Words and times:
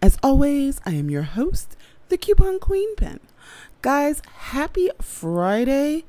As 0.00 0.18
always, 0.22 0.80
I 0.86 0.92
am 0.92 1.10
your 1.10 1.22
host, 1.22 1.76
the 2.08 2.16
Coupon 2.16 2.58
Queen 2.58 2.94
Pin. 2.96 3.20
Guys, 3.82 4.22
happy 4.34 4.90
Friday. 5.00 6.04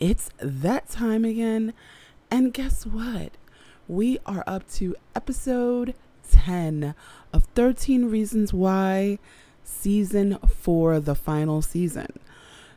It's 0.00 0.30
that 0.38 0.88
time 0.88 1.24
again. 1.24 1.74
And 2.30 2.52
guess 2.52 2.86
what? 2.86 3.32
We 3.86 4.18
are 4.26 4.44
up 4.46 4.68
to 4.72 4.96
episode 5.14 5.94
10 6.30 6.94
of 7.32 7.44
13 7.54 8.06
Reasons 8.06 8.52
Why, 8.52 9.18
season 9.64 10.38
4, 10.38 11.00
the 11.00 11.14
final 11.14 11.62
season. 11.62 12.18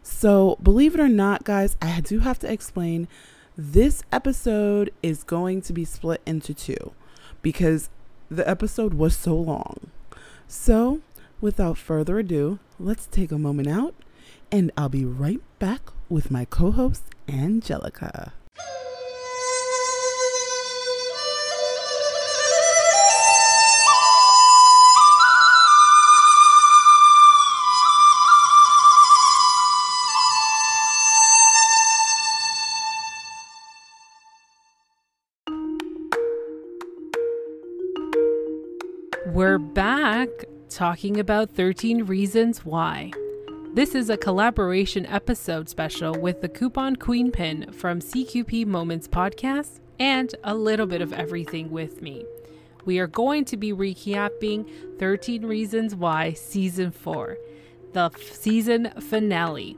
So, 0.04 0.58
believe 0.62 0.96
it 0.96 1.00
or 1.00 1.10
not, 1.10 1.44
guys, 1.44 1.78
I 1.82 2.02
do 2.02 2.20
have 2.20 2.40
to 2.40 2.52
explain 2.52 3.08
this 3.58 4.04
episode 4.12 4.92
is 5.04 5.24
going 5.24 5.62
to 5.64 5.74
be 5.74 5.86
split 5.86 6.22
into 6.26 6.54
two 6.54 6.94
because 7.42 7.90
the 8.30 8.48
episode 8.50 8.94
was 8.94 9.16
so 9.16 9.36
long. 9.36 9.92
So, 10.54 11.00
without 11.40 11.78
further 11.78 12.20
ado, 12.20 12.60
let's 12.78 13.08
take 13.08 13.32
a 13.32 13.38
moment 13.38 13.70
out 13.70 13.96
and 14.52 14.70
I'll 14.76 14.90
be 14.90 15.06
right 15.06 15.40
back 15.60 15.80
with 16.10 16.30
my 16.30 16.44
co 16.44 16.72
host, 16.72 17.04
Angelica. 17.26 18.34
We're 39.34 39.60
back 39.60 40.28
talking 40.68 41.18
about 41.18 41.52
13 41.52 42.04
Reasons 42.04 42.66
Why. 42.66 43.14
This 43.74 43.96
is 43.96 44.10
a 44.10 44.18
collaboration 44.18 45.06
episode 45.06 45.70
special 45.70 46.20
with 46.20 46.42
the 46.42 46.50
Coupon 46.50 46.98
Queen 46.98 47.32
Pin 47.32 47.72
from 47.72 48.02
CQP 48.02 48.66
Moments 48.66 49.08
podcast 49.08 49.80
and 50.00 50.36
a 50.44 50.54
little 50.54 50.86
bit 50.86 51.02
of 51.02 51.14
everything 51.14 51.72
with 51.72 52.02
me. 52.02 52.26
We 52.84 53.00
are 53.00 53.08
going 53.08 53.46
to 53.46 53.56
be 53.56 53.72
recapping 53.72 54.70
13 55.00 55.46
Reasons 55.46 55.96
Why 55.96 56.34
Season 56.34 56.92
4, 56.92 57.38
the 57.94 58.12
f- 58.14 58.22
season 58.22 58.92
finale. 59.00 59.78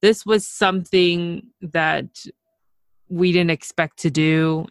this 0.03 0.27
was 0.27 0.47
something 0.47 1.47
that 1.61 2.27
we 3.09 3.33
didn't 3.33 3.51
expect 3.51 3.99
to 4.01 4.11
do. 4.11 4.67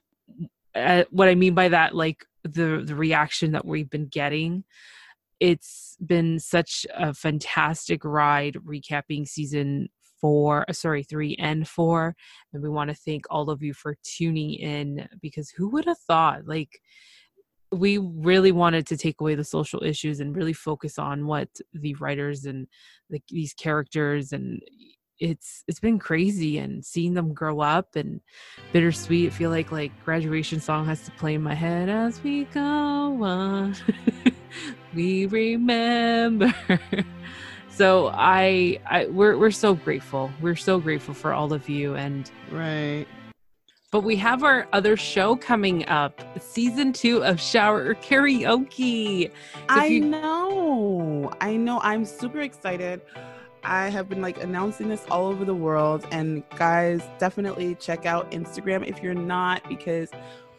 Uh, 0.76 1.04
what 1.10 1.28
I 1.28 1.36
mean 1.36 1.54
by 1.54 1.70
that, 1.70 1.96
like 1.96 2.26
the 2.44 2.84
the 2.86 2.96
reaction 2.96 3.52
that 3.54 3.66
we've 3.66 3.90
been 3.90 4.08
getting, 4.08 4.64
it's 5.42 5.98
been 6.06 6.40
such 6.40 6.86
a 6.96 7.16
fantastic 7.16 8.06
ride 8.06 8.58
recapping 8.64 9.28
season 9.28 9.90
four, 10.22 10.64
uh, 10.70 10.74
sorry, 10.74 11.02
three 11.02 11.36
and 11.40 11.68
four. 11.68 12.16
And 12.54 12.62
we 12.62 12.70
want 12.70 12.92
to 12.92 12.96
thank 12.96 13.26
all 13.32 13.50
of 13.50 13.64
you 13.64 13.74
for 13.74 13.96
tuning 14.04 14.54
in 14.54 15.10
because 15.20 15.50
who 15.50 15.68
would 15.70 15.86
have 15.86 15.98
thought? 15.98 16.46
Like, 16.46 16.80
we 17.72 17.98
really 17.98 18.52
wanted 18.52 18.86
to 18.88 18.98
take 18.98 19.20
away 19.20 19.34
the 19.34 19.44
social 19.44 19.82
issues 19.84 20.20
and 20.20 20.36
really 20.36 20.54
focus 20.54 21.00
on 21.00 21.26
what 21.26 21.50
the 21.74 21.96
writers 21.96 22.46
and 22.46 22.68
the, 23.10 23.20
these 23.30 23.54
characters 23.54 24.34
and 24.34 24.62
it's 25.20 25.64
it's 25.68 25.80
been 25.80 26.00
crazy 26.00 26.58
and 26.58 26.84
seeing 26.84 27.14
them 27.14 27.34
grow 27.34 27.62
up 27.62 27.96
and 27.96 28.22
bittersweet. 28.74 29.28
I 29.28 29.30
feel 29.30 29.52
like 29.52 29.72
like 29.72 29.92
graduation 30.04 30.60
song 30.60 30.86
has 30.88 31.04
to 31.06 31.12
play 31.12 31.36
in 31.36 31.44
my 31.44 31.54
head 31.54 31.90
as 31.90 32.22
we 32.24 32.46
go 32.46 32.62
on. 32.62 33.76
we 34.94 35.26
remember. 35.28 36.54
so 37.70 38.10
I, 38.14 38.80
I 38.90 39.06
we're 39.08 39.38
we're 39.38 39.52
so 39.52 39.74
grateful. 39.76 40.32
We're 40.42 40.56
so 40.56 40.80
grateful 40.80 41.14
for 41.14 41.34
all 41.34 41.54
of 41.54 41.70
you 41.70 41.96
and 41.96 42.30
Right. 42.52 43.06
but 43.92 44.02
we 44.02 44.16
have 44.18 44.44
our 44.44 44.68
other 44.74 44.96
show 44.98 45.36
coming 45.36 45.88
up, 45.88 46.22
season 46.42 46.94
two 46.94 47.24
of 47.24 47.40
Shower 47.40 47.96
Karaoke. 47.96 49.30
So 49.30 49.32
I 49.70 49.86
you- 49.88 50.06
know. 50.06 51.32
I 51.42 51.56
know. 51.56 51.80
I'm 51.82 52.06
super 52.06 52.42
excited. 52.42 53.02
I 53.64 53.90
have 53.90 54.10
been 54.10 54.22
like 54.24 54.42
announcing 54.42 54.90
this 54.90 55.06
all 55.12 55.28
over 55.28 55.46
the 55.46 55.54
world. 55.54 56.08
And 56.12 56.44
guys, 56.58 57.04
definitely 57.20 57.76
check 57.76 58.06
out 58.08 58.32
Instagram 58.32 58.88
if 58.88 59.04
you're 59.04 59.14
not, 59.14 59.68
because 59.70 60.10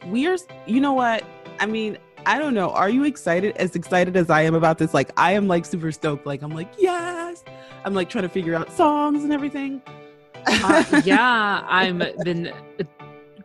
we 0.07 0.27
are, 0.29 0.37
you 0.67 0.81
know 0.81 0.93
what? 0.93 1.25
I 1.59 1.67
mean, 1.67 1.99
I 2.25 2.39
don't 2.39 2.55
know. 2.55 2.71
Are 2.71 2.89
you 2.89 3.05
excited? 3.05 3.57
As 3.57 3.75
excited 3.75 4.17
as 4.17 4.31
I 4.31 4.43
am 4.43 4.55
about 4.55 4.79
this? 4.79 4.95
Like, 4.95 5.11
I 5.17 5.33
am 5.33 5.49
like 5.49 5.65
super 5.65 5.91
stoked. 5.91 6.25
Like, 6.25 6.43
I'm 6.43 6.55
like, 6.55 6.73
yes. 6.79 7.43
I'm 7.85 7.95
like 7.95 8.09
trying 8.09 8.23
to 8.23 8.29
figure 8.29 8.55
out 8.55 8.73
songs 8.73 9.25
and 9.25 9.33
everything. 9.33 9.83
uh, 10.47 11.03
yeah, 11.05 11.65
I'm 11.67 12.03
been 12.25 12.53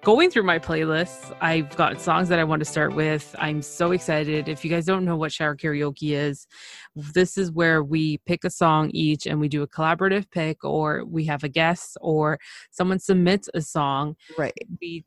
going 0.03 0.29
through 0.29 0.43
my 0.43 0.59
playlists. 0.59 1.35
I've 1.41 1.75
got 1.75 1.99
songs 1.99 2.29
that 2.29 2.39
I 2.39 2.43
want 2.43 2.59
to 2.59 2.65
start 2.65 2.95
with. 2.95 3.35
I'm 3.39 3.61
so 3.61 3.91
excited. 3.91 4.47
If 4.47 4.63
you 4.63 4.69
guys 4.69 4.85
don't 4.85 5.05
know 5.05 5.15
what 5.15 5.31
shower 5.31 5.55
karaoke 5.55 6.15
is, 6.15 6.47
this 6.95 7.37
is 7.37 7.51
where 7.51 7.83
we 7.83 8.19
pick 8.19 8.43
a 8.43 8.49
song 8.49 8.91
each 8.91 9.25
and 9.25 9.39
we 9.39 9.47
do 9.47 9.63
a 9.63 9.67
collaborative 9.67 10.29
pick, 10.31 10.63
or 10.63 11.03
we 11.05 11.25
have 11.25 11.43
a 11.43 11.49
guest, 11.49 11.97
or 12.01 12.39
someone 12.71 12.99
submits 12.99 13.49
a 13.53 13.61
song. 13.61 14.15
Right. 14.37 14.53
We 14.79 15.03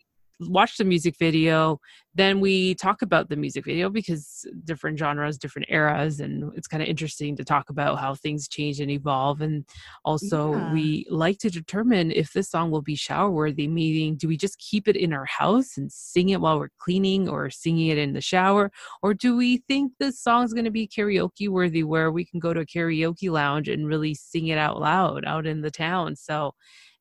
watch 0.49 0.77
the 0.79 0.85
music 0.85 1.17
video 1.19 1.79
then 2.15 2.41
we 2.41 2.75
talk 2.75 3.03
about 3.03 3.29
the 3.29 3.37
music 3.37 3.65
video 3.65 3.89
because 3.89 4.45
different 4.65 4.99
genres 4.99 5.39
different 5.39 5.67
eras 5.71 6.19
and 6.21 6.51
it's 6.57 6.67
kind 6.67 6.83
of 6.83 6.89
interesting 6.89 7.37
to 7.37 7.45
talk 7.45 7.71
about 7.71 7.99
how 8.01 8.15
things 8.15 8.49
change 8.49 8.81
and 8.81 8.91
evolve. 8.91 9.41
And 9.41 9.65
also 10.05 10.57
Yeah. 10.57 10.73
we 10.73 11.07
like 11.09 11.39
to 11.39 11.51
determine 11.51 12.11
if 12.11 12.33
this 12.33 12.51
song 12.51 12.71
will 12.71 12.83
be 12.83 12.97
shower 12.97 13.31
worthy 13.31 13.69
meaning 13.69 14.17
do 14.17 14.27
we 14.29 14.37
just 14.37 14.59
keep 14.59 14.89
it 14.89 14.97
in 14.97 15.13
our 15.13 15.25
house 15.27 15.77
and 15.77 15.91
sing 15.93 16.31
it 16.31 16.41
while 16.41 16.59
we're 16.59 16.71
cleaning 16.79 17.29
or 17.29 17.49
singing 17.51 17.89
it 17.89 17.99
in 17.99 18.13
the 18.13 18.21
shower? 18.21 18.73
Or 19.03 19.15
do 19.15 19.37
we 19.37 19.59
think 19.69 19.93
this 19.99 20.19
song's 20.21 20.53
going 20.53 20.65
to 20.65 20.71
be 20.71 20.89
karaoke 20.89 21.49
worthy 21.49 21.85
where 21.85 22.11
we 22.11 22.25
can 22.25 22.41
go 22.41 22.53
to 22.53 22.61
a 22.61 22.67
karaoke 22.67 23.31
lounge 23.31 23.69
and 23.69 23.87
really 23.87 24.15
sing 24.15 24.49
it 24.49 24.59
out 24.59 24.81
loud 24.81 25.25
out 25.25 25.47
in 25.47 25.61
the 25.61 25.71
town? 25.71 26.17
So 26.17 26.55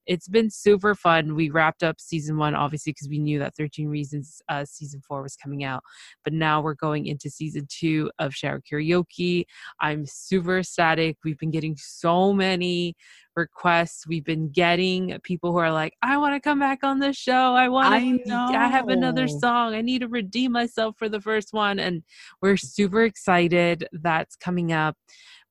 it's 0.10 0.28
been 0.28 0.50
super 0.50 0.96
fun. 0.96 1.36
We 1.36 1.52
wrapped 1.52 1.84
up 1.84 2.02
season 2.02 2.36
one, 2.38 2.56
obviously, 2.56 2.94
because 2.94 3.08
we 3.08 3.20
knew 3.20 3.38
that 3.38 3.56
13 3.56 3.88
Reasons 3.88 4.42
uh, 4.50 4.66
season 4.66 5.02
four 5.08 5.22
was 5.22 5.36
coming 5.36 5.64
out. 5.64 5.84
But 6.24 6.34
now 6.34 6.62
we're 6.62 6.74
going 6.74 7.06
into 7.06 7.30
season 7.30 7.68
two 7.70 8.10
of 8.18 8.34
Shower 8.34 8.60
Karaoke. 8.60 9.46
I'm 9.82 10.08
super 10.08 10.58
ecstatic. 10.58 11.18
We've 11.24 11.38
been 11.38 11.52
getting 11.52 11.78
so 11.78 12.34
many 12.34 12.96
requests. 13.36 14.08
We've 14.08 14.26
been 14.26 14.50
getting 14.50 15.16
people 15.22 15.52
who 15.52 15.60
are 15.60 15.72
like, 15.72 15.94
I 16.02 16.18
want 16.18 16.34
to 16.34 16.40
come 16.40 16.60
back 16.60 16.80
on 16.84 16.98
the 16.98 17.14
show. 17.14 17.54
I 17.54 17.70
want 17.70 17.94
I 17.94 18.18
to, 18.18 18.34
I 18.34 18.68
have 18.68 18.90
another 18.90 19.28
song. 19.28 19.76
I 19.76 19.82
need 19.82 20.00
to 20.00 20.08
redeem 20.08 20.52
myself 20.52 20.96
for 20.98 21.08
the 21.08 21.22
first 21.22 21.54
one. 21.54 21.78
And 21.78 22.02
we're 22.42 22.58
super 22.58 23.04
excited 23.04 23.88
that's 23.92 24.36
coming 24.36 24.74
up. 24.74 24.98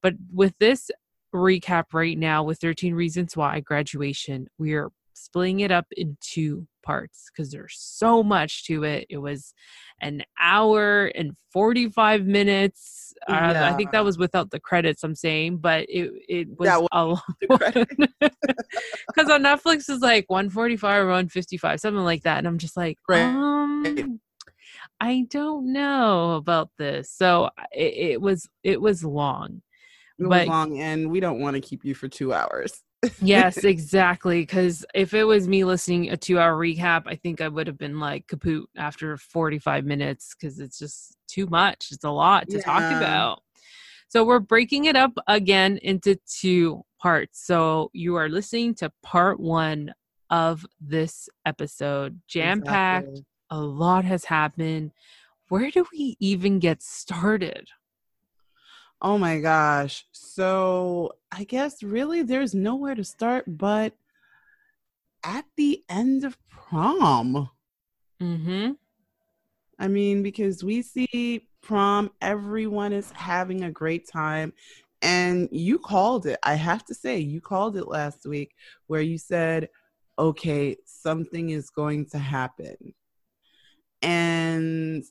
But 0.02 0.14
with 0.32 0.55
this 0.58 0.90
recap 1.34 1.84
right 1.92 2.19
now 2.19 2.42
with 2.42 2.58
13 2.60 2.94
reasons 2.94 3.36
why 3.36 3.60
graduation. 3.60 4.48
We 4.58 4.75
are 4.75 4.90
splitting 5.14 5.60
it 5.60 5.70
up 5.70 5.86
in 5.96 6.16
two 6.20 6.66
parts 6.82 7.30
because 7.30 7.50
there's 7.50 7.76
so 7.78 8.22
much 8.22 8.64
to 8.66 8.84
it. 8.84 9.06
It 9.10 9.19
was 9.19 9.52
an 10.00 10.22
hour 10.40 11.06
and 11.14 11.32
45 11.52 12.25
minutes. 12.26 13.12
Uh, 13.26 13.52
i 13.64 13.75
think 13.75 13.90
that 13.90 14.04
was 14.04 14.16
without 14.16 14.48
the 14.52 14.60
credits 14.60 15.02
i'm 15.02 15.14
saying 15.14 15.56
but 15.56 15.84
it 15.88 16.12
it 16.28 16.48
was 16.56 16.69
That 16.69 16.80
was 16.80 16.88
a 16.92 17.04
lot 17.04 17.84
because 19.08 19.28
on 19.31 19.42
netflix 19.42 19.90
is 19.90 19.98
like 20.00 20.24
145 20.28 21.02
or 21.02 21.06
155 21.06 21.81
something 21.81 22.04
like 22.04 22.22
that 22.22 22.38
and 22.38 22.46
i'm 22.46 22.58
just 22.58 22.76
like 22.76 22.96
Right. 23.08 23.24
um 23.24 24.20
i 25.00 25.26
don't 25.28 25.72
know 25.72 26.36
about 26.36 26.70
this. 26.78 27.10
So 27.10 27.50
it, 27.72 28.12
it 28.12 28.20
was 28.20 28.48
it 28.62 28.81
was 28.81 29.02
long 29.04 29.62
But 30.19 30.49
long, 30.49 30.81
and 30.81 31.11
we 31.11 31.20
don't 31.20 31.41
want 31.41 31.55
to 31.55 31.61
keep 31.61 31.85
you 31.85 31.94
for 31.94 32.09
two 32.09 32.32
hours. 32.32 32.82
yes, 33.20 33.59
exactly. 33.65 34.43
Because 34.43 34.85
if 34.94 35.15
it 35.15 35.25
was 35.25 35.47
me 35.47 35.65
listening 35.65 36.11
a 36.11 36.17
two-hour 36.17 36.56
recap, 36.56 37.05
I 37.06 37.15
think 37.15 37.41
I 37.41 37.49
would 37.49 37.67
have 37.67 37.79
been 37.79 38.00
like 38.00 38.26
kaput 38.26 38.69
after 38.76 39.17
forty-five 39.17 39.85
minutes 39.85 40.35
because 40.35 40.59
it's 40.59 40.79
just 40.79 41.17
too 41.29 41.47
much. 41.47 41.88
It's 41.93 42.05
a 42.05 42.11
lot 42.11 42.49
to 42.50 42.61
talk 42.61 42.82
about. 42.82 43.43
So 44.09 44.25
we're 44.25 44.41
breaking 44.41 44.87
it 44.87 44.97
up 44.97 45.12
again 45.26 45.79
into 45.82 46.19
two 46.26 46.82
parts. 46.99 47.44
So 47.44 47.91
you 47.93 48.17
are 48.17 48.29
listening 48.29 48.75
to 48.76 48.91
part 49.03 49.38
one 49.38 49.94
of 50.31 50.65
this 50.81 51.29
episode, 51.47 52.20
jam-packed. 52.26 53.06
Exactly. 53.06 53.26
A 53.50 53.61
lot 53.61 54.05
has 54.05 54.25
happened. 54.25 54.93
Where 55.49 55.70
do 55.70 55.87
we 55.93 56.17
even 56.20 56.59
get 56.59 56.82
started? 56.82 57.69
Oh 59.00 59.16
my 59.18 59.38
gosh. 59.40 60.04
So 60.12 61.12
I 61.30 61.44
guess 61.44 61.82
really 61.82 62.22
there's 62.22 62.54
nowhere 62.54 62.94
to 62.94 63.04
start 63.04 63.44
but 63.46 63.94
at 65.24 65.44
the 65.56 65.84
end 65.88 66.24
of 66.24 66.36
prom. 66.48 67.50
Mm-hmm. 68.20 68.72
I 69.78 69.88
mean, 69.88 70.22
because 70.22 70.64
we 70.64 70.82
see 70.82 71.48
prom, 71.62 72.10
everyone 72.20 72.92
is 72.92 73.10
having 73.12 73.64
a 73.64 73.70
great 73.70 74.08
time. 74.08 74.52
And 75.00 75.48
you 75.52 75.78
called 75.78 76.26
it. 76.26 76.40
I 76.42 76.54
have 76.54 76.84
to 76.86 76.94
say, 76.94 77.18
you 77.18 77.40
called 77.40 77.76
it 77.76 77.86
last 77.86 78.26
week 78.26 78.56
where 78.88 79.00
you 79.00 79.16
said, 79.16 79.68
okay, 80.18 80.76
something 80.84 81.50
is 81.50 81.70
going 81.70 82.06
to 82.06 82.18
happen. 82.18 82.94
And 84.02 85.04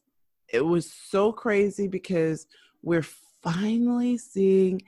it 0.52 0.66
was 0.66 0.92
so 0.92 1.32
crazy 1.32 1.88
because 1.88 2.48
we're 2.82 3.06
finally 3.42 4.18
seeing 4.18 4.82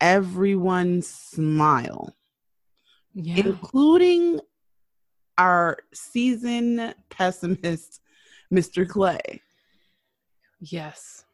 everyone 0.00 1.00
smile 1.02 2.14
Yeah. 3.14 3.36
including 3.46 4.40
our 5.38 5.78
season 5.94 6.94
pessimist, 7.10 8.00
Mr. 8.52 8.88
Clay, 8.88 9.40
yes. 10.60 11.24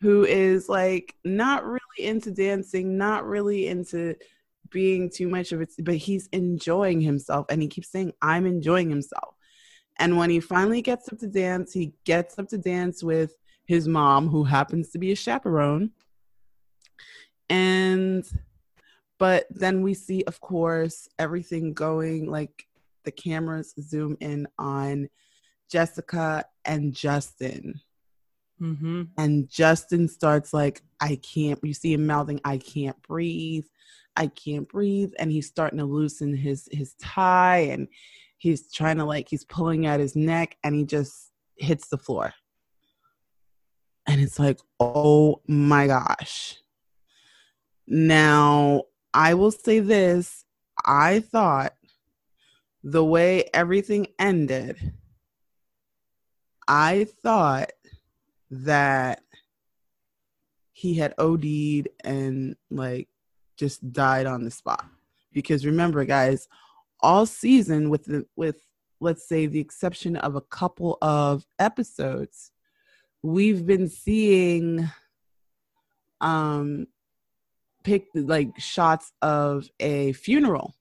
who 0.00 0.24
is 0.24 0.68
like 0.68 1.14
not 1.24 1.64
really 1.64 1.80
into 1.98 2.30
dancing, 2.30 2.96
not 2.98 3.24
really 3.26 3.68
into 3.68 4.14
being 4.70 5.10
too 5.10 5.28
much 5.28 5.52
of 5.52 5.60
it, 5.60 5.70
but 5.82 5.96
he's 5.96 6.28
enjoying 6.28 7.00
himself 7.00 7.46
and 7.50 7.60
he 7.62 7.68
keeps 7.68 7.90
saying, 7.90 8.12
I'm 8.22 8.46
enjoying 8.46 8.88
himself. 8.90 9.34
And 9.98 10.16
when 10.16 10.30
he 10.30 10.40
finally 10.40 10.80
gets 10.82 11.12
up 11.12 11.18
to 11.18 11.26
dance, 11.28 11.72
he 11.72 11.92
gets 12.04 12.38
up 12.38 12.48
to 12.48 12.58
dance 12.58 13.02
with 13.02 13.34
his 13.66 13.86
mom, 13.86 14.28
who 14.28 14.42
happens 14.44 14.90
to 14.90 14.98
be 14.98 15.12
a 15.12 15.16
chaperone. 15.16 15.90
And 17.52 18.24
but 19.18 19.46
then 19.50 19.82
we 19.82 19.92
see, 19.94 20.24
of 20.24 20.40
course, 20.40 21.06
everything 21.18 21.74
going 21.74 22.30
like 22.30 22.66
the 23.04 23.12
cameras 23.12 23.74
zoom 23.78 24.16
in 24.20 24.48
on 24.58 25.08
Jessica 25.70 26.44
and 26.64 26.94
Justin. 26.94 27.80
Mm-hmm. 28.60 29.02
And 29.18 29.50
Justin 29.50 30.08
starts 30.08 30.54
like, 30.54 30.80
I 31.00 31.16
can't, 31.16 31.58
you 31.62 31.74
see 31.74 31.92
him 31.92 32.06
mouthing, 32.06 32.40
I 32.44 32.56
can't 32.56 33.00
breathe. 33.02 33.66
I 34.16 34.28
can't 34.28 34.68
breathe. 34.68 35.12
And 35.18 35.30
he's 35.30 35.46
starting 35.46 35.78
to 35.78 35.84
loosen 35.84 36.34
his 36.34 36.68
his 36.72 36.94
tie 36.94 37.68
and 37.70 37.88
he's 38.38 38.72
trying 38.72 38.96
to 38.96 39.04
like 39.04 39.28
he's 39.28 39.44
pulling 39.44 39.86
at 39.86 40.00
his 40.00 40.16
neck 40.16 40.56
and 40.64 40.74
he 40.74 40.84
just 40.84 41.32
hits 41.56 41.88
the 41.88 41.98
floor. 41.98 42.32
And 44.06 44.20
it's 44.20 44.38
like, 44.38 44.58
oh 44.80 45.42
my 45.46 45.86
gosh. 45.86 46.56
Now, 47.86 48.84
I 49.12 49.34
will 49.34 49.50
say 49.50 49.80
this. 49.80 50.44
I 50.84 51.20
thought 51.20 51.74
the 52.82 53.04
way 53.04 53.48
everything 53.54 54.08
ended, 54.18 54.92
I 56.66 57.06
thought 57.22 57.70
that 58.50 59.22
he 60.72 60.94
had 60.94 61.14
OD'd 61.18 61.88
and 62.04 62.56
like 62.70 63.08
just 63.56 63.92
died 63.92 64.26
on 64.26 64.44
the 64.44 64.50
spot. 64.50 64.84
Because 65.32 65.64
remember, 65.64 66.04
guys, 66.04 66.48
all 67.00 67.26
season 67.26 67.90
with 67.90 68.04
the 68.04 68.26
with 68.36 68.66
let's 69.00 69.28
say 69.28 69.46
the 69.46 69.60
exception 69.60 70.16
of 70.16 70.36
a 70.36 70.40
couple 70.40 70.98
of 71.02 71.44
episodes, 71.58 72.50
we've 73.22 73.66
been 73.66 73.88
seeing 73.88 74.88
um 76.20 76.86
pick 77.84 78.06
like 78.14 78.50
shots 78.58 79.12
of 79.22 79.68
a 79.80 80.12
funeral. 80.12 80.74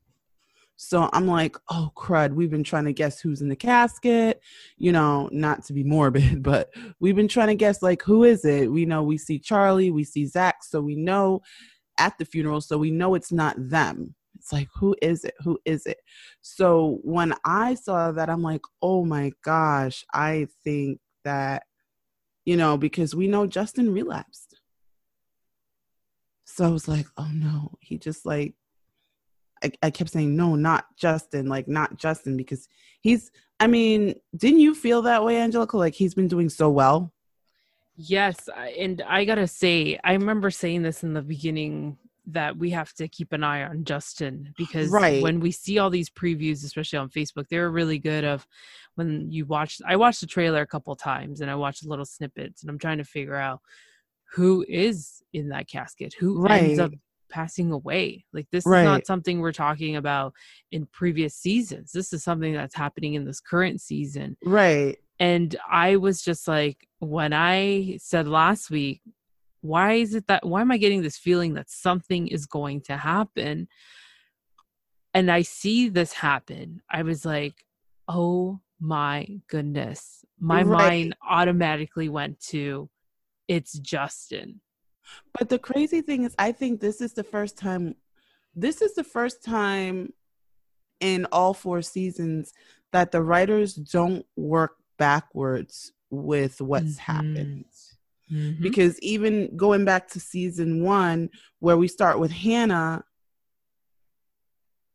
So 0.84 1.10
I'm 1.13 1.27
like, 1.27 1.55
oh 1.70 1.91
crud, 1.96 2.34
we've 2.34 2.50
been 2.50 2.63
trying 2.63 2.86
to 2.86 2.93
guess 2.93 3.20
who's 3.22 3.41
in 3.41 3.50
the 3.50 3.55
casket, 3.55 4.41
you 4.77 4.91
know, 4.91 5.29
not 5.31 5.63
to 5.65 5.74
be 5.74 5.84
morbid, 5.84 6.41
but 6.43 6.72
we've 7.00 7.15
been 7.15 7.27
trying 7.27 7.50
to 7.50 7.55
guess 7.55 7.84
like 7.84 8.01
who 8.01 8.24
is 8.24 8.46
it? 8.46 8.72
We 8.72 8.86
know 8.86 9.03
we 9.03 9.17
see 9.17 9.38
Charlie, 9.38 9.91
we 9.91 10.03
see 10.03 10.25
Zach, 10.25 10.63
so 10.63 10.81
we 10.81 10.96
know 10.96 11.41
at 12.00 12.17
the 12.17 12.25
funeral, 12.25 12.62
so 12.62 12.79
we 12.79 12.89
know 12.89 13.13
it's 13.13 13.31
not 13.31 13.55
them. 13.58 14.15
It's 14.41 14.51
like, 14.51 14.70
who 14.74 14.96
is 15.03 15.24
it? 15.24 15.36
Who 15.41 15.60
is 15.65 15.86
it? 15.86 16.00
So 16.41 17.00
when 17.03 17.36
I 17.46 17.75
saw 17.75 18.12
that, 18.12 18.27
I'm 18.27 18.41
like, 18.41 18.62
oh 18.81 19.05
my 19.05 19.34
gosh, 19.43 20.03
I 20.15 20.48
think 20.63 21.00
that, 21.24 21.62
you 22.43 22.58
know, 22.58 22.75
because 22.75 23.13
we 23.13 23.27
know 23.27 23.46
Justin 23.46 23.93
relapsed. 23.93 24.50
So 26.62 26.68
I 26.68 26.70
was 26.70 26.88
like, 26.88 27.08
oh 27.18 27.27
no, 27.34 27.72
he 27.80 27.98
just 27.98 28.24
like, 28.24 28.53
I, 29.63 29.72
I 29.82 29.89
kept 29.89 30.12
saying, 30.12 30.36
no, 30.36 30.53
not 30.53 30.86
Justin, 30.96 31.48
like, 31.48 31.68
not 31.68 31.98
Justin, 31.98 32.38
because 32.38 32.70
he's, 33.00 33.32
I 33.60 33.65
mean, 33.65 34.13
didn't 34.38 34.60
you 34.60 34.75
feel 34.75 35.01
that 35.01 35.25
way, 35.25 35.41
Angelica? 35.41 35.75
Like, 35.75 35.96
he's 35.96 36.13
been 36.13 36.27
doing 36.27 36.50
so 36.50 36.70
well. 36.70 37.13
Yes, 37.96 38.48
and 38.77 39.01
I 39.08 39.25
gotta 39.25 39.48
say, 39.48 39.98
I 40.03 40.13
remember 40.13 40.51
saying 40.51 40.84
this 40.84 41.01
in 41.01 41.13
the 41.13 41.24
beginning 41.24 41.98
that 42.27 42.56
we 42.56 42.70
have 42.70 42.94
to 42.94 43.08
keep 43.08 43.34
an 43.34 43.44
eye 43.44 43.63
on 43.63 43.84
Justin 43.84 44.53
because 44.56 44.91
Right. 44.91 45.24
when 45.24 45.39
we 45.39 45.50
see 45.50 45.80
all 45.80 45.89
these 45.89 46.12
previews, 46.12 46.63
especially 46.63 47.00
on 47.00 47.10
Facebook, 47.10 47.48
they 47.48 47.58
were 47.58 47.72
really 47.72 47.98
good. 47.98 48.24
Of 48.24 48.46
when 48.94 49.32
you 49.32 49.48
watch, 49.48 49.82
I 49.88 49.96
watched 49.96 50.22
the 50.22 50.27
trailer 50.27 50.62
a 50.62 50.68
couple 50.68 50.96
times 50.96 51.41
and 51.41 51.50
I 51.50 51.56
watched 51.56 51.88
little 51.88 52.06
snippets, 52.06 52.62
and 52.62 52.70
I'm 52.70 52.77
trying 52.77 53.00
to 53.00 53.03
figure 53.03 53.36
out 53.36 53.62
who 54.31 54.65
is 54.67 55.21
in 55.33 55.50
that 55.50 55.67
casket, 55.67 56.13
who 56.17 56.45
ends 56.47 56.79
up 56.79 56.91
passing 57.29 57.71
away. 57.71 58.25
Like 58.33 58.47
this 58.51 58.65
is 58.65 58.83
not 58.83 59.05
something 59.05 59.39
we're 59.39 59.51
talking 59.51 59.95
about 59.95 60.33
in 60.71 60.85
previous 60.88 61.35
seasons. 61.35 61.91
This 61.91 62.11
is 62.13 62.23
something 62.23 62.53
that's 62.53 62.75
happening 62.75 63.13
in 63.13 63.25
this 63.25 63.39
current 63.39 63.81
season. 63.81 64.38
Right. 64.43 64.97
And 65.19 65.55
I 65.69 65.97
was 65.97 66.21
just 66.21 66.47
like, 66.47 66.88
when 67.00 67.31
I 67.31 67.97
said 68.01 68.27
last 68.27 68.69
week, 68.71 69.01
why 69.61 69.93
is 69.93 70.15
it 70.15 70.27
that, 70.27 70.45
why 70.45 70.61
am 70.61 70.71
I 70.71 70.77
getting 70.77 71.03
this 71.03 71.17
feeling 71.17 71.53
that 71.53 71.69
something 71.69 72.27
is 72.27 72.45
going 72.45 72.81
to 72.81 72.97
happen? 72.97 73.67
And 75.13 75.29
I 75.29 75.43
see 75.43 75.89
this 75.89 76.13
happen. 76.13 76.81
I 76.89 77.03
was 77.03 77.25
like, 77.25 77.53
oh 78.07 78.59
my 78.79 79.27
goodness. 79.47 80.25
My 80.39 80.63
Right. 80.63 80.89
mind 80.89 81.15
automatically 81.29 82.09
went 82.09 82.39
to, 82.47 82.89
it's 83.48 83.74
Justin. 83.79 84.62
But 85.38 85.50
the 85.50 85.60
crazy 85.60 86.01
thing 86.01 86.24
is, 86.24 86.36
I 86.38 86.51
think 86.51 86.79
this 86.79 87.01
is 87.01 87.13
the 87.13 87.24
first 87.24 87.57
time, 87.57 87.95
this 88.55 88.81
is 88.81 88.95
the 88.95 89.03
first 89.03 89.43
time 89.43 90.13
in 91.00 91.25
all 91.31 91.53
four 91.53 91.81
seasons 91.81 92.53
that 92.91 93.12
the 93.12 93.21
writers 93.21 93.74
don't 93.74 94.25
work 94.36 94.75
backwards 94.98 95.93
with 96.10 96.62
what's 96.62 96.98
Mhm. 96.98 97.00
happened. 97.00 97.65
Mhm. 98.29 98.62
Because 98.62 99.00
even 99.00 99.55
going 99.57 99.86
back 99.86 100.07
to 100.10 100.19
season 100.19 100.83
one, 100.83 101.29
where 101.60 101.77
we 101.77 101.88
start 101.88 102.19
with 102.19 102.31
Hannah, 102.31 103.03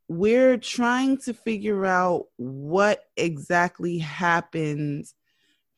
we're 0.09 0.57
trying 0.57 1.17
to 1.19 1.35
figure 1.35 1.85
out 1.85 2.29
what 2.37 3.05
exactly 3.17 3.99
happened 3.99 5.13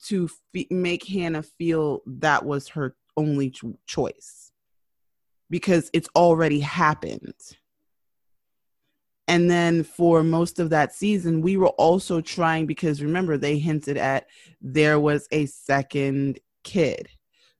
to 0.04 0.28
fe- 0.52 0.68
make 0.70 1.04
Hannah 1.04 1.42
feel 1.42 2.02
that 2.06 2.44
was 2.44 2.68
her 2.68 2.96
only 3.16 3.50
ch- 3.50 3.64
choice 3.86 4.52
because 5.50 5.90
it's 5.92 6.08
already 6.14 6.60
happened. 6.60 7.34
And 9.26 9.50
then 9.50 9.84
for 9.84 10.22
most 10.22 10.58
of 10.58 10.70
that 10.70 10.94
season, 10.94 11.42
we 11.42 11.58
were 11.58 11.68
also 11.68 12.20
trying 12.20 12.66
because 12.66 13.02
remember, 13.02 13.36
they 13.36 13.58
hinted 13.58 13.98
at 13.98 14.26
there 14.62 14.98
was 14.98 15.28
a 15.30 15.46
second 15.46 16.38
kid. 16.64 17.08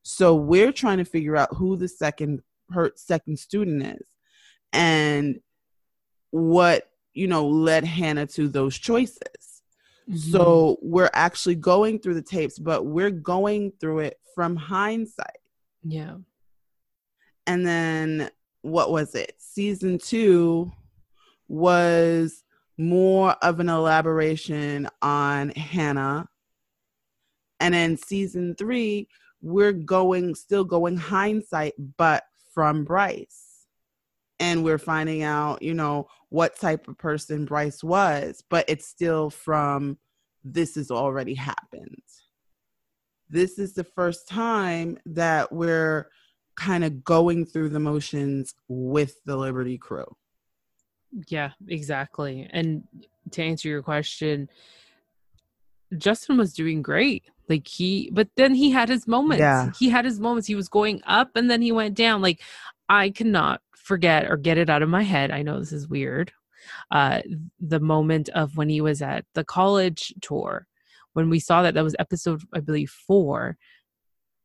So 0.02 0.35
we're 0.35 0.73
trying 0.73 0.99
to 0.99 1.04
figure 1.04 1.37
out 1.37 1.54
who 1.54 1.76
the 1.76 1.88
second 1.88 2.42
her 2.71 2.92
second 2.97 3.38
student 3.38 3.83
is 3.83 4.07
and 4.73 5.40
what 6.30 6.90
you 7.14 7.26
know 7.26 7.47
led 7.47 7.85
Hannah 7.85 8.26
to 8.26 8.49
those 8.49 8.76
choices. 8.76 9.18
Mhm. 10.09 10.33
So 10.33 10.79
we're 10.81 11.11
actually 11.12 11.57
going 11.57 11.99
through 11.99 12.15
the 12.15 12.23
tapes, 12.23 12.59
but 12.59 12.87
we're 12.87 13.11
going 13.11 13.73
through 13.81 14.00
it 14.00 14.21
from 14.35 14.57
hindsight. 14.57 15.38
yeah. 15.83 16.17
And 17.47 17.67
then 17.67 18.31
what 18.62 18.91
was 18.91 19.15
it? 19.15 19.35
Season 19.38 19.97
two 19.99 20.71
was 21.49 22.45
more 22.77 23.33
of 23.43 23.59
an 23.61 23.69
elaboration 23.69 24.88
on 25.00 25.50
Hannah. 25.50 26.29
And 27.61 27.75
then 27.75 27.97
season 27.97 28.55
three, 28.55 29.09
we're 29.41 29.73
going 29.73 30.35
still 30.35 30.65
going 30.65 30.97
hindsight, 30.97 31.75
but 31.97 32.25
from 32.53 32.85
Bryce. 32.85 33.67
And 34.41 34.62
we're 34.62 34.79
finding 34.79 35.23
out, 35.23 35.62
you 35.62 35.75
know, 35.75 36.09
what 36.31 36.59
type 36.59 36.89
of 36.89 36.99
person 36.99 37.45
Bryce 37.45 37.83
was, 37.83 38.43
but 38.49 38.65
it's 38.69 38.87
still 38.87 39.31
from 39.31 39.99
this 40.45 40.75
has 40.75 40.91
already 40.91 41.35
happened. 41.35 42.03
This 43.31 43.59
is 43.59 43.75
the 43.75 43.85
first 43.85 44.29
time 44.29 44.99
that 45.07 45.53
we're 45.53 46.09
kind 46.57 46.85
of 46.85 47.05
going 47.05 47.47
through 47.47 47.69
the 47.71 47.81
motions 47.81 48.55
with 48.69 49.23
the 49.25 49.37
Liberty 49.37 49.79
Crew. 49.79 50.17
Yeah, 51.29 51.53
exactly. 51.67 52.49
And 52.51 52.85
to 53.33 53.43
answer 53.43 53.69
your 53.69 53.83
question, 53.83 54.49
Justin 55.97 56.37
was 56.37 56.53
doing 56.53 56.83
great. 56.83 57.25
Like 57.49 57.67
he, 57.67 58.11
but 58.13 58.29
then 58.37 58.55
he 58.55 58.71
had 58.71 58.89
his 58.89 59.07
moments. 59.07 59.41
Yeah. 59.41 59.71
He 59.79 59.89
had 59.89 60.05
his 60.05 60.21
moments. 60.21 60.47
He 60.47 60.55
was 60.55 60.69
going 60.69 61.01
up 61.07 61.31
and 61.35 61.51
then 61.51 61.63
he 61.63 61.73
went 61.73 61.95
down. 61.95 62.21
Like 62.21 62.43
I 62.89 63.11
cannot 63.11 63.63
forget 63.88 64.30
or 64.30 64.37
get 64.37 64.59
it 64.59 64.71
out 64.71 64.83
of 64.83 64.88
my 64.88 65.02
head. 65.02 65.33
I 65.33 65.42
know 65.42 65.59
this 65.59 65.73
is 65.73 65.88
weird. 65.88 66.30
Uh, 66.90 67.23
the 67.59 67.80
moment 67.80 68.28
of 68.30 68.57
when 68.57 68.68
he 68.68 68.80
was 68.80 69.02
at 69.02 69.25
the 69.35 69.45
college 69.45 70.14
tour, 70.21 70.66
when 71.14 71.30
we 71.30 71.40
saw 71.40 71.62
that, 71.62 71.75
that 71.75 71.83
was 71.83 71.97
episode, 71.99 72.42
I 72.54 72.61
believe, 72.61 72.90
four. 72.90 73.57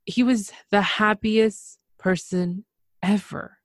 He 0.05 0.23
was 0.23 0.51
the 0.71 0.81
happiest 0.81 1.77
person 1.99 2.65
ever. 3.01 3.57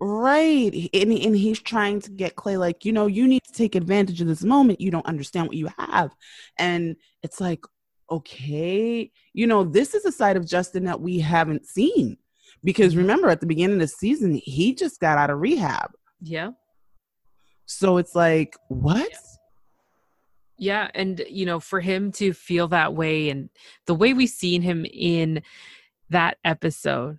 Right. 0.00 0.88
And, 0.92 1.12
and 1.12 1.36
he's 1.36 1.60
trying 1.60 2.00
to 2.02 2.10
get 2.10 2.36
Clay, 2.36 2.56
like, 2.56 2.84
you 2.84 2.92
know, 2.92 3.06
you 3.06 3.28
need 3.28 3.44
to 3.44 3.52
take 3.52 3.74
advantage 3.74 4.20
of 4.20 4.28
this 4.28 4.42
moment. 4.42 4.80
You 4.80 4.90
don't 4.90 5.06
understand 5.06 5.46
what 5.46 5.56
you 5.56 5.68
have. 5.78 6.10
And 6.58 6.96
it's 7.22 7.40
like, 7.40 7.64
okay, 8.10 9.10
you 9.32 9.46
know, 9.46 9.62
this 9.62 9.94
is 9.94 10.04
a 10.04 10.12
side 10.12 10.36
of 10.36 10.46
Justin 10.46 10.84
that 10.84 11.00
we 11.00 11.20
haven't 11.20 11.66
seen. 11.66 12.16
Because 12.62 12.92
mm-hmm. 12.92 13.02
remember, 13.02 13.28
at 13.28 13.40
the 13.40 13.46
beginning 13.46 13.76
of 13.76 13.80
the 13.80 13.88
season, 13.88 14.34
he 14.34 14.74
just 14.74 15.00
got 15.00 15.18
out 15.18 15.30
of 15.30 15.40
rehab. 15.40 15.92
Yeah. 16.20 16.50
So 17.66 17.98
it's 17.98 18.14
like, 18.14 18.56
what? 18.68 19.12
Yeah, 20.58 20.90
and 20.94 21.22
you 21.28 21.46
know, 21.46 21.58
for 21.58 21.80
him 21.80 22.12
to 22.12 22.34
feel 22.34 22.68
that 22.68 22.94
way 22.94 23.30
and 23.30 23.48
the 23.86 23.94
way 23.94 24.12
we 24.12 24.26
seen 24.26 24.60
him 24.60 24.84
in 24.92 25.42
that 26.10 26.36
episode, 26.44 27.18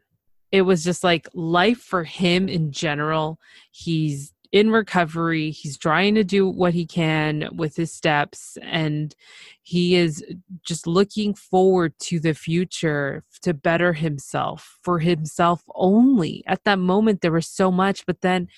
it 0.51 0.61
was 0.61 0.83
just 0.83 1.03
like 1.03 1.27
life 1.33 1.79
for 1.79 2.03
him 2.03 2.47
in 2.47 2.71
general. 2.71 3.39
He's 3.71 4.33
in 4.51 4.69
recovery, 4.69 5.51
he's 5.51 5.77
trying 5.77 6.15
to 6.15 6.23
do 6.23 6.47
what 6.47 6.73
he 6.73 6.85
can 6.85 7.49
with 7.55 7.75
his 7.75 7.93
steps 7.93 8.57
and 8.61 9.15
he 9.61 9.95
is 9.95 10.23
just 10.65 10.85
looking 10.85 11.33
forward 11.33 11.93
to 11.99 12.19
the 12.19 12.33
future 12.33 13.23
to 13.41 13.53
better 13.53 13.93
himself 13.93 14.77
for 14.83 14.99
himself 14.99 15.63
only. 15.75 16.43
At 16.47 16.63
that 16.65 16.79
moment 16.79 17.21
there 17.21 17.31
was 17.31 17.47
so 17.47 17.71
much, 17.71 18.05
but 18.05 18.21
then 18.21 18.49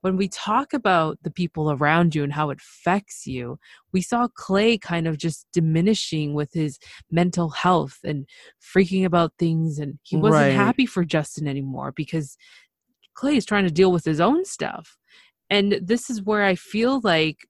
when 0.00 0.16
we 0.16 0.26
talk 0.26 0.72
about 0.72 1.18
the 1.22 1.30
people 1.30 1.70
around 1.70 2.14
you 2.14 2.24
and 2.24 2.32
how 2.32 2.50
it 2.50 2.58
affects 2.58 3.24
you, 3.26 3.58
we 3.92 4.00
saw 4.00 4.26
Clay 4.34 4.76
kind 4.76 5.06
of 5.06 5.16
just 5.16 5.46
diminishing 5.52 6.34
with 6.34 6.52
his 6.52 6.78
mental 7.10 7.50
health 7.50 7.98
and 8.02 8.26
freaking 8.60 9.04
about 9.04 9.34
things. 9.38 9.78
And 9.78 9.98
he 10.02 10.16
wasn't 10.16 10.32
Right. 10.32 10.54
happy 10.54 10.86
for 10.86 11.04
Justin 11.04 11.46
anymore 11.46 11.92
because 11.94 12.36
Clay 13.14 13.36
is 13.36 13.44
trying 13.44 13.64
to 13.64 13.70
deal 13.70 13.92
with 13.92 14.04
his 14.04 14.20
own 14.20 14.44
stuff. 14.44 14.98
And 15.52 15.80
this 15.82 16.08
is 16.08 16.22
where 16.22 16.42
I 16.44 16.54
feel 16.54 17.02
like 17.04 17.46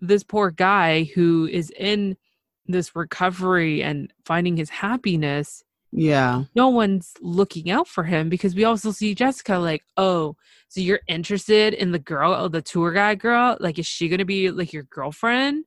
this 0.00 0.24
poor 0.24 0.50
guy 0.50 1.04
who 1.14 1.46
is 1.46 1.70
in 1.78 2.16
this 2.66 2.96
recovery 2.96 3.84
and 3.84 4.12
finding 4.24 4.56
his 4.56 4.70
happiness 4.70 5.62
Yeah. 5.92 6.44
no 6.56 6.68
one's 6.68 7.14
looking 7.20 7.70
out 7.70 7.86
for 7.86 8.02
him 8.04 8.28
because 8.30 8.54
we 8.56 8.64
also 8.64 8.90
see 8.90 9.14
Jessica 9.14 9.58
like, 9.58 9.82
oh, 9.96 10.34
so 10.68 10.80
you're 10.80 11.00
interested 11.06 11.72
in 11.74 11.92
the 11.92 11.98
girl, 12.00 12.32
oh, 12.32 12.48
the 12.48 12.62
tour 12.62 12.92
guide 12.92 13.20
girl? 13.20 13.56
Like, 13.60 13.78
is 13.78 13.86
she 13.86 14.08
gonna 14.08 14.24
be 14.24 14.50
like 14.50 14.72
your 14.72 14.84
girlfriend? 14.84 15.66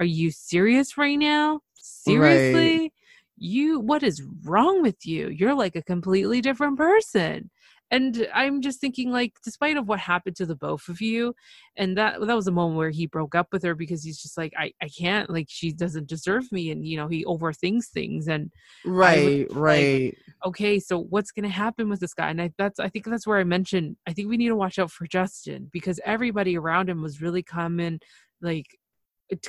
Are 0.00 0.06
you 0.06 0.30
serious 0.30 0.98
right 0.98 1.18
now? 1.18 1.60
Seriously? 1.74 2.92
You 3.38 3.80
what 3.80 4.02
is 4.02 4.22
wrong 4.44 4.82
with 4.82 5.06
you? 5.06 5.28
You're 5.28 5.54
like 5.54 5.74
a 5.74 5.82
completely 5.82 6.42
different 6.42 6.76
person. 6.76 7.50
And 7.90 8.28
I'm 8.34 8.60
just 8.60 8.80
thinking, 8.80 9.10
like, 9.10 9.34
despite 9.42 9.76
of 9.76 9.88
what 9.88 9.98
happened 9.98 10.36
to 10.36 10.46
the 10.46 10.54
both 10.54 10.88
of 10.88 11.00
you, 11.00 11.34
and 11.76 11.96
that 11.96 12.20
that 12.20 12.36
was 12.36 12.46
a 12.46 12.52
moment 12.52 12.76
where 12.76 12.90
he 12.90 13.06
broke 13.06 13.34
up 13.34 13.48
with 13.52 13.62
her 13.62 13.74
because 13.74 14.04
he's 14.04 14.20
just 14.20 14.36
like, 14.36 14.52
I, 14.58 14.72
I 14.82 14.88
can't, 14.88 15.30
like, 15.30 15.46
she 15.48 15.72
doesn't 15.72 16.06
deserve 16.06 16.50
me, 16.52 16.70
and 16.70 16.84
you 16.86 16.96
know, 16.98 17.08
he 17.08 17.24
overthinks 17.24 17.86
things, 17.86 18.28
and 18.28 18.50
Right. 18.84 19.48
like- 19.48 19.56
right. 19.56 20.14
okay, 20.44 20.78
so 20.78 20.98
what's 20.98 21.30
going 21.30 21.44
to 21.44 21.48
happen 21.48 21.88
with 21.88 22.00
this 22.00 22.14
guy? 22.14 22.28
And 22.30 22.42
I, 22.42 22.52
that's, 22.58 22.78
I 22.78 22.88
think 22.88 23.06
that's 23.06 23.26
where 23.26 23.38
I 23.38 23.44
mentioned, 23.44 23.96
I 24.06 24.12
think 24.12 24.28
we 24.28 24.36
need 24.36 24.48
to 24.48 24.56
watch 24.56 24.78
out 24.78 24.90
for 24.90 25.06
Justin 25.06 25.70
because 25.72 25.98
everybody 26.04 26.56
around 26.58 26.90
him 26.90 27.02
was 27.02 27.22
really 27.22 27.42
coming, 27.42 28.00
like, 28.42 28.66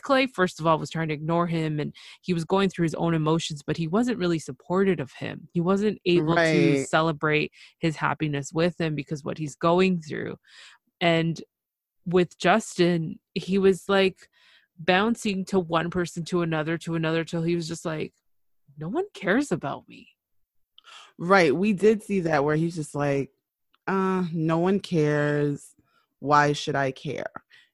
Clay, 0.01 0.27
first 0.27 0.59
of 0.59 0.67
all, 0.67 0.77
was 0.77 0.89
trying 0.89 1.07
to 1.09 1.13
ignore 1.13 1.47
him 1.47 1.79
and 1.79 1.93
he 2.21 2.33
was 2.33 2.45
going 2.45 2.69
through 2.69 2.83
his 2.83 2.95
own 2.95 3.13
emotions, 3.13 3.61
but 3.65 3.77
he 3.77 3.87
wasn't 3.87 4.17
really 4.17 4.39
supportive 4.39 4.99
of 4.99 5.11
him. 5.13 5.47
He 5.51 5.61
wasn't 5.61 5.99
able 6.05 6.35
to 6.35 6.85
celebrate 6.85 7.51
his 7.79 7.95
happiness 7.95 8.51
with 8.53 8.79
him 8.79 8.95
because 8.95 9.23
what 9.23 9.37
he's 9.37 9.55
going 9.55 10.01
through. 10.01 10.35
And 11.01 11.41
with 12.05 12.37
Justin, 12.37 13.19
he 13.33 13.57
was 13.57 13.87
like 13.87 14.29
bouncing 14.77 15.45
to 15.45 15.59
one 15.59 15.89
person 15.89 16.23
to 16.25 16.41
another 16.41 16.77
to 16.79 16.95
another 16.95 17.23
till 17.23 17.43
he 17.43 17.55
was 17.55 17.67
just 17.67 17.85
like, 17.85 18.13
no 18.77 18.87
one 18.87 19.05
cares 19.13 19.51
about 19.51 19.87
me. 19.87 20.07
Right. 21.17 21.55
We 21.55 21.73
did 21.73 22.01
see 22.01 22.21
that 22.21 22.43
where 22.43 22.55
he's 22.55 22.75
just 22.75 22.95
like, 22.95 23.31
uh, 23.87 24.25
no 24.31 24.59
one 24.59 24.79
cares. 24.79 25.75
Why 26.19 26.53
should 26.53 26.75
I 26.75 26.91
care? 26.91 27.31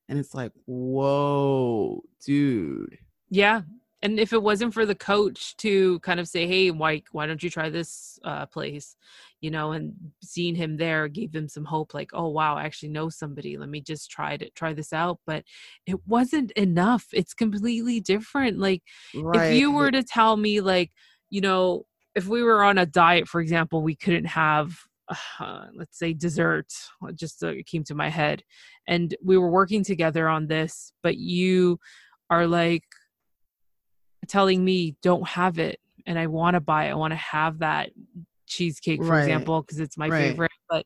And 0.07 0.19
it's 0.19 0.33
like, 0.33 0.51
whoa, 0.65 2.03
dude. 2.23 2.97
Yeah. 3.29 3.61
And 4.01 4.19
if 4.19 4.33
it 4.33 4.43
wasn't 4.43 4.73
for 4.73 4.85
the 4.85 4.93
coach 4.93 5.57
to 5.57 5.99
kind 6.01 6.19
of 6.19 6.27
say, 6.27 6.45
"Hey, 6.45 6.69
why 6.69 7.01
why 7.11 7.25
don't 7.25 7.41
you 7.41 7.49
try 7.49 7.71
this 7.71 8.19
uh, 8.23 8.45
place?" 8.45 8.95
you 9.45 9.51
know 9.51 9.73
and 9.73 9.93
seeing 10.23 10.55
him 10.55 10.75
there 10.75 11.07
gave 11.07 11.31
him 11.31 11.47
some 11.47 11.65
hope 11.65 11.93
like 11.93 12.09
oh 12.13 12.27
wow 12.27 12.55
i 12.55 12.63
actually 12.63 12.89
know 12.89 13.09
somebody 13.09 13.57
let 13.57 13.69
me 13.69 13.79
just 13.79 14.09
try 14.09 14.35
to 14.35 14.49
try 14.51 14.73
this 14.73 14.91
out 14.91 15.19
but 15.27 15.43
it 15.85 15.99
wasn't 16.07 16.51
enough 16.53 17.05
it's 17.13 17.35
completely 17.35 17.99
different 17.99 18.57
like 18.57 18.81
right. 19.13 19.51
if 19.51 19.59
you 19.59 19.71
were 19.71 19.91
to 19.91 20.01
tell 20.01 20.35
me 20.35 20.61
like 20.61 20.91
you 21.29 21.41
know 21.41 21.85
if 22.15 22.27
we 22.27 22.41
were 22.41 22.63
on 22.63 22.79
a 22.79 22.87
diet 22.87 23.27
for 23.27 23.39
example 23.39 23.83
we 23.83 23.95
couldn't 23.95 24.25
have 24.25 24.79
uh, 25.39 25.65
let's 25.75 25.97
say 25.97 26.13
dessert 26.13 26.71
just 27.13 27.43
uh, 27.43 27.53
came 27.65 27.83
to 27.83 27.95
my 27.95 28.09
head 28.09 28.43
and 28.87 29.15
we 29.23 29.37
were 29.37 29.49
working 29.49 29.83
together 29.83 30.27
on 30.27 30.47
this 30.47 30.93
but 31.03 31.17
you 31.17 31.79
are 32.29 32.47
like 32.47 32.83
telling 34.27 34.63
me 34.63 34.95
don't 35.01 35.27
have 35.27 35.59
it 35.59 35.79
and 36.05 36.17
i 36.17 36.25
want 36.25 36.55
to 36.55 36.59
buy 36.59 36.85
it 36.85 36.91
i 36.91 36.95
want 36.95 37.11
to 37.11 37.17
have 37.17 37.59
that 37.59 37.91
cheesecake 38.47 39.01
for 39.01 39.09
right. 39.09 39.21
example 39.21 39.61
because 39.61 39.79
it's 39.79 39.97
my 39.97 40.07
right. 40.07 40.29
favorite 40.29 40.51
but 40.69 40.85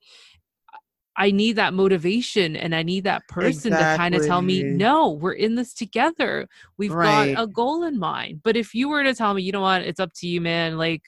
I 1.20 1.32
need 1.32 1.58
that 1.58 1.74
motivation 1.74 2.56
and 2.56 2.74
I 2.74 2.82
need 2.82 3.04
that 3.04 3.28
person 3.28 3.74
exactly. 3.74 3.94
to 3.94 3.98
kind 3.98 4.16
of 4.16 4.26
tell 4.26 4.42
me, 4.42 4.64
no, 4.64 5.10
we're 5.10 5.34
in 5.34 5.56
this 5.56 5.74
together. 5.74 6.48
We've 6.78 6.94
right. 6.94 7.34
got 7.34 7.44
a 7.44 7.46
goal 7.46 7.84
in 7.84 8.00
mind. 8.00 8.40
But 8.42 8.56
if 8.56 8.74
you 8.74 8.88
were 8.88 9.04
to 9.04 9.14
tell 9.14 9.34
me, 9.34 9.42
you 9.42 9.52
know 9.52 9.60
what, 9.60 9.82
it's 9.82 10.00
up 10.00 10.14
to 10.14 10.28
you, 10.28 10.40
man, 10.40 10.78
like 10.78 11.02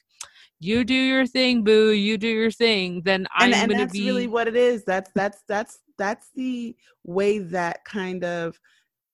you 0.64 0.84
do 0.84 0.94
your 0.94 1.26
thing, 1.26 1.64
boo, 1.64 1.90
you 1.90 2.18
do 2.18 2.28
your 2.28 2.50
thing, 2.50 3.02
then 3.04 3.26
I'm 3.34 3.52
and, 3.52 3.54
and 3.54 3.60
gonna 3.60 3.68
be 3.68 3.72
And 3.74 3.90
that's 3.90 3.98
really 3.98 4.26
what 4.26 4.48
it 4.48 4.56
is. 4.56 4.84
That's 4.84 5.10
that's 5.14 5.42
that's 5.48 5.78
that's 5.98 6.28
the 6.34 6.76
way 7.04 7.38
that 7.38 7.84
kind 7.84 8.24
of 8.24 8.58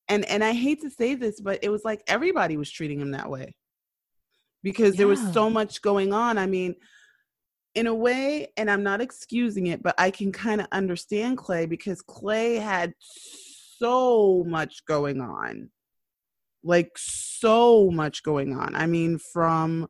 and 0.07 0.25
and 0.25 0.43
I 0.43 0.53
hate 0.53 0.81
to 0.81 0.89
say 0.89 1.15
this, 1.15 1.39
but 1.39 1.59
it 1.63 1.69
was 1.69 1.85
like 1.85 2.03
everybody 2.07 2.57
was 2.57 2.71
treating 2.71 2.99
him 2.99 3.11
that 3.11 3.29
way. 3.29 3.55
Because 4.63 4.95
yeah. 4.95 4.99
there 4.99 5.07
was 5.07 5.33
so 5.33 5.49
much 5.49 5.81
going 5.81 6.11
on. 6.11 6.37
I 6.37 6.45
mean, 6.45 6.75
in 7.75 7.87
a 7.87 7.93
way, 7.93 8.51
and 8.57 8.69
I'm 8.69 8.83
not 8.83 8.99
excusing 8.99 9.67
it, 9.67 9.81
but 9.81 9.95
I 9.97 10.11
can 10.11 10.31
kind 10.31 10.59
of 10.59 10.67
understand 10.71 11.37
Clay 11.37 11.65
because 11.65 12.01
Clay 12.01 12.55
had 12.55 12.93
so 12.99 14.43
much 14.47 14.83
going 14.85 15.21
on. 15.21 15.69
Like 16.63 16.91
so 16.97 17.89
much 17.89 18.21
going 18.23 18.57
on. 18.57 18.75
I 18.75 18.85
mean, 18.85 19.17
from 19.17 19.87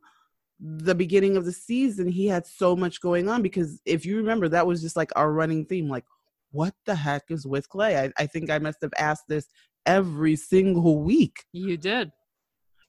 the 0.60 0.94
beginning 0.94 1.36
of 1.36 1.44
the 1.44 1.52
season, 1.52 2.08
he 2.08 2.26
had 2.26 2.46
so 2.46 2.76
much 2.76 3.00
going 3.00 3.28
on 3.28 3.42
because 3.42 3.80
if 3.86 4.04
you 4.04 4.16
remember, 4.18 4.48
that 4.48 4.66
was 4.66 4.82
just 4.82 4.96
like 4.96 5.10
our 5.16 5.32
running 5.32 5.64
theme. 5.64 5.88
Like, 5.88 6.04
what 6.52 6.74
the 6.84 6.94
heck 6.94 7.30
is 7.30 7.46
with 7.46 7.68
Clay? 7.68 7.96
I, 7.96 8.12
I 8.18 8.26
think 8.26 8.50
I 8.50 8.58
must 8.58 8.78
have 8.82 8.92
asked 8.98 9.24
this 9.28 9.46
every 9.86 10.36
single 10.36 11.02
week. 11.02 11.44
You 11.52 11.76
did. 11.76 12.12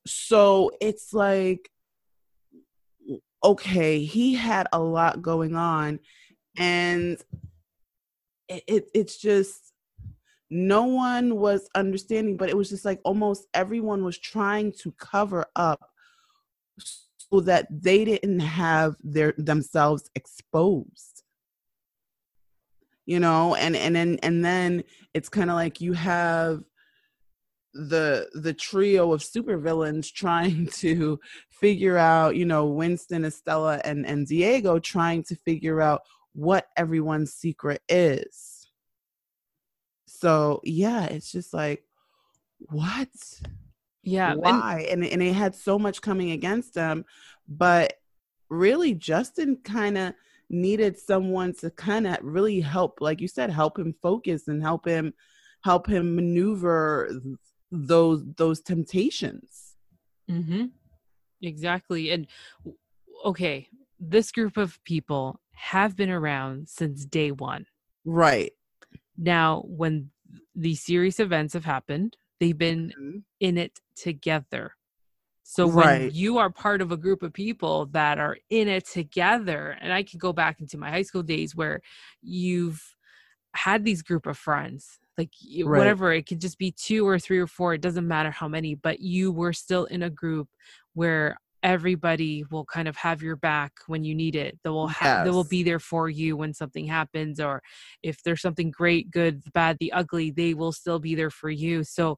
So 0.05 0.71
it's 0.81 1.13
like, 1.13 1.69
okay, 3.43 4.03
he 4.03 4.33
had 4.33 4.67
a 4.73 4.79
lot 4.79 5.21
going 5.21 5.55
on, 5.55 5.99
and 6.57 7.17
it, 8.49 8.63
it 8.67 8.89
it's 8.93 9.17
just 9.17 9.73
no 10.49 10.85
one 10.85 11.37
was 11.37 11.69
understanding, 11.75 12.35
but 12.35 12.49
it 12.49 12.57
was 12.57 12.69
just 12.69 12.83
like 12.83 12.99
almost 13.05 13.47
everyone 13.53 14.03
was 14.03 14.17
trying 14.17 14.73
to 14.79 14.91
cover 14.93 15.45
up 15.55 15.79
that 17.39 17.67
they 17.71 18.03
didn't 18.03 18.41
have 18.41 18.95
their 19.01 19.33
themselves 19.37 20.09
exposed. 20.15 21.23
You 23.05 23.19
know 23.19 23.55
and 23.55 23.75
and 23.75 23.95
then 23.95 24.19
and 24.21 24.43
then 24.43 24.83
it's 25.13 25.29
kind 25.29 25.49
of 25.49 25.55
like 25.55 25.81
you 25.81 25.93
have 25.93 26.61
the 27.73 28.29
the 28.33 28.53
trio 28.53 29.13
of 29.13 29.21
supervillains 29.21 30.11
trying 30.11 30.67
to 30.73 31.19
figure 31.49 31.97
out 31.97 32.35
you 32.35 32.45
know 32.45 32.65
winston 32.65 33.23
estella 33.23 33.79
and 33.85 34.05
and 34.05 34.27
diego 34.27 34.77
trying 34.77 35.23
to 35.23 35.35
figure 35.35 35.81
out 35.81 36.01
what 36.33 36.67
everyone's 36.77 37.33
secret 37.33 37.81
is. 37.89 38.67
So 40.05 40.61
yeah 40.63 41.05
it's 41.05 41.31
just 41.31 41.53
like 41.53 41.83
what 42.59 43.09
yeah. 44.03 44.33
Why? 44.33 44.87
And, 44.89 45.03
and, 45.03 45.13
and 45.13 45.21
it 45.21 45.33
had 45.33 45.55
so 45.55 45.77
much 45.77 46.01
coming 46.01 46.31
against 46.31 46.73
them. 46.73 47.05
But 47.47 47.93
really, 48.49 48.93
Justin 48.93 49.57
kind 49.63 49.97
of 49.97 50.13
needed 50.49 50.97
someone 50.97 51.53
to 51.55 51.69
kind 51.71 52.07
of 52.07 52.17
really 52.21 52.59
help, 52.59 52.99
like 53.01 53.21
you 53.21 53.27
said, 53.27 53.49
help 53.49 53.79
him 53.79 53.95
focus 54.01 54.47
and 54.47 54.61
help 54.61 54.85
him 54.85 55.13
help 55.63 55.87
him 55.87 56.15
maneuver 56.15 57.11
those 57.71 58.23
those 58.35 58.61
temptations. 58.61 59.75
Mm-hmm. 60.29 60.65
Exactly. 61.41 62.11
And 62.11 62.27
okay, 63.25 63.67
this 63.99 64.31
group 64.31 64.57
of 64.57 64.83
people 64.83 65.39
have 65.53 65.95
been 65.95 66.09
around 66.09 66.69
since 66.69 67.05
day 67.05 67.31
one. 67.31 67.65
Right. 68.03 68.51
Now, 69.17 69.63
when 69.65 70.09
these 70.55 70.81
serious 70.81 71.19
events 71.19 71.53
have 71.53 71.65
happened, 71.65 72.17
They've 72.41 72.57
been 72.57 72.89
mm-hmm. 72.89 73.17
in 73.39 73.59
it 73.59 73.79
together. 73.95 74.73
So 75.43 75.67
when 75.67 75.85
right. 75.85 76.11
you 76.11 76.39
are 76.39 76.49
part 76.49 76.81
of 76.81 76.91
a 76.91 76.97
group 76.97 77.21
of 77.21 77.33
people 77.33 77.85
that 77.87 78.17
are 78.17 78.35
in 78.49 78.67
it 78.67 78.87
together, 78.87 79.77
and 79.79 79.93
I 79.93 80.01
can 80.01 80.17
go 80.17 80.33
back 80.33 80.59
into 80.59 80.77
my 80.79 80.89
high 80.89 81.03
school 81.03 81.21
days 81.21 81.55
where 81.55 81.81
you've 82.23 82.81
had 83.53 83.85
these 83.85 84.01
group 84.01 84.25
of 84.25 84.39
friends, 84.39 84.97
like 85.19 85.29
right. 85.63 85.77
whatever, 85.77 86.11
it 86.13 86.25
could 86.25 86.41
just 86.41 86.57
be 86.57 86.71
two 86.71 87.07
or 87.07 87.19
three 87.19 87.37
or 87.37 87.45
four, 87.45 87.75
it 87.75 87.81
doesn't 87.81 88.07
matter 88.07 88.31
how 88.31 88.47
many, 88.47 88.73
but 88.73 89.01
you 89.01 89.31
were 89.31 89.53
still 89.53 89.85
in 89.85 90.01
a 90.01 90.09
group 90.09 90.47
where 90.95 91.37
everybody 91.63 92.43
will 92.49 92.65
kind 92.65 92.87
of 92.87 92.95
have 92.97 93.21
your 93.21 93.35
back 93.35 93.73
when 93.87 94.03
you 94.03 94.15
need 94.15 94.35
it. 94.35 94.57
They 94.63 94.69
will 94.69 94.87
have 94.87 95.19
yes. 95.19 95.25
they 95.25 95.31
will 95.31 95.43
be 95.43 95.63
there 95.63 95.79
for 95.79 96.09
you 96.09 96.35
when 96.35 96.53
something 96.53 96.87
happens 96.87 97.39
or 97.39 97.61
if 98.01 98.23
there's 98.23 98.41
something 98.41 98.71
great, 98.71 99.11
good, 99.11 99.43
the 99.43 99.51
bad, 99.51 99.77
the 99.79 99.91
ugly, 99.93 100.31
they 100.31 100.53
will 100.53 100.71
still 100.71 100.99
be 100.99 101.15
there 101.15 101.29
for 101.29 101.49
you. 101.49 101.83
So 101.83 102.17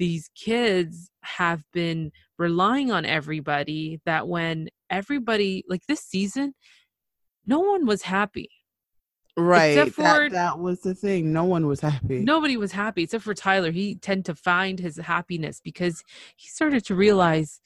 these 0.00 0.30
kids 0.34 1.10
have 1.22 1.62
been 1.72 2.10
relying 2.38 2.90
on 2.90 3.04
everybody 3.04 4.00
that 4.06 4.26
when 4.26 4.70
everybody 4.88 5.62
like 5.68 5.86
this 5.86 6.00
season 6.00 6.54
no 7.46 7.60
one 7.60 7.86
was 7.86 8.02
happy 8.02 8.50
right 9.36 9.76
except 9.76 9.92
for 9.92 10.02
that, 10.02 10.32
that 10.32 10.58
was 10.58 10.80
the 10.80 10.94
thing 10.94 11.32
no 11.32 11.44
one 11.44 11.66
was 11.66 11.80
happy 11.80 12.20
nobody 12.20 12.56
was 12.56 12.72
happy 12.72 13.02
except 13.02 13.22
for 13.22 13.34
tyler 13.34 13.70
he 13.70 13.94
tend 13.94 14.24
to 14.24 14.34
find 14.34 14.80
his 14.80 14.96
happiness 14.96 15.60
because 15.62 16.02
he 16.34 16.48
started 16.48 16.84
to 16.84 16.94
realize 16.94 17.60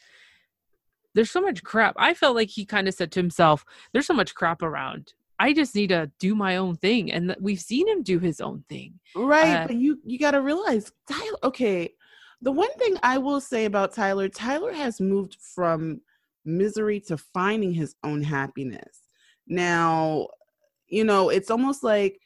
there's 1.14 1.30
so 1.30 1.40
much 1.40 1.62
crap. 1.62 1.94
I 1.96 2.14
felt 2.14 2.34
like 2.34 2.50
he 2.50 2.64
kind 2.64 2.88
of 2.88 2.94
said 2.94 3.12
to 3.12 3.20
himself, 3.20 3.64
there's 3.92 4.06
so 4.06 4.14
much 4.14 4.34
crap 4.34 4.62
around. 4.62 5.14
I 5.38 5.52
just 5.52 5.74
need 5.74 5.88
to 5.88 6.10
do 6.18 6.34
my 6.34 6.56
own 6.56 6.76
thing. 6.76 7.10
And 7.12 7.34
we've 7.40 7.60
seen 7.60 7.88
him 7.88 8.02
do 8.02 8.18
his 8.18 8.40
own 8.40 8.64
thing. 8.68 8.98
Right. 9.16 9.56
Uh, 9.56 9.66
but 9.66 9.76
you 9.76 9.98
you 10.04 10.18
got 10.18 10.32
to 10.32 10.40
realize 10.40 10.92
Tyler 11.10 11.38
okay, 11.44 11.92
the 12.42 12.52
one 12.52 12.72
thing 12.74 12.96
I 13.02 13.18
will 13.18 13.40
say 13.40 13.64
about 13.64 13.94
Tyler, 13.94 14.28
Tyler 14.28 14.72
has 14.72 15.00
moved 15.00 15.36
from 15.54 16.00
misery 16.44 17.00
to 17.00 17.16
finding 17.16 17.72
his 17.72 17.94
own 18.04 18.22
happiness. 18.22 19.00
Now, 19.46 20.28
you 20.88 21.04
know, 21.04 21.30
it's 21.30 21.50
almost 21.50 21.82
like 21.82 22.20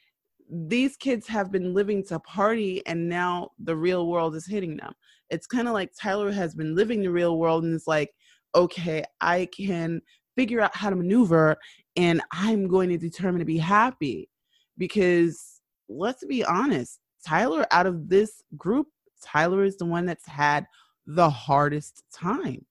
these 0.51 0.97
kids 0.97 1.27
have 1.27 1.51
been 1.51 1.73
living 1.73 2.03
to 2.07 2.19
party 2.19 2.85
and 2.85 3.07
now 3.07 3.51
the 3.59 3.75
real 3.75 4.07
world 4.07 4.35
is 4.35 4.47
hitting 4.47 4.77
them. 4.77 4.93
It's 5.29 5.47
kind 5.47 5.67
of 5.67 5.73
like 5.73 5.91
Tyler 5.99 6.31
has 6.31 6.55
been 6.55 6.75
living 6.75 7.01
the 7.01 7.11
real 7.11 7.37
world 7.37 7.63
and 7.63 7.73
it's 7.73 7.87
like 7.87 8.11
okay, 8.55 9.03
I 9.21 9.47
can 9.55 10.01
figure 10.35 10.61
out 10.61 10.75
how 10.75 10.89
to 10.89 10.95
maneuver 10.95 11.57
and 11.95 12.21
I'm 12.31 12.67
going 12.67 12.89
to 12.89 12.97
determine 12.97 13.39
to 13.39 13.45
be 13.45 13.57
happy. 13.57 14.29
Because 14.77 15.61
let's 15.89 16.23
be 16.25 16.45
honest, 16.45 16.99
Tyler, 17.25 17.65
out 17.71 17.85
of 17.85 18.07
this 18.07 18.41
group, 18.57 18.87
Tyler 19.21 19.63
is 19.63 19.77
the 19.77 19.85
one 19.85 20.05
that's 20.05 20.27
had 20.27 20.65
the 21.05 21.29
hardest 21.29 22.03
time. 22.13 22.65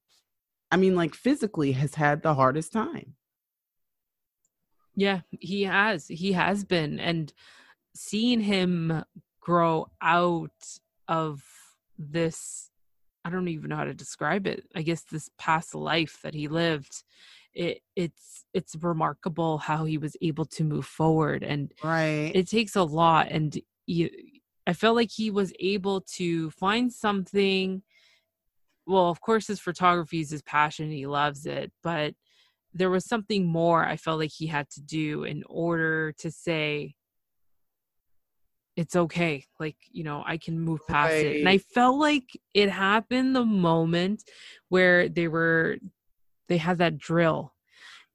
I 0.70 0.76
mean, 0.76 0.96
like 0.96 1.14
physically 1.14 1.72
has 1.72 1.94
had 1.94 2.22
the 2.22 2.34
hardest 2.34 2.72
time. 2.72 3.14
Yeah, 4.96 5.20
he 5.30 5.64
has. 5.64 6.08
He 6.08 6.32
has 6.32 6.64
been. 6.64 6.98
And 6.98 7.32
seeing 7.94 8.40
him 8.40 9.04
grow 9.40 9.88
out 10.00 10.78
of 11.06 11.42
this 11.98 12.67
I 13.28 13.30
don't 13.30 13.48
even 13.48 13.68
know 13.68 13.76
how 13.76 13.84
to 13.84 13.92
describe 13.92 14.46
it. 14.46 14.64
I 14.74 14.80
guess 14.80 15.02
this 15.02 15.28
past 15.36 15.74
life 15.74 16.18
that 16.22 16.32
he 16.32 16.48
lived, 16.48 17.04
it 17.52 17.82
it's 17.94 18.46
it's 18.54 18.74
remarkable 18.80 19.58
how 19.58 19.84
he 19.84 19.98
was 19.98 20.16
able 20.22 20.46
to 20.46 20.64
move 20.64 20.86
forward 20.86 21.42
and 21.42 21.70
right. 21.84 22.32
It 22.34 22.48
takes 22.48 22.74
a 22.74 22.82
lot 22.82 23.28
and 23.30 23.60
you, 23.86 24.08
I 24.66 24.72
felt 24.72 24.96
like 24.96 25.10
he 25.10 25.30
was 25.30 25.52
able 25.60 26.00
to 26.16 26.48
find 26.52 26.90
something 26.90 27.82
well, 28.86 29.10
of 29.10 29.20
course 29.20 29.46
his 29.46 29.60
photography 29.60 30.20
is 30.20 30.30
his 30.30 30.40
passion, 30.40 30.90
he 30.90 31.06
loves 31.06 31.44
it, 31.44 31.70
but 31.82 32.14
there 32.72 32.88
was 32.88 33.04
something 33.04 33.44
more 33.44 33.84
I 33.84 33.98
felt 33.98 34.20
like 34.20 34.32
he 34.32 34.46
had 34.46 34.70
to 34.70 34.80
do 34.80 35.24
in 35.24 35.42
order 35.50 36.12
to 36.12 36.30
say 36.30 36.94
it's 38.78 38.94
okay 38.94 39.44
like 39.58 39.74
you 39.90 40.04
know 40.04 40.22
i 40.24 40.36
can 40.36 40.58
move 40.58 40.78
past 40.86 41.12
right. 41.12 41.26
it. 41.26 41.38
And 41.40 41.48
i 41.48 41.58
felt 41.58 41.98
like 41.98 42.40
it 42.54 42.70
happened 42.70 43.34
the 43.34 43.44
moment 43.44 44.22
where 44.68 45.08
they 45.08 45.26
were 45.26 45.78
they 46.48 46.56
had 46.56 46.78
that 46.78 46.96
drill. 46.96 47.54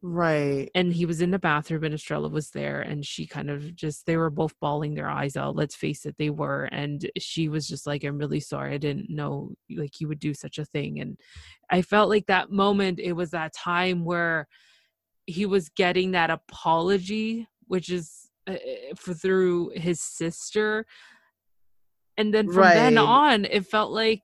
Right. 0.05 0.69
and 0.75 0.91
he 0.91 1.05
was 1.05 1.21
in 1.21 1.31
the 1.31 1.39
bathroom 1.39 1.85
and 1.85 1.93
Estrella 1.93 2.27
was 2.27 2.49
there 2.49 2.81
and 2.81 3.05
she 3.05 3.25
kind 3.25 3.49
of 3.49 3.73
just 3.73 4.05
they 4.05 4.17
were 4.17 4.29
both 4.29 4.53
bawling 4.59 4.95
their 4.95 5.09
eyes 5.09 5.37
out. 5.37 5.55
Let's 5.55 5.75
face 5.75 6.05
it 6.05 6.17
they 6.17 6.29
were. 6.29 6.65
And 6.73 7.09
she 7.17 7.47
was 7.47 7.69
just 7.69 7.87
like 7.87 8.03
I'm 8.03 8.17
really 8.17 8.41
sorry. 8.41 8.73
I 8.73 8.79
didn't 8.79 9.09
know 9.09 9.53
like 9.73 10.01
you 10.01 10.09
would 10.09 10.19
do 10.19 10.33
such 10.33 10.57
a 10.57 10.65
thing. 10.65 10.99
And 10.99 11.17
I 11.69 11.83
felt 11.83 12.09
like 12.09 12.25
that 12.25 12.51
moment 12.51 12.99
it 12.99 13.13
was 13.13 13.31
that 13.31 13.53
time 13.53 14.03
where 14.03 14.49
he 15.25 15.45
was 15.45 15.69
getting 15.69 16.11
that 16.11 16.29
apology 16.29 17.47
which 17.67 17.89
is 17.89 18.22
uh, 18.47 18.55
for 18.95 19.13
through 19.13 19.71
his 19.75 20.01
sister 20.01 20.85
and 22.17 22.33
then 22.33 22.51
from 22.51 22.63
then 22.63 22.97
on 22.97 23.45
it 23.45 23.65
felt 23.65 23.91
like 23.91 24.21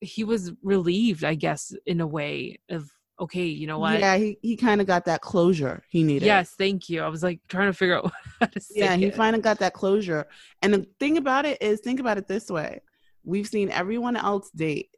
he 0.00 0.24
was 0.24 0.52
relieved 0.62 1.24
I 1.24 1.34
guess 1.34 1.74
in 1.86 2.00
a 2.00 2.06
way 2.06 2.58
of 2.68 2.90
okay 3.18 3.44
you 3.44 3.66
know 3.66 3.78
what 3.78 3.98
Yeah, 3.98 4.16
he, 4.16 4.38
he 4.42 4.56
kind 4.56 4.80
of 4.80 4.86
got 4.86 5.06
that 5.06 5.22
closure 5.22 5.82
he 5.88 6.02
needed. 6.02 6.26
Yes, 6.26 6.54
thank 6.56 6.88
you. 6.88 7.02
I 7.02 7.08
was 7.08 7.22
like 7.22 7.40
trying 7.48 7.68
to 7.68 7.72
figure 7.72 7.96
out 7.96 8.12
how 8.40 8.46
to 8.46 8.60
say 8.60 8.74
Yeah, 8.76 8.96
he 8.96 9.10
finally 9.10 9.42
got 9.42 9.58
that 9.60 9.72
closure. 9.72 10.26
And 10.60 10.74
the 10.74 10.86
thing 11.00 11.16
about 11.16 11.46
it 11.46 11.60
is, 11.62 11.80
think 11.80 11.98
about 11.98 12.18
it 12.18 12.28
this 12.28 12.50
way: 12.50 12.82
we've 13.24 13.48
seen 13.48 13.70
everyone 13.70 14.16
else 14.16 14.50
date 14.50 14.90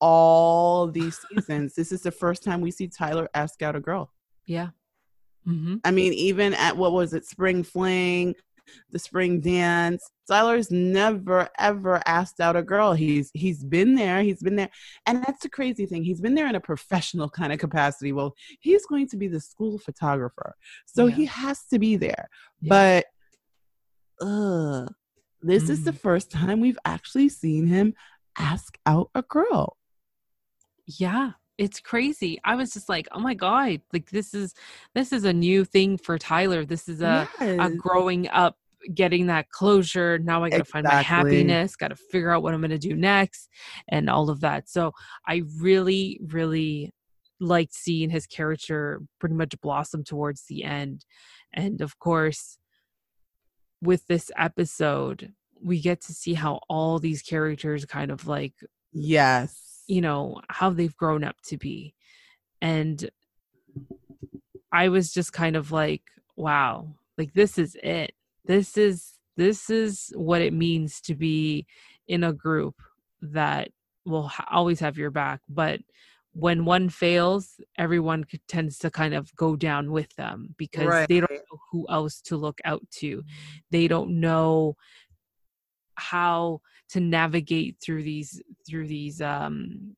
all 0.00 0.86
these 0.88 1.18
seasons. 1.30 1.74
this 1.74 1.90
is 1.90 2.02
the 2.02 2.10
first 2.10 2.42
time 2.42 2.60
we 2.60 2.70
see 2.70 2.88
Tyler 2.88 3.28
ask 3.34 3.62
out 3.62 3.76
a 3.76 3.80
girl. 3.80 4.12
yeah. 4.46 4.68
Hmm 5.44 5.76
I 5.84 5.90
mean, 5.90 6.12
even 6.14 6.54
at 6.54 6.76
what 6.76 6.92
was 6.92 7.12
it, 7.14 7.26
spring 7.26 7.62
fling, 7.62 8.34
the 8.90 8.98
spring 8.98 9.40
dance, 9.40 10.02
Tyler's 10.26 10.70
never 10.70 11.48
ever 11.58 12.00
asked 12.06 12.40
out 12.40 12.56
a 12.56 12.62
girl. 12.62 12.94
He's 12.94 13.30
he's 13.34 13.62
been 13.62 13.94
there, 13.94 14.22
he's 14.22 14.42
been 14.42 14.56
there, 14.56 14.70
and 15.06 15.22
that's 15.22 15.42
the 15.42 15.50
crazy 15.50 15.84
thing. 15.84 16.02
He's 16.02 16.20
been 16.22 16.34
there 16.34 16.48
in 16.48 16.54
a 16.54 16.60
professional 16.60 17.28
kind 17.28 17.52
of 17.52 17.58
capacity. 17.58 18.12
Well, 18.12 18.34
he's 18.60 18.86
going 18.86 19.06
to 19.08 19.16
be 19.18 19.28
the 19.28 19.40
school 19.40 19.78
photographer, 19.78 20.54
so 20.86 21.06
Yeah. 21.06 21.14
he 21.16 21.24
has 21.26 21.64
to 21.66 21.78
be 21.78 21.96
there. 21.96 22.28
Yeah. 22.62 23.02
But, 24.20 24.26
uh, 24.26 24.86
this 25.42 25.68
is 25.68 25.84
the 25.84 25.92
Mm. 25.92 25.98
first 25.98 26.30
time 26.30 26.60
we've 26.60 26.78
actually 26.86 27.28
seen 27.28 27.66
him 27.66 27.94
ask 28.38 28.78
out 28.86 29.10
a 29.14 29.20
girl. 29.22 29.76
Yeah. 30.86 31.32
It's 31.56 31.78
crazy. 31.80 32.40
I 32.44 32.56
was 32.56 32.72
just 32.72 32.88
like, 32.88 33.06
oh 33.12 33.20
my 33.20 33.34
God, 33.34 33.80
like 33.92 34.10
this 34.10 34.34
is 34.34 34.54
this 34.94 35.12
is 35.12 35.24
a 35.24 35.32
new 35.32 35.64
thing 35.64 35.98
for 35.98 36.18
Tyler. 36.18 36.64
This 36.64 36.88
is 36.88 37.00
a, 37.00 37.28
a 37.40 37.70
growing 37.70 38.28
up, 38.28 38.56
getting 38.92 39.26
that 39.28 39.50
closure. 39.50 40.18
Now 40.18 40.42
I 40.42 40.50
gotta 40.50 40.64
find 40.64 40.84
my 40.84 40.94
happiness, 41.02 41.76
gotta 41.76 41.96
figure 41.96 42.30
out 42.30 42.42
what 42.42 42.54
I'm 42.54 42.60
gonna 42.60 42.78
do 42.78 42.96
next, 42.96 43.48
and 43.88 44.10
all 44.10 44.30
of 44.30 44.40
that. 44.40 44.68
So 44.68 44.92
I 45.28 45.42
really, 45.60 46.20
really 46.26 46.92
liked 47.40 47.74
seeing 47.74 48.10
his 48.10 48.26
character 48.26 49.00
pretty 49.20 49.34
much 49.34 49.60
blossom 49.60 50.02
towards 50.04 50.44
the 50.48 50.64
end. 50.64 51.04
And 51.52 51.80
of 51.80 51.98
course, 51.98 52.58
with 53.80 54.06
this 54.06 54.30
episode, 54.36 55.32
we 55.62 55.80
get 55.80 56.00
to 56.02 56.12
see 56.12 56.34
how 56.34 56.60
all 56.68 56.98
these 56.98 57.22
characters 57.22 57.84
kind 57.84 58.10
of 58.10 58.26
like, 58.26 58.54
Yes. 58.92 59.73
You 59.86 60.00
know, 60.00 60.40
how 60.48 60.70
they've 60.70 60.96
grown 60.96 61.24
up 61.24 61.36
to 61.46 61.56
be. 61.56 61.94
And 62.60 63.08
I 64.72 64.88
was 64.88 65.12
just 65.12 65.32
kind 65.32 65.56
of 65.56 65.72
like, 65.72 66.02
wow, 66.36 66.94
like 67.16 67.32
this 67.34 67.58
is 67.58 67.76
it. 67.82 68.12
This 68.44 68.76
is 68.76 69.14
this 69.36 69.70
is 69.70 70.12
what 70.14 70.42
it 70.42 70.52
means 70.52 71.00
to 71.02 71.14
be 71.14 71.66
in 72.06 72.24
a 72.24 72.32
group 72.32 72.76
that 73.20 73.70
will 74.04 74.28
ha- 74.28 74.48
always 74.50 74.80
have 74.80 74.98
your 74.98 75.10
back, 75.10 75.40
but 75.48 75.80
when 76.34 76.64
one 76.64 76.88
fails, 76.88 77.60
everyone 77.78 78.24
c- 78.30 78.40
tends 78.48 78.78
to 78.78 78.90
kind 78.90 79.14
of 79.14 79.34
go 79.36 79.54
down 79.54 79.92
with 79.92 80.14
them 80.16 80.54
because 80.58 81.06
they 81.08 81.20
don't 81.20 81.30
know 81.30 81.58
who 81.70 81.86
else 81.88 82.20
to 82.22 82.36
look 82.36 82.60
out 82.64 82.82
to. 82.90 83.22
They 83.70 83.86
don't 83.86 84.20
know 84.20 84.76
how 85.94 86.60
to 86.90 87.00
navigate 87.00 87.76
through 87.82 88.02
these 88.02 88.42
through 88.66 88.86
these 88.86 89.20
um 89.20 89.96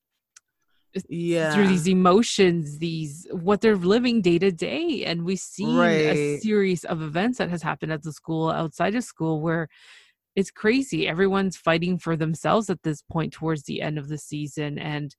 Yeah. 1.08 1.52
through 1.52 1.66
these 1.68 1.88
emotions 1.88 2.78
these 2.78 3.26
what 3.30 3.60
they're 3.60 3.76
living 3.76 4.22
day 4.22 4.38
to 4.38 4.50
day. 4.50 5.04
And 5.04 5.24
we've 5.24 5.38
seen 5.38 6.00
a 6.06 6.16
series 6.16 6.84
of 6.84 7.02
events 7.02 7.38
that 7.38 7.50
has 7.50 7.62
happened 7.62 7.92
at 7.92 8.02
the 8.02 8.12
school 8.12 8.50
outside 8.50 8.94
of 8.94 9.04
school 9.04 9.40
where 9.40 9.68
it's 10.34 10.50
crazy. 10.50 11.08
Everyone's 11.08 11.56
fighting 11.56 11.98
for 11.98 12.16
themselves 12.16 12.70
at 12.70 12.82
this 12.82 13.02
point 13.02 13.32
towards 13.32 13.64
the 13.64 13.82
end 13.82 13.98
of 13.98 14.08
the 14.08 14.18
season. 14.18 14.78
And 14.78 15.14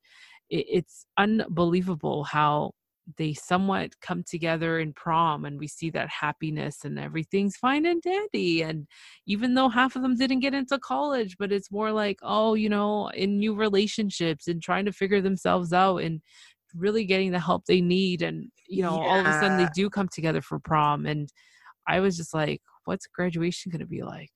it's 0.50 1.06
unbelievable 1.16 2.24
how 2.24 2.72
they 3.16 3.32
somewhat 3.32 3.98
come 4.00 4.22
together 4.22 4.78
in 4.78 4.92
prom 4.92 5.44
and 5.44 5.58
we 5.58 5.66
see 5.66 5.90
that 5.90 6.08
happiness 6.08 6.84
and 6.84 6.98
everything's 6.98 7.56
fine 7.56 7.86
and 7.86 8.02
dandy 8.02 8.62
and 8.62 8.86
even 9.26 9.54
though 9.54 9.68
half 9.68 9.96
of 9.96 10.02
them 10.02 10.16
didn't 10.16 10.40
get 10.40 10.54
into 10.54 10.78
college 10.78 11.36
but 11.38 11.50
it's 11.50 11.70
more 11.70 11.90
like 11.90 12.18
oh 12.22 12.54
you 12.54 12.68
know 12.68 13.08
in 13.08 13.38
new 13.38 13.54
relationships 13.54 14.46
and 14.46 14.62
trying 14.62 14.84
to 14.84 14.92
figure 14.92 15.20
themselves 15.20 15.72
out 15.72 15.98
and 15.98 16.20
really 16.74 17.04
getting 17.04 17.32
the 17.32 17.40
help 17.40 17.64
they 17.64 17.80
need 17.80 18.20
and 18.20 18.50
you 18.68 18.82
know 18.82 18.98
all 18.98 19.20
of 19.20 19.26
a 19.26 19.32
sudden 19.32 19.56
they 19.56 19.68
do 19.74 19.88
come 19.88 20.08
together 20.08 20.42
for 20.42 20.58
prom 20.58 21.06
and 21.06 21.32
i 21.86 21.98
was 21.98 22.14
just 22.16 22.34
like 22.34 22.60
what's 22.88 23.06
graduation 23.06 23.70
going 23.70 23.80
to 23.80 23.86
be 23.86 24.02
like? 24.02 24.30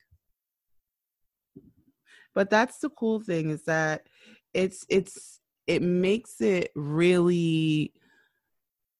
But 2.34 2.50
that's 2.50 2.78
the 2.78 2.90
cool 2.90 3.20
thing 3.20 3.48
is 3.48 3.62
that 3.64 4.06
it's 4.52 4.84
it's 4.90 5.40
it 5.66 5.80
makes 5.82 6.40
it 6.40 6.70
really 6.74 7.92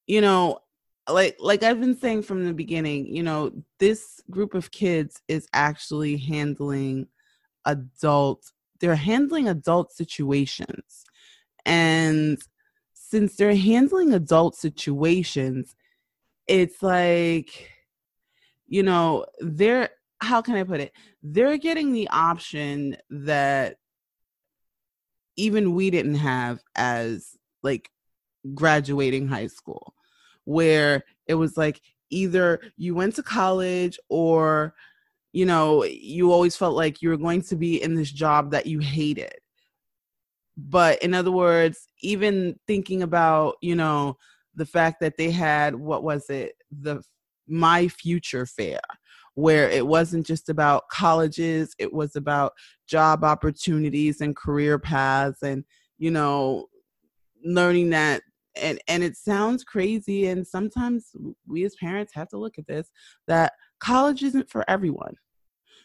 you 0.07 0.21
know 0.21 0.59
like 1.09 1.37
like 1.41 1.63
i've 1.63 1.81
been 1.81 1.97
saying 1.97 2.23
from 2.23 2.45
the 2.45 2.53
beginning 2.53 3.07
you 3.07 3.23
know 3.23 3.51
this 3.79 4.21
group 4.31 4.55
of 4.55 4.71
kids 4.71 5.21
is 5.29 5.49
actually 5.53 6.17
handling 6.17 7.07
adult 7.65 8.53
they're 8.83 8.97
handling 8.97 9.49
adult 9.49 9.93
situations. 9.93 11.05
And 11.65 12.43
since 12.93 13.37
they're 13.37 13.55
handling 13.55 14.13
adult 14.13 14.57
situations 14.57 15.75
it's 16.49 16.83
like 16.83 17.71
you 18.67 18.83
know 18.83 19.25
they're 19.39 19.91
how 20.21 20.43
can 20.43 20.57
i 20.57 20.65
put 20.65 20.81
it? 20.81 20.93
They're 21.23 21.57
getting 21.57 21.93
the 21.93 22.09
option 22.09 22.97
that 23.11 23.77
even 25.37 25.75
we 25.75 25.91
didn't 25.91 26.17
have 26.17 26.61
as 26.75 27.37
like 27.63 27.91
graduating 28.55 29.29
high 29.29 29.47
school 29.47 29.95
where 30.45 31.05
it 31.27 31.35
was 31.35 31.57
like 31.57 31.81
either 32.11 32.61
you 32.77 32.95
went 32.95 33.15
to 33.15 33.23
college 33.23 33.99
or 34.09 34.75
you 35.33 35.47
know 35.47 35.85
you 35.85 36.33
always 36.33 36.57
felt 36.57 36.77
like 36.77 37.01
you 37.01 37.09
were 37.09 37.17
going 37.17 37.43
to 37.43 37.57
be 37.57 37.83
in 37.83 37.95
this 37.95 38.11
job 38.11 38.51
that 38.51 38.67
you 38.67 38.79
hated. 38.79 39.35
But 40.57 41.03
in 41.03 41.15
other 41.15 41.31
words 41.31 41.89
even 42.03 42.59
thinking 42.67 43.03
about 43.03 43.57
you 43.63 43.75
know 43.75 44.17
the 44.55 44.67
fact 44.67 45.01
that 45.01 45.17
they 45.17 45.31
had 45.31 45.75
what 45.75 46.03
was 46.03 46.29
it? 46.29 46.55
The 46.71 47.03
my 47.49 47.89
future 47.89 48.47
fair 48.47 48.81
where 49.35 49.69
it 49.71 49.87
wasn't 49.87 50.27
just 50.27 50.49
about 50.49 50.89
colleges 50.91 51.75
it 51.79 51.93
was 51.93 52.17
about 52.17 52.53
job 52.87 53.25
opportunities 53.25 54.21
and 54.21 54.37
career 54.37 54.79
paths 54.79 55.43
and 55.43 55.65
you 55.99 56.11
know 56.11 56.67
learning 57.45 57.91
that 57.91 58.23
and 58.57 58.79
and 58.89 59.03
it 59.03 59.17
sounds 59.17 59.65
crazy 59.65 60.27
and 60.27 60.47
sometimes 60.47 61.11
we 61.47 61.65
as 61.65 61.75
parents 61.77 62.13
have 62.15 62.29
to 62.29 62.37
look 62.37 62.59
at 62.59 62.67
this 62.67 62.91
that 63.27 63.53
college 63.81 64.23
isn't 64.23 64.51
for 64.51 64.69
everyone. 64.69 65.15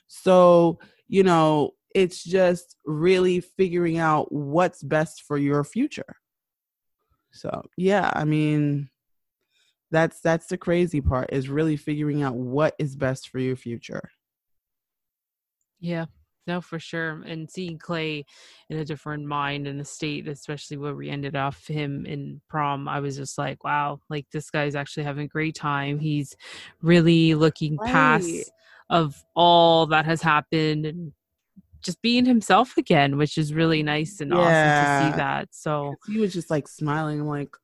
So 0.08 0.80
you 1.08 1.24
know 1.24 1.72
it's 1.96 2.24
just 2.24 2.76
really 2.86 3.40
figuring 3.40 3.98
out 3.98 4.32
what's 4.32 4.84
best 4.84 5.24
for 5.24 5.38
your 5.38 5.64
future. 5.64 6.18
So 7.32 7.64
yeah 7.78 8.10
i 8.14 8.24
mean 8.24 8.90
that's 9.92 10.20
that's 10.20 10.48
the 10.48 10.58
crazy 10.58 11.02
part 11.02 11.30
is 11.32 11.50
really 11.50 11.78
figuring 11.78 12.24
out 12.24 12.36
what 12.36 12.76
is 12.78 12.96
best 12.96 13.30
for 13.30 13.40
your 13.40 13.56
future. 13.56 14.12
Yeah, 15.80 16.06
no, 16.48 16.62
for 16.62 16.80
sure. 16.80 17.22
And 17.26 17.50
seeing 17.50 17.78
Clay 17.78 18.26
in 18.70 18.78
a 18.78 18.86
different 18.86 19.26
mind 19.26 19.68
and 19.68 19.80
a 19.82 19.86
state, 19.86 20.28
especially 20.28 20.78
where 20.78 20.96
we 20.96 21.10
ended 21.10 21.36
off 21.36 21.68
him 21.68 22.06
in 22.06 22.42
prom, 22.48 22.88
I 22.88 23.00
was 23.00 23.18
just 23.18 23.38
like, 23.38 23.64
wow, 23.64 24.00
like 24.10 24.26
this 24.32 24.50
guy's 24.50 24.76
actually 24.76 25.04
having 25.04 25.26
a 25.26 25.30
great 25.30 25.56
time. 25.56 26.00
He's 26.00 26.36
really 26.82 27.36
looking 27.36 27.78
past 27.78 28.52
of 28.90 29.24
all 29.36 29.86
that 29.88 30.06
has 30.06 30.22
happened 30.22 30.86
and 30.86 31.12
just 31.82 32.02
being 32.02 32.26
himself 32.26 32.78
again, 32.78 33.18
which 33.18 33.38
is 33.38 33.54
really 33.54 33.84
nice 33.84 34.20
and 34.22 34.34
awesome 34.34 35.10
to 35.10 35.12
see 35.12 35.18
that. 35.18 35.50
So 35.52 35.96
he 36.08 36.20
was 36.20 36.34
just 36.34 36.50
like 36.50 36.68
smiling 36.68 37.22
I'm 37.22 37.28
like 37.28 37.56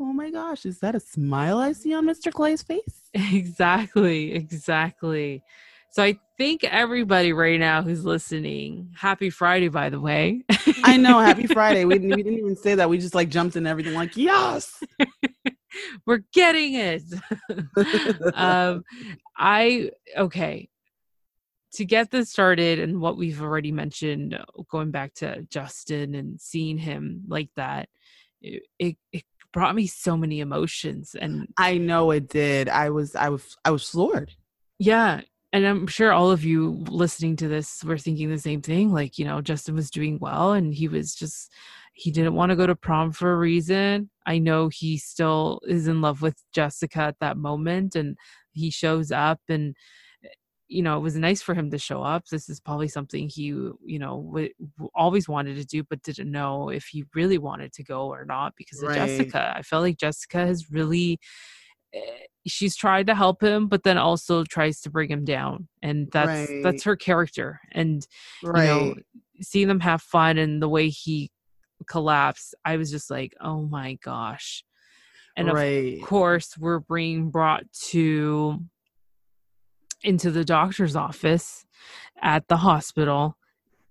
oh 0.00 0.12
my 0.12 0.30
gosh 0.30 0.64
is 0.64 0.78
that 0.78 0.94
a 0.94 1.00
smile 1.00 1.58
i 1.58 1.72
see 1.72 1.92
on 1.92 2.06
mr 2.06 2.32
clay's 2.32 2.62
face 2.62 2.98
exactly, 3.14 4.32
exactly. 4.32 5.42
So 5.90 6.02
I 6.02 6.18
think 6.36 6.64
everybody 6.64 7.32
right 7.32 7.58
now 7.58 7.82
who's 7.82 8.04
listening, 8.04 8.92
happy 8.96 9.30
Friday, 9.30 9.68
by 9.68 9.88
the 9.90 10.00
way. 10.00 10.44
i 10.84 10.96
know 10.96 11.18
happy 11.28 11.46
friday 11.46 11.84
we, 11.84 11.94
didn't- 11.98 12.14
we 12.16 12.22
didn't 12.22 12.38
even 12.38 12.54
say 12.56 12.74
that 12.76 12.88
we 12.88 12.98
just 12.98 13.14
like 13.14 13.28
jumped 13.28 13.56
in 13.56 13.66
everything 13.66 13.94
like 13.94 14.16
yes 14.16 14.80
we're 16.06 16.22
getting 16.32 16.74
it. 16.74 17.02
um, 18.34 18.82
I 19.36 19.90
okay. 20.16 20.68
To 21.74 21.84
get 21.84 22.10
this 22.10 22.30
started, 22.30 22.78
and 22.78 23.00
what 23.00 23.18
we've 23.18 23.42
already 23.42 23.70
mentioned, 23.72 24.38
going 24.70 24.90
back 24.90 25.12
to 25.16 25.42
Justin 25.50 26.14
and 26.14 26.40
seeing 26.40 26.78
him 26.78 27.24
like 27.28 27.50
that, 27.56 27.90
it, 28.40 28.62
it, 28.78 28.96
it 29.12 29.24
brought 29.52 29.74
me 29.74 29.86
so 29.86 30.16
many 30.16 30.40
emotions, 30.40 31.14
and 31.14 31.46
I 31.58 31.76
know 31.76 32.10
it 32.10 32.28
did. 32.28 32.68
I 32.70 32.88
was, 32.90 33.14
I 33.14 33.28
was, 33.28 33.56
I 33.64 33.70
was 33.70 33.86
floored. 33.88 34.32
Yeah, 34.78 35.20
and 35.52 35.66
I'm 35.66 35.86
sure 35.86 36.12
all 36.12 36.30
of 36.30 36.44
you 36.44 36.84
listening 36.88 37.36
to 37.36 37.48
this 37.48 37.82
were 37.82 37.96
thinking 37.96 38.28
the 38.28 38.38
same 38.38 38.60
thing. 38.60 38.92
Like, 38.92 39.18
you 39.18 39.24
know, 39.24 39.40
Justin 39.40 39.74
was 39.74 39.90
doing 39.90 40.18
well 40.20 40.52
and 40.52 40.74
he 40.74 40.88
was 40.88 41.14
just, 41.14 41.52
he 41.94 42.10
didn't 42.10 42.34
want 42.34 42.50
to 42.50 42.56
go 42.56 42.66
to 42.66 42.76
prom 42.76 43.12
for 43.12 43.32
a 43.32 43.38
reason. 43.38 44.10
I 44.26 44.38
know 44.38 44.68
he 44.68 44.98
still 44.98 45.60
is 45.66 45.88
in 45.88 46.02
love 46.02 46.20
with 46.20 46.36
Jessica 46.52 47.00
at 47.00 47.18
that 47.20 47.38
moment 47.38 47.94
and 47.94 48.16
he 48.52 48.70
shows 48.70 49.10
up 49.10 49.40
and, 49.48 49.74
eh, 50.22 50.28
you 50.68 50.82
know, 50.82 50.98
it 50.98 51.00
was 51.02 51.16
nice 51.16 51.40
for 51.40 51.54
him 51.54 51.70
to 51.70 51.78
show 51.78 52.02
up. 52.02 52.26
This 52.26 52.50
is 52.50 52.60
probably 52.60 52.88
something 52.88 53.26
he, 53.30 53.46
you 53.46 53.78
know, 53.86 54.22
w- 54.26 54.52
always 54.94 55.30
wanted 55.30 55.56
to 55.56 55.64
do, 55.64 55.82
but 55.82 56.02
didn't 56.02 56.30
know 56.30 56.68
if 56.68 56.84
he 56.84 57.06
really 57.14 57.38
wanted 57.38 57.72
to 57.72 57.82
go 57.82 58.08
or 58.08 58.26
not 58.26 58.52
because 58.54 58.82
of. 58.82 58.90
Jessica. 58.94 59.54
I 59.56 59.62
felt 59.62 59.82
like 59.82 59.96
Jessica 59.96 60.38
has 60.38 60.70
really, 60.70 61.18
Eh, 61.94 62.00
she's 62.46 62.76
tried 62.76 63.06
to 63.06 63.14
help 63.14 63.42
him 63.42 63.66
but 63.66 63.82
then 63.82 63.96
also 63.98 64.44
tries 64.44 64.80
to 64.80 64.90
bring 64.90 65.10
him 65.10 65.24
down 65.24 65.68
and 65.82 66.10
that's 66.12 66.50
right. 66.50 66.62
that's 66.62 66.82
her 66.82 66.96
character 66.96 67.60
and 67.72 68.06
right. 68.42 68.62
you 68.62 68.68
know 68.68 68.94
seeing 69.40 69.68
them 69.68 69.80
have 69.80 70.02
fun 70.02 70.36
and 70.38 70.60
the 70.62 70.68
way 70.68 70.88
he 70.88 71.30
collapsed 71.86 72.54
i 72.64 72.76
was 72.76 72.90
just 72.90 73.10
like 73.10 73.34
oh 73.40 73.62
my 73.62 73.94
gosh 74.02 74.64
and 75.36 75.50
right. 75.52 75.98
of 76.00 76.06
course 76.06 76.58
we're 76.58 76.80
being 76.80 77.30
brought 77.30 77.64
to 77.72 78.58
into 80.02 80.30
the 80.30 80.44
doctor's 80.44 80.96
office 80.96 81.64
at 82.20 82.46
the 82.48 82.56
hospital 82.56 83.36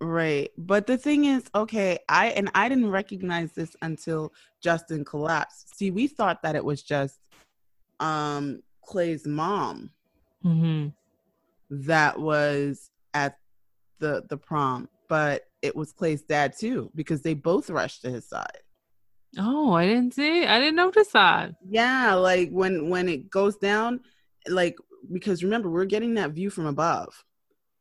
right 0.00 0.50
but 0.56 0.86
the 0.86 0.96
thing 0.96 1.24
is 1.24 1.44
okay 1.54 1.98
i 2.08 2.28
and 2.28 2.50
i 2.54 2.68
didn't 2.68 2.90
recognize 2.90 3.52
this 3.52 3.74
until 3.82 4.32
justin 4.62 5.04
collapsed 5.04 5.76
see 5.76 5.90
we 5.90 6.06
thought 6.06 6.42
that 6.42 6.54
it 6.54 6.64
was 6.64 6.82
just 6.82 7.18
um 8.00 8.62
Clay's 8.82 9.26
mom 9.26 9.90
mm-hmm. 10.44 10.88
that 11.70 12.18
was 12.18 12.90
at 13.14 13.38
the 13.98 14.24
the 14.28 14.36
prom, 14.36 14.88
but 15.08 15.42
it 15.62 15.74
was 15.74 15.92
Clay's 15.92 16.22
dad 16.22 16.54
too 16.58 16.90
because 16.94 17.22
they 17.22 17.34
both 17.34 17.70
rushed 17.70 18.02
to 18.02 18.10
his 18.10 18.28
side. 18.28 18.58
Oh, 19.36 19.72
I 19.72 19.86
didn't 19.86 20.14
see. 20.14 20.46
I 20.46 20.58
didn't 20.58 20.76
notice 20.76 21.08
that. 21.08 21.52
Yeah, 21.68 22.14
like 22.14 22.50
when 22.50 22.88
when 22.88 23.08
it 23.08 23.28
goes 23.28 23.56
down, 23.56 24.00
like 24.48 24.76
because 25.12 25.44
remember 25.44 25.70
we're 25.70 25.84
getting 25.84 26.14
that 26.14 26.32
view 26.32 26.50
from 26.50 26.66
above. 26.66 27.24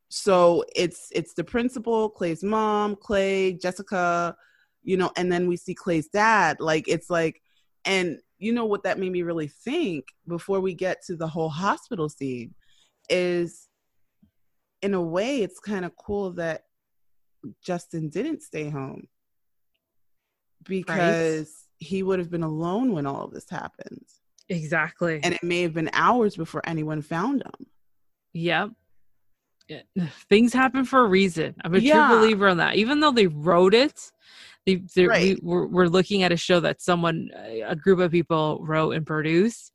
So 0.10 0.63
it's 0.75 1.10
it's 1.12 1.34
the 1.34 1.43
principal, 1.43 2.10
Clay's 2.10 2.43
mom, 2.43 2.95
Clay, 2.95 3.53
Jessica, 3.53 4.36
you 4.84 4.97
know, 4.97 5.12
and 5.17 5.32
then 5.32 5.47
we 5.47 5.58
see 5.58 5.73
Clay's 5.73 6.08
dad. 6.08 6.58
Like 6.60 6.88
it's 6.88 7.10
like 7.10 7.41
and 7.86 8.19
you 8.39 8.54
know 8.54 8.65
what 8.65 8.84
that 8.84 9.00
made 9.00 9.12
me 9.12 9.21
really 9.21 9.47
think 9.47 10.06
before 10.28 10.60
we 10.60 10.73
get 10.73 11.04
to 11.06 11.15
the 11.15 11.28
whole 11.28 11.50
hospital 11.50 12.10
scene 12.10 12.54
is 13.10 13.67
in 14.82 14.93
a 14.93 15.02
way 15.02 15.41
it's 15.41 15.60
kind 15.60 15.86
of 15.86 15.95
cool 15.95 16.32
that 16.32 16.63
Justin 17.63 18.10
didn't 18.10 18.41
stay 18.41 18.69
home 18.69 19.08
because 20.67 21.47
right. 21.47 21.88
he 21.88 22.04
would 22.04 22.19
have 22.19 22.30
been 22.30 22.43
alone 22.43 22.93
when 22.93 23.06
all 23.06 23.23
of 23.23 23.32
this 23.32 23.50
happened. 23.50 24.06
Exactly. 24.50 25.19
And 25.23 25.34
it 25.34 25.43
may 25.43 25.62
have 25.62 25.73
been 25.73 25.89
hours 25.93 26.36
before 26.36 26.62
anyone 26.65 27.02
found 27.02 27.43
him. 27.43 27.67
Yep. 28.34 28.71
Things 30.30 30.53
happen 30.53 30.86
for 30.86 31.01
a 31.01 31.08
reason. 31.08 31.56
I'm 31.63 31.75
a 31.75 31.80
yeah. 31.80 32.08
true 32.08 32.17
believer 32.19 32.47
in 32.47 32.58
that. 32.58 32.75
Even 32.75 32.99
though 32.99 33.12
they 33.12 33.27
wrote 33.27 33.73
it, 33.73 34.12
they, 34.65 35.06
right. 35.06 35.21
we, 35.21 35.39
we're, 35.41 35.67
we're 35.67 35.88
looking 35.88 36.23
at 36.23 36.32
a 36.32 36.38
show 36.38 36.60
that 36.60 36.82
someone, 36.82 37.30
a 37.65 37.75
group 37.75 37.99
of 37.99 38.12
people 38.12 38.60
wrote 38.62 38.91
and 38.91 39.06
produced. 39.06 39.71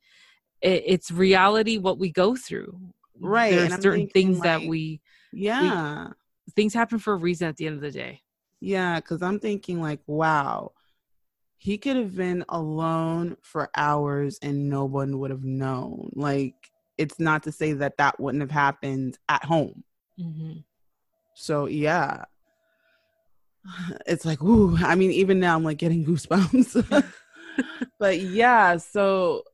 It, 0.61 0.83
it's 0.87 1.11
reality 1.11 1.79
what 1.79 1.99
we 1.99 2.11
go 2.11 2.37
through. 2.37 2.79
Right. 3.19 3.55
There's 3.55 3.81
certain 3.81 4.09
things 4.09 4.39
like, 4.39 4.45
that 4.45 4.69
we, 4.69 5.01
yeah, 5.33 6.09
we, 6.09 6.53
things 6.55 6.75
happen 6.75 6.99
for 6.99 7.15
a 7.15 7.17
reason 7.17 7.49
at 7.49 7.57
the 7.57 7.67
end 7.67 7.77
of 7.77 7.81
the 7.81 7.91
day. 7.91 8.21
Yeah, 8.61 8.97
because 8.97 9.23
I'm 9.23 9.41
thinking 9.41 9.81
like, 9.81 10.01
wow, 10.07 10.73
he 11.57 11.79
could 11.79 11.97
have 11.97 12.15
been 12.15 12.45
alone 12.49 13.37
for 13.41 13.71
hours 13.77 14.39
and 14.43 14.69
no 14.69 14.85
one 14.85 15.19
would 15.21 15.31
have 15.31 15.45
known. 15.45 16.11
Like, 16.15 16.72
it's 16.99 17.19
not 17.19 17.43
to 17.45 17.53
say 17.53 17.73
that 17.75 17.97
that 17.99 18.19
wouldn't 18.21 18.43
have 18.43 18.51
happened 18.51 19.19
at 19.29 19.45
home. 19.45 19.85
Mm-hmm. 20.19 20.61
So 21.35 21.67
yeah, 21.67 22.25
it's 24.07 24.25
like, 24.25 24.43
ooh, 24.43 24.77
I 24.79 24.95
mean, 24.95 25.11
even 25.11 25.41
now 25.41 25.57
I'm 25.57 25.65
like 25.65 25.79
getting 25.79 26.05
goosebumps. 26.07 27.13
but 27.99 28.21
yeah, 28.21 28.77
so 28.77 29.45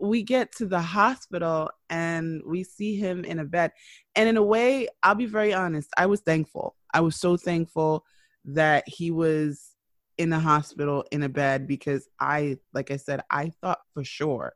we 0.00 0.22
get 0.22 0.52
to 0.56 0.66
the 0.66 0.80
hospital 0.80 1.70
and 1.90 2.40
we 2.46 2.64
see 2.64 2.96
him 2.96 3.24
in 3.24 3.38
a 3.38 3.44
bed. 3.44 3.72
And 4.16 4.28
in 4.28 4.36
a 4.36 4.42
way, 4.42 4.88
I'll 5.02 5.14
be 5.14 5.26
very 5.26 5.52
honest, 5.52 5.90
I 5.96 6.06
was 6.06 6.20
thankful. 6.20 6.74
I 6.94 7.00
was 7.00 7.16
so 7.16 7.36
thankful 7.36 8.04
that 8.46 8.84
he 8.88 9.10
was 9.10 9.76
in 10.16 10.30
the 10.30 10.38
hospital 10.38 11.04
in 11.12 11.22
a 11.22 11.28
bed 11.28 11.66
because 11.66 12.08
I, 12.18 12.58
like 12.72 12.90
I 12.90 12.96
said, 12.96 13.22
I 13.30 13.52
thought 13.60 13.80
for 13.92 14.02
sure 14.02 14.54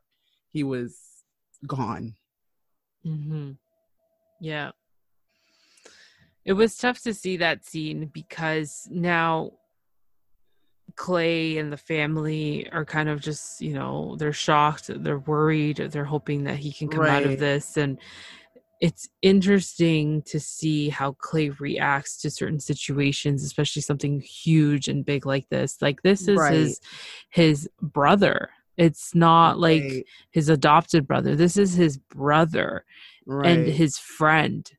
he 0.49 0.63
was 0.63 0.99
gone. 1.67 2.15
Mm-hmm. 3.05 3.51
Yeah 4.41 4.71
it 6.45 6.53
was 6.53 6.77
tough 6.77 7.01
to 7.01 7.13
see 7.13 7.37
that 7.37 7.65
scene 7.65 8.09
because 8.13 8.87
now 8.91 9.51
Clay 10.95 11.57
and 11.57 11.73
the 11.73 11.77
family 11.77 12.69
are 12.71 12.85
kind 12.85 13.09
of 13.09 13.19
just, 13.19 13.61
you 13.61 13.73
know, 13.73 14.15
they're 14.17 14.31
shocked, 14.31 14.91
they're 14.93 15.19
worried, 15.19 15.77
they're 15.77 16.05
hoping 16.05 16.43
that 16.43 16.57
he 16.57 16.71
can 16.71 16.87
come 16.87 17.01
right. 17.01 17.25
out 17.25 17.31
of 17.31 17.39
this. 17.39 17.77
And 17.77 17.99
it's 18.79 19.09
interesting 19.23 20.21
to 20.27 20.39
see 20.39 20.89
how 20.89 21.13
Clay 21.13 21.49
reacts 21.49 22.21
to 22.21 22.29
certain 22.29 22.59
situations, 22.59 23.43
especially 23.43 23.81
something 23.81 24.21
huge 24.21 24.87
and 24.87 25.03
big 25.03 25.25
like 25.25 25.49
this. 25.49 25.81
Like 25.81 26.03
this 26.03 26.27
is 26.27 26.37
right. 26.37 26.53
his 26.53 26.79
his 27.31 27.69
brother. 27.81 28.51
It's 28.77 29.15
not 29.15 29.51
right. 29.51 29.83
like 29.83 30.07
his 30.31 30.49
adopted 30.49 31.07
brother. 31.07 31.35
This 31.35 31.57
is 31.57 31.73
his 31.73 31.97
brother 31.97 32.83
and 33.27 33.67
his 33.67 33.97
friend. 33.97 34.69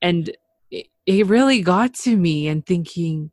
And 0.00 0.34
it 0.70 1.26
really 1.26 1.62
got 1.62 1.94
to 1.94 2.16
me 2.16 2.48
and 2.48 2.64
thinking 2.64 3.30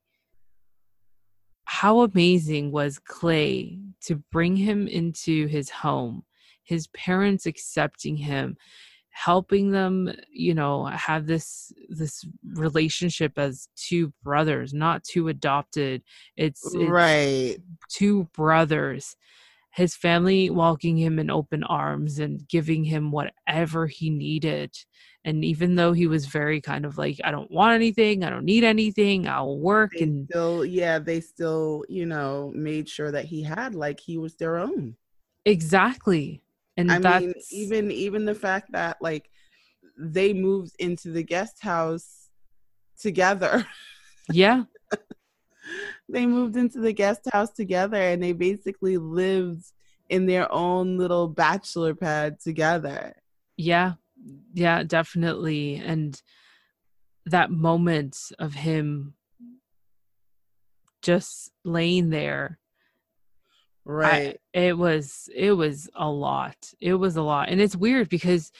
how 1.65 2.01
amazing 2.01 2.71
was 2.71 2.99
Clay 2.99 3.79
to 4.01 4.15
bring 4.31 4.55
him 4.55 4.87
into 4.87 5.47
his 5.47 5.69
home, 5.69 6.23
his 6.63 6.87
parents 6.87 7.45
accepting 7.45 8.17
him, 8.17 8.57
helping 9.19 9.71
them, 9.71 10.09
you 10.31 10.53
know, 10.53 10.85
have 10.85 11.27
this 11.27 11.73
this 11.89 12.25
relationship 12.53 13.33
as 13.37 13.67
two 13.75 14.13
brothers, 14.23 14.73
not 14.73 15.03
two 15.03 15.27
adopted. 15.27 16.01
It's, 16.37 16.63
it's 16.73 16.89
right. 16.89 17.57
Two 17.89 18.29
brothers. 18.33 19.17
His 19.71 19.93
family 19.93 20.49
welcoming 20.49 20.97
him 20.97 21.19
in 21.19 21.29
open 21.29 21.63
arms 21.65 22.19
and 22.19 22.47
giving 22.47 22.85
him 22.85 23.11
whatever 23.11 23.87
he 23.87 24.09
needed 24.09 24.73
and 25.25 25.43
even 25.43 25.75
though 25.75 25.91
he 25.91 26.07
was 26.07 26.25
very 26.25 26.61
kind 26.61 26.85
of 26.85 26.97
like 26.97 27.19
i 27.25 27.29
don't 27.29 27.51
want 27.51 27.73
anything 27.73 28.23
i 28.23 28.29
don't 28.29 28.45
need 28.45 28.63
anything 28.63 29.27
i'll 29.27 29.59
work 29.59 29.91
they 29.93 30.03
and 30.03 30.27
still 30.31 30.63
yeah 30.63 30.97
they 30.97 31.19
still 31.19 31.83
you 31.89 32.05
know 32.05 32.53
made 32.55 32.87
sure 32.87 33.11
that 33.11 33.25
he 33.25 33.43
had 33.43 33.75
like 33.75 33.99
he 33.99 34.17
was 34.17 34.35
their 34.35 34.57
own 34.57 34.95
exactly 35.45 36.41
and 36.79 36.91
i 36.91 36.99
that's... 36.99 37.25
mean 37.25 37.33
even 37.51 37.91
even 37.91 38.25
the 38.25 38.35
fact 38.35 38.71
that 38.71 38.97
like 39.01 39.29
they 39.99 40.33
moved 40.33 40.71
into 40.79 41.11
the 41.11 41.23
guest 41.23 41.61
house 41.61 42.29
together. 42.99 43.65
Yeah. 44.31 44.65
They 46.07 46.27
moved 46.27 46.55
into 46.55 46.79
the 46.79 46.93
guest 46.93 47.21
house 47.33 47.51
together 47.51 47.97
and 47.97 48.21
they 48.21 48.31
basically 48.31 48.97
lived 48.97 49.65
in 50.07 50.27
their 50.27 50.51
own 50.51 50.99
little 50.99 51.27
bachelor 51.27 51.95
pad 51.95 52.39
together. 52.39 53.15
Yeah. 53.57 53.93
Yeah 54.53 54.83
definitely. 54.83 55.81
And 55.83 56.21
that 57.25 57.49
moment 57.49 58.17
of 58.37 58.53
him 58.53 59.15
just 61.01 61.49
laying 61.65 62.11
there 62.11 62.59
right 63.89 64.39
I, 64.55 64.59
it 64.59 64.77
was 64.77 65.29
it 65.35 65.51
was 65.53 65.89
a 65.95 66.09
lot 66.09 66.55
it 66.79 66.93
was 66.93 67.15
a 67.15 67.21
lot 67.23 67.49
and 67.49 67.59
it's 67.59 67.75
weird 67.75 68.07
because 68.09 68.51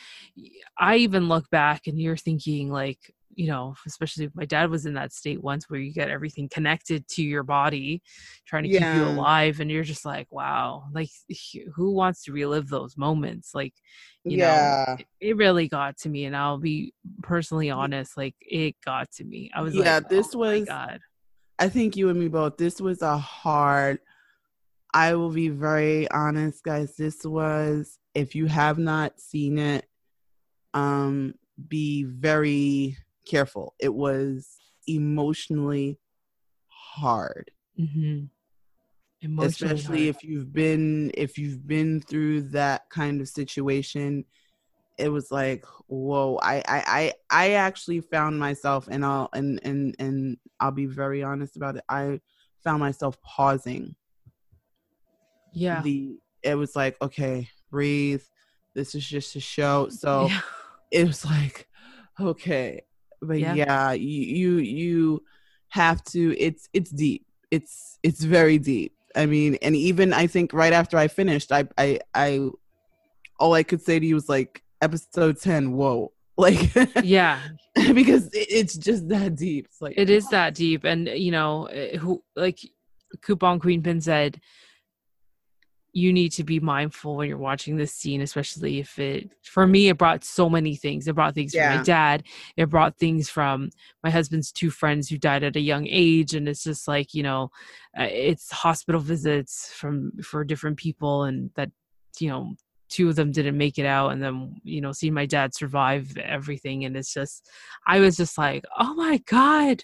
i 0.77 0.95
even 0.97 1.27
look 1.29 1.49
back 1.49 1.87
and 1.87 1.99
you're 1.99 2.17
thinking 2.17 2.71
like 2.71 2.99
you 3.35 3.47
know, 3.47 3.73
especially 3.87 4.25
if 4.25 4.35
my 4.35 4.43
dad 4.43 4.69
was 4.69 4.85
in 4.85 4.95
that 4.95 5.13
state 5.13 5.41
once 5.41 5.69
where 5.69 5.79
you 5.79 5.93
get 5.93 6.09
everything 6.09 6.49
connected 6.49 7.07
to 7.07 7.23
your 7.23 7.43
body, 7.43 8.01
trying 8.45 8.63
to 8.63 8.69
keep 8.69 8.81
you 8.81 9.03
alive, 9.05 9.61
and 9.61 9.71
you're 9.71 9.85
just 9.85 10.03
like, 10.03 10.27
wow, 10.29 10.83
like 10.93 11.07
who 11.73 11.93
wants 11.93 12.25
to 12.25 12.33
relive 12.33 12.67
those 12.67 12.97
moments? 12.97 13.55
Like, 13.55 13.73
you 14.25 14.39
know, 14.39 14.43
yeah. 14.43 14.95
it, 14.99 15.05
it 15.21 15.37
really 15.37 15.69
got 15.69 15.95
to 15.99 16.09
me, 16.09 16.25
and 16.25 16.35
I'll 16.35 16.57
be 16.57 16.93
personally 17.23 17.69
honest, 17.69 18.17
like 18.17 18.35
it 18.41 18.75
got 18.85 19.09
to 19.13 19.23
me. 19.23 19.49
I 19.55 19.61
was 19.61 19.73
Yeah, 19.73 19.95
like, 19.99 20.09
this 20.09 20.35
oh 20.35 20.39
was- 20.39 20.67
God. 20.67 20.99
I 21.59 21.69
think 21.69 21.95
you 21.95 22.09
and 22.09 22.19
me 22.19 22.27
both. 22.27 22.57
This 22.57 22.81
was 22.81 23.01
a 23.01 23.17
hard. 23.17 23.99
I 24.93 25.15
will 25.15 25.29
be 25.31 25.49
very 25.49 26.09
honest, 26.11 26.63
guys. 26.63 26.95
This 26.95 27.23
was, 27.23 27.99
if 28.15 28.35
you 28.35 28.47
have 28.47 28.77
not 28.79 29.19
seen 29.19 29.57
it, 29.59 29.85
um, 30.73 31.35
be 31.67 32.03
very 32.03 32.97
careful. 33.25 33.75
It 33.79 33.93
was 33.93 34.57
emotionally 34.87 35.99
hard, 36.67 37.51
Mm-hmm. 37.79 38.25
Emotionally 39.21 39.73
especially 39.73 40.05
hard. 40.05 40.15
if 40.15 40.23
you've 40.23 40.51
been 40.53 41.11
if 41.13 41.37
you've 41.37 41.67
been 41.67 42.01
through 42.01 42.41
that 42.49 42.89
kind 42.89 43.21
of 43.21 43.27
situation. 43.27 44.25
It 44.97 45.09
was 45.09 45.31
like, 45.31 45.65
whoa! 45.87 46.39
I 46.41 46.57
I 46.67 46.83
I, 46.87 47.13
I 47.29 47.51
actually 47.53 48.01
found 48.01 48.39
myself, 48.39 48.87
and 48.89 49.05
I'll 49.05 49.29
and 49.33 49.59
and 49.63 49.95
and 49.99 50.37
I'll 50.59 50.71
be 50.71 50.87
very 50.87 51.23
honest 51.23 51.55
about 51.55 51.77
it. 51.77 51.83
I 51.87 52.19
found 52.63 52.79
myself 52.81 53.21
pausing 53.21 53.95
yeah. 55.53 55.81
the 55.81 56.17
it 56.43 56.55
was 56.55 56.75
like 56.75 56.97
okay 57.01 57.49
breathe. 57.69 58.21
This 58.75 58.95
is 58.95 59.05
just 59.05 59.35
a 59.35 59.39
show. 59.39 59.89
So 59.89 60.27
yeah. 60.27 60.41
it 60.91 61.07
was 61.07 61.25
like 61.25 61.67
okay. 62.19 62.83
But 63.21 63.39
Yeah. 63.39 63.53
yeah, 63.53 63.91
you, 63.91 64.21
you 64.21 64.57
you 64.57 65.23
have 65.69 66.03
to 66.05 66.35
it's 66.37 66.69
it's 66.73 66.89
deep. 66.89 67.25
It's 67.51 67.99
it's 68.03 68.23
very 68.23 68.57
deep. 68.57 68.93
I 69.15 69.25
mean 69.25 69.57
and 69.61 69.75
even 69.75 70.13
i 70.13 70.27
think 70.27 70.53
right 70.53 70.71
after 70.71 70.95
i 70.95 71.07
finished 71.07 71.51
i 71.51 71.67
i 71.79 71.99
i 72.13 72.47
all 73.39 73.53
i 73.53 73.63
could 73.63 73.81
say 73.81 73.97
to 73.97 74.05
you 74.05 74.13
was 74.13 74.29
like 74.29 74.61
episode 74.81 75.39
10 75.41 75.73
whoa. 75.73 76.11
Like 76.37 76.73
yeah. 77.03 77.41
because 77.93 78.27
it, 78.27 78.47
it's 78.49 78.77
just 78.77 79.09
that 79.09 79.35
deep. 79.35 79.65
It's 79.65 79.81
like 79.81 79.95
it 79.97 80.09
is 80.09 80.29
that 80.29 80.55
deep. 80.55 80.85
And 80.85 81.07
you 81.09 81.31
know 81.31 81.65
eh, 81.65 81.97
who 81.97 82.23
like 82.35 82.59
coupon 83.21 83.59
queen 83.59 83.83
pin 83.83 83.99
said 83.99 84.39
you 85.93 86.13
need 86.13 86.31
to 86.31 86.43
be 86.43 86.59
mindful 86.59 87.15
when 87.15 87.27
you're 87.27 87.37
watching 87.37 87.75
this 87.75 87.93
scene 87.93 88.21
especially 88.21 88.79
if 88.79 88.99
it 88.99 89.31
for 89.43 89.65
me 89.65 89.89
it 89.89 89.97
brought 89.97 90.23
so 90.23 90.49
many 90.49 90.75
things. 90.75 91.07
It 91.07 91.15
brought 91.15 91.35
things 91.35 91.53
from 91.53 91.77
my 91.77 91.83
dad. 91.83 92.23
It 92.55 92.69
brought 92.69 92.97
things 92.97 93.29
from 93.29 93.69
my 94.03 94.09
husband's 94.09 94.51
two 94.51 94.69
friends 94.69 95.09
who 95.09 95.17
died 95.17 95.43
at 95.43 95.55
a 95.55 95.61
young 95.61 95.87
age 95.87 96.33
and 96.35 96.47
it's 96.47 96.63
just 96.63 96.87
like 96.87 97.13
you 97.13 97.23
know 97.23 97.51
uh, 97.99 98.07
it's 98.09 98.51
hospital 98.51 99.01
visits 99.01 99.71
from 99.73 100.11
for 100.21 100.43
different 100.43 100.77
people 100.77 101.23
and 101.23 101.49
that 101.55 101.71
you 102.19 102.29
know 102.29 102.53
two 102.89 103.09
of 103.09 103.15
them 103.15 103.31
didn't 103.31 103.57
make 103.57 103.77
it 103.77 103.85
out 103.85 104.09
and 104.09 104.21
then 104.21 104.55
you 104.63 104.81
know 104.81 104.91
seeing 104.91 105.13
my 105.13 105.25
dad 105.25 105.53
survive 105.53 106.17
everything 106.17 106.85
and 106.85 106.97
it's 106.97 107.13
just 107.13 107.47
i 107.85 107.99
was 107.99 108.17
just 108.17 108.35
like 108.37 108.65
oh 108.79 108.95
my 108.95 109.17
god 109.27 109.83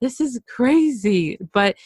this 0.00 0.20
is 0.20 0.40
crazy. 0.48 1.38
But 1.52 1.76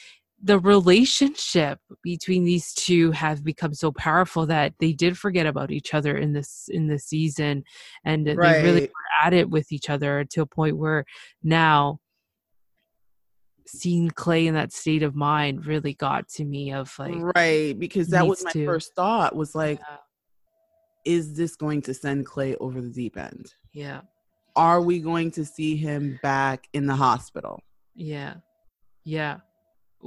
the 0.45 0.59
relationship 0.59 1.79
between 2.03 2.45
these 2.45 2.75
two 2.75 3.13
have 3.13 3.45
become 3.45 3.73
so 3.73 3.93
powerful 3.93 4.45
that 4.47 4.75
they 4.81 4.93
did 4.93 5.17
forget 5.17 5.47
about 5.47 5.71
each 5.71 5.95
other 5.95 6.17
in 6.17 6.33
this 6.33 6.69
in 6.69 6.89
this 6.89 7.05
season 7.05 7.63
and 8.05 8.27
they 8.27 8.35
really 8.35 8.81
were 8.83 9.25
at 9.25 9.33
it 9.33 9.49
with 9.49 9.71
each 9.71 9.89
other 9.89 10.25
to 10.25 10.43
a 10.43 10.47
point 10.47 10.77
where 10.77 11.05
now 11.45 12.01
seeing 13.67 14.11
clay 14.11 14.49
in 14.49 14.55
that 14.55 14.73
state 14.73 15.05
of 15.05 15.15
mind 15.15 15.65
really 15.65 15.95
got 15.95 16.29
to 16.29 16.45
me 16.45 16.73
of 16.73 16.93
like 16.99 17.15
right 17.37 17.79
because 17.79 18.09
that 18.09 18.27
was 18.27 18.43
my 18.43 18.51
to- 18.51 18.67
first 18.67 18.95
thought 18.97 19.37
was 19.37 19.55
like 19.55 19.79
yeah, 19.79 19.97
is 21.05 21.35
this 21.35 21.55
going 21.55 21.81
to 21.81 21.95
send 21.95 22.27
clay 22.27 22.55
over 22.57 22.81
the 22.81 22.91
deep 22.91 23.17
end? 23.17 23.55
Yeah. 23.73 24.03
Are 24.55 24.81
we 24.81 25.01
going 25.01 25.33
to 25.33 25.45
see 25.45 25.77
him 25.77 26.21
back 26.23 26.69
in 26.75 26.87
the 26.87 26.95
hospital? 26.95 27.61
Yeah. 27.95 28.35
Yeah 29.05 29.39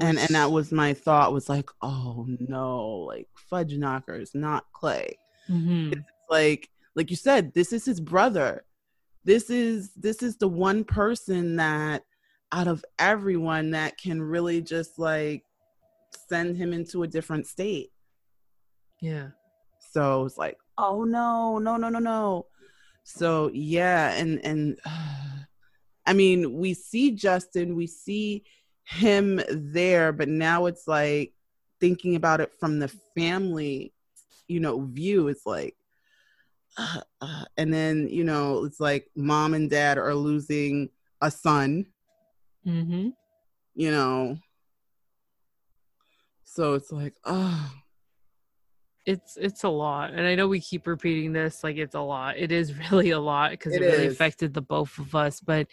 and 0.01 0.19
and 0.19 0.29
that 0.29 0.51
was 0.51 0.71
my 0.71 0.93
thought 0.93 1.33
was 1.33 1.49
like 1.49 1.69
oh 1.81 2.25
no 2.39 2.87
like 3.07 3.27
fudge 3.35 3.77
knockers 3.77 4.33
not 4.33 4.65
clay. 4.73 5.17
Mhm. 5.49 5.93
it's 5.93 6.09
like 6.29 6.69
like 6.95 7.09
you 7.09 7.15
said 7.15 7.53
this 7.53 7.73
is 7.73 7.85
his 7.85 7.99
brother. 7.99 8.65
This 9.23 9.49
is 9.49 9.91
this 9.95 10.21
is 10.21 10.37
the 10.37 10.47
one 10.47 10.83
person 10.83 11.55
that 11.57 12.03
out 12.51 12.67
of 12.67 12.85
everyone 12.99 13.71
that 13.71 13.97
can 13.97 14.21
really 14.21 14.61
just 14.61 14.99
like 14.99 15.43
send 16.29 16.57
him 16.57 16.73
into 16.73 17.03
a 17.03 17.07
different 17.07 17.47
state. 17.47 17.91
Yeah. 19.01 19.29
So 19.91 20.25
it's 20.25 20.37
like 20.37 20.57
oh 20.77 21.03
no 21.03 21.57
no 21.57 21.77
no 21.77 21.89
no 21.89 21.99
no. 21.99 22.45
So 23.03 23.49
yeah 23.53 24.13
and 24.13 24.43
and 24.45 24.79
i 26.07 26.13
mean 26.13 26.53
we 26.53 26.71
see 26.75 27.09
justin 27.09 27.75
we 27.75 27.87
see 27.87 28.43
him 28.85 29.41
there 29.49 30.11
but 30.11 30.27
now 30.27 30.65
it's 30.65 30.87
like 30.87 31.33
thinking 31.79 32.15
about 32.15 32.39
it 32.39 32.51
from 32.59 32.79
the 32.79 32.87
family 33.17 33.93
you 34.47 34.59
know 34.59 34.81
view 34.81 35.27
it's 35.27 35.45
like 35.45 35.75
uh, 36.77 37.01
uh, 37.21 37.45
and 37.57 37.73
then 37.73 38.07
you 38.09 38.23
know 38.23 38.65
it's 38.65 38.79
like 38.79 39.09
mom 39.15 39.53
and 39.53 39.69
dad 39.69 39.97
are 39.97 40.13
losing 40.13 40.89
a 41.21 41.31
son. 41.31 41.85
Mm-hmm. 42.65 43.09
you 43.75 43.91
know? 43.91 44.37
So 46.45 46.73
it's 46.73 46.91
like 46.91 47.15
oh 47.25 47.71
it's 49.05 49.37
it's 49.37 49.63
a 49.63 49.69
lot 49.69 50.13
and 50.13 50.25
i 50.25 50.33
know 50.33 50.47
we 50.47 50.59
keep 50.59 50.87
repeating 50.87 51.31
this 51.31 51.63
like 51.63 51.77
it's 51.77 51.93
a 51.93 51.99
lot. 51.99 52.37
It 52.37 52.51
is 52.51 52.73
really 52.91 53.11
a 53.11 53.19
lot 53.19 53.51
because 53.51 53.73
it, 53.73 53.81
It 53.81 53.85
really 53.85 54.07
affected 54.07 54.53
the 54.53 54.61
both 54.61 54.97
of 54.97 55.13
us 55.13 55.39
but 55.41 55.67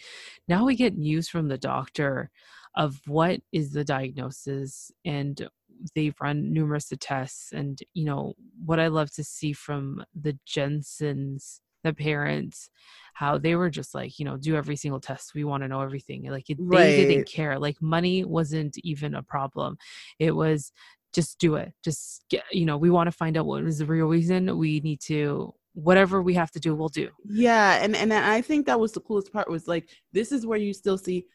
now 0.49 0.65
we 0.67 0.75
get 0.75 0.99
news 0.99 1.29
from 1.29 1.49
the 1.49 1.59
doctor 1.59 2.31
of 2.75 3.01
what 3.07 3.41
is 3.53 3.73
the 3.73 3.85
diagnosis 3.85 4.91
and 5.05 5.49
they've 5.95 6.15
run 6.21 6.53
numerous 6.53 6.91
tests 7.01 7.53
and 7.53 7.81
you 7.95 8.05
know 8.05 8.35
what 8.65 8.79
i 8.79 8.87
love 8.87 9.11
to 9.11 9.25
see 9.25 9.53
from 9.53 10.05
the 10.15 10.39
jensens 10.47 11.61
the 11.85 11.93
parents 11.93 12.71
how 13.15 13.39
they 13.39 13.55
were 13.55 13.71
just 13.71 13.95
like 13.95 14.19
you 14.19 14.25
know 14.25 14.37
do 14.37 14.57
every 14.57 14.77
single 14.77 15.01
test. 15.01 15.35
We 15.35 15.45
want 15.45 15.63
to 15.63 15.69
know 15.69 15.83
everything. 15.83 16.25
Like 16.31 16.49
it, 16.49 16.59
they 16.71 17.07
didn't 17.07 17.29
care. 17.29 17.59
Like 17.59 17.81
money 17.81 18.25
wasn't 18.25 18.77
even 18.83 19.15
a 19.15 19.23
problem. 19.23 19.77
It 20.19 20.35
was 20.35 20.73
just 21.13 21.39
do 21.39 21.57
it. 21.57 21.73
Just 21.85 22.25
get 22.31 22.45
you 22.51 22.65
know 22.65 22.77
we 22.77 22.91
want 22.91 23.09
to 23.09 23.17
find 23.17 23.37
out 23.37 23.47
what 23.47 23.65
is 23.65 23.79
the 23.79 23.87
real 23.87 24.07
reason. 24.07 24.57
We 24.59 24.81
need 24.81 25.01
to 25.03 25.53
whatever 25.75 26.21
we 26.21 26.35
have 26.35 26.51
to 26.53 26.61
do 26.61 26.75
we'll 26.75 26.89
do. 26.89 27.09
Yeah, 27.25 27.83
and 27.83 27.97
and 27.97 28.13
I 28.13 28.41
think 28.41 28.67
that 28.67 28.81
was 28.81 28.93
the 28.93 29.01
coolest 29.01 29.33
part 29.33 29.51
was 29.51 29.69
like 29.69 29.89
this 30.13 30.33
is 30.33 30.47
where 30.47 30.59
you 30.59 30.73
still 30.73 30.99
see 30.99 31.27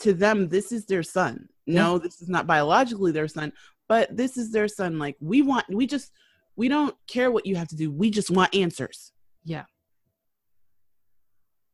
to 0.00 0.12
them 0.12 0.48
this 0.48 0.72
is 0.72 0.86
their 0.86 1.02
son. 1.02 1.48
No, 1.66 1.98
this 1.98 2.20
is 2.20 2.28
not 2.28 2.46
biologically 2.46 3.12
their 3.12 3.28
son, 3.28 3.52
but 3.88 4.14
this 4.14 4.36
is 4.36 4.52
their 4.52 4.68
son. 4.68 4.98
Like 4.98 5.16
we 5.20 5.42
want 5.42 5.66
we 5.68 5.86
just 5.86 6.12
we 6.56 6.68
don't 6.68 6.94
care 7.06 7.30
what 7.30 7.46
you 7.46 7.56
have 7.56 7.68
to 7.68 7.76
do. 7.76 7.90
We 7.90 8.10
just 8.10 8.30
want 8.30 8.54
answers. 8.54 9.12
yeah 9.44 9.64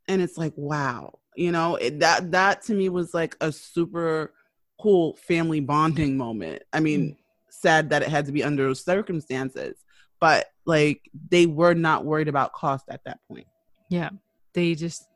And 0.09 0.23
it's 0.23 0.39
like 0.39 0.53
wow, 0.57 1.19
you 1.37 1.53
know, 1.53 1.77
it, 1.77 2.01
that 2.01 2.31
that 2.33 2.63
to 2.63 2.75
me 2.75 2.89
was 2.89 3.15
like 3.15 3.37
a 3.41 3.51
super 3.51 4.33
cool 4.81 5.17
family 5.17 5.61
bonding 5.61 6.17
moment. 6.17 6.63
I 6.73 6.81
mean, 6.81 7.01
mm. 7.01 7.17
sad 7.51 7.91
that 7.91 8.03
it 8.03 8.09
had 8.09 8.27
to 8.27 8.33
be 8.33 8.45
under 8.45 8.65
those 8.65 8.85
circumstances, 8.85 9.77
but 10.21 10.47
like 10.67 11.11
they 11.29 11.47
were 11.47 11.75
not 11.75 12.05
worried 12.05 12.29
about 12.29 12.53
cost 12.53 12.85
at 12.89 13.05
that 13.05 13.19
point. 13.29 13.47
yeah 13.89 14.11
they 14.53 14.75
just 14.75 15.07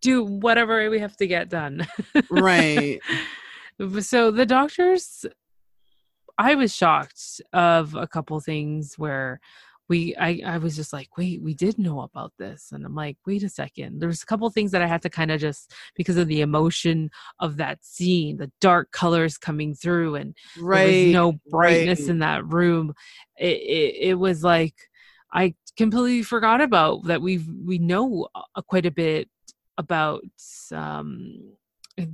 do 0.00 0.24
whatever 0.24 0.88
we 0.90 0.98
have 0.98 1.16
to 1.16 1.26
get 1.26 1.48
done 1.48 1.86
Right. 2.30 3.00
so 4.00 4.30
the 4.30 4.46
doctors 4.46 5.24
i 6.36 6.54
was 6.54 6.74
shocked 6.74 7.40
of 7.52 7.94
a 7.94 8.06
couple 8.06 8.38
things 8.40 8.94
where 8.98 9.40
we 9.88 10.14
I, 10.16 10.42
I 10.44 10.58
was 10.58 10.76
just 10.76 10.92
like 10.92 11.16
wait 11.16 11.42
we 11.42 11.54
did 11.54 11.78
know 11.78 12.00
about 12.00 12.32
this 12.38 12.70
and 12.72 12.84
i'm 12.84 12.94
like 12.94 13.16
wait 13.26 13.42
a 13.42 13.48
second 13.48 14.00
there's 14.00 14.22
a 14.22 14.26
couple 14.26 14.48
things 14.50 14.70
that 14.72 14.82
i 14.82 14.86
had 14.86 15.02
to 15.02 15.10
kind 15.10 15.30
of 15.30 15.40
just 15.40 15.72
because 15.94 16.16
of 16.16 16.28
the 16.28 16.42
emotion 16.42 17.10
of 17.40 17.56
that 17.56 17.84
scene 17.84 18.36
the 18.36 18.52
dark 18.60 18.90
colors 18.92 19.38
coming 19.38 19.74
through 19.74 20.14
and 20.16 20.36
right. 20.60 20.86
there 20.86 21.04
was 21.04 21.12
no 21.12 21.32
brightness 21.50 22.00
right. 22.00 22.08
in 22.10 22.18
that 22.18 22.44
room 22.46 22.92
it, 23.38 23.56
it, 23.56 23.96
it 24.10 24.14
was 24.14 24.44
like 24.44 24.74
i 25.32 25.54
completely 25.76 26.22
forgot 26.22 26.60
about 26.60 27.04
that 27.04 27.22
we 27.22 27.38
we 27.64 27.78
know 27.78 28.28
uh, 28.34 28.62
quite 28.62 28.86
a 28.86 28.90
bit 28.90 29.28
about 29.78 30.22
um 30.72 31.54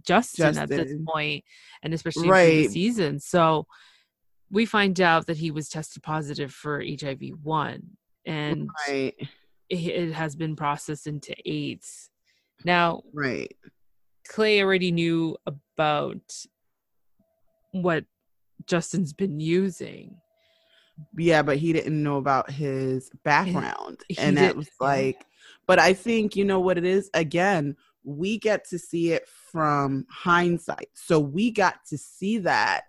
justin, 0.02 0.56
at 0.56 0.68
this 0.68 0.94
point 1.06 1.44
and 1.82 1.92
especially 1.92 2.28
in 2.28 2.62
the 2.62 2.68
season 2.68 3.18
so 3.18 3.66
we 4.50 4.64
find 4.64 5.00
out 5.00 5.26
that 5.26 5.36
he 5.36 5.50
was 5.50 5.68
tested 5.68 6.02
positive 6.02 6.52
for 6.52 6.80
hiv-1 6.80 7.82
and 8.26 8.68
right. 8.88 9.14
it, 9.68 9.78
it 9.78 10.12
has 10.12 10.36
been 10.36 10.56
processed 10.56 11.06
into 11.06 11.34
AIDS. 11.44 12.10
Now, 12.64 13.02
Right. 13.12 13.54
Clay 14.28 14.62
already 14.62 14.90
knew 14.90 15.36
about 15.46 16.22
what 17.72 18.04
Justin's 18.66 19.12
been 19.12 19.38
using. 19.40 20.16
Yeah, 21.18 21.42
but 21.42 21.58
he 21.58 21.72
didn't 21.72 22.02
know 22.02 22.16
about 22.16 22.50
his 22.50 23.10
background. 23.24 24.00
he 24.08 24.16
and 24.16 24.38
that 24.38 24.56
was 24.56 24.70
like, 24.80 25.26
but 25.66 25.78
I 25.78 25.92
think, 25.94 26.36
you 26.36 26.44
know 26.44 26.60
what 26.60 26.78
it 26.78 26.84
is? 26.84 27.10
Again, 27.14 27.76
we 28.04 28.38
get 28.38 28.68
to 28.68 28.78
see 28.78 29.12
it 29.12 29.26
from 29.28 30.06
hindsight. 30.10 30.90
So 30.94 31.18
we 31.18 31.50
got 31.50 31.84
to 31.88 31.98
see 31.98 32.38
that. 32.38 32.82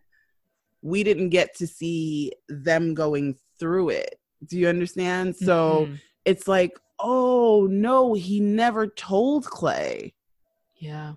We 0.81 1.03
didn't 1.03 1.29
get 1.29 1.55
to 1.57 1.67
see 1.67 2.33
them 2.49 2.93
going 2.93 3.37
through 3.59 3.89
it. 3.89 4.19
Do 4.45 4.57
you 4.59 4.67
understand? 4.67 5.35
So 5.35 5.87
Mhm. 5.87 5.99
it's 6.25 6.47
like, 6.47 6.77
oh 6.99 7.67
no, 7.69 8.13
he 8.13 8.39
never 8.39 8.87
told 8.87 9.45
Clay. 9.45 10.13
yeah. 10.77 11.13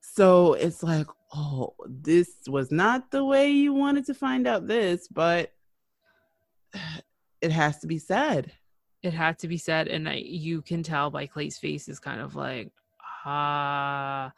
So 0.00 0.54
it's 0.54 0.82
like, 0.82 1.08
oh, 1.34 1.74
this 1.86 2.30
was 2.46 2.70
not 2.70 3.10
the 3.10 3.22
way 3.24 3.50
you 3.50 3.74
wanted 3.74 4.06
to 4.06 4.14
find 4.14 4.46
out 4.46 4.66
this, 4.66 5.08
but 5.08 5.52
it 7.42 7.52
has 7.52 7.78
to 7.80 7.86
be 7.86 7.98
said. 7.98 8.52
It 9.06 9.14
had 9.14 9.38
to 9.38 9.48
be 9.48 9.56
said 9.58 9.88
and 9.88 10.08
I, 10.08 10.14
you 10.14 10.62
can 10.62 10.82
tell 10.82 11.10
by 11.10 11.26
clay's 11.26 11.58
face 11.58 11.88
is 11.88 11.98
kind 11.98 12.20
of 12.20 12.34
like 12.34 12.70
ah 13.24 14.32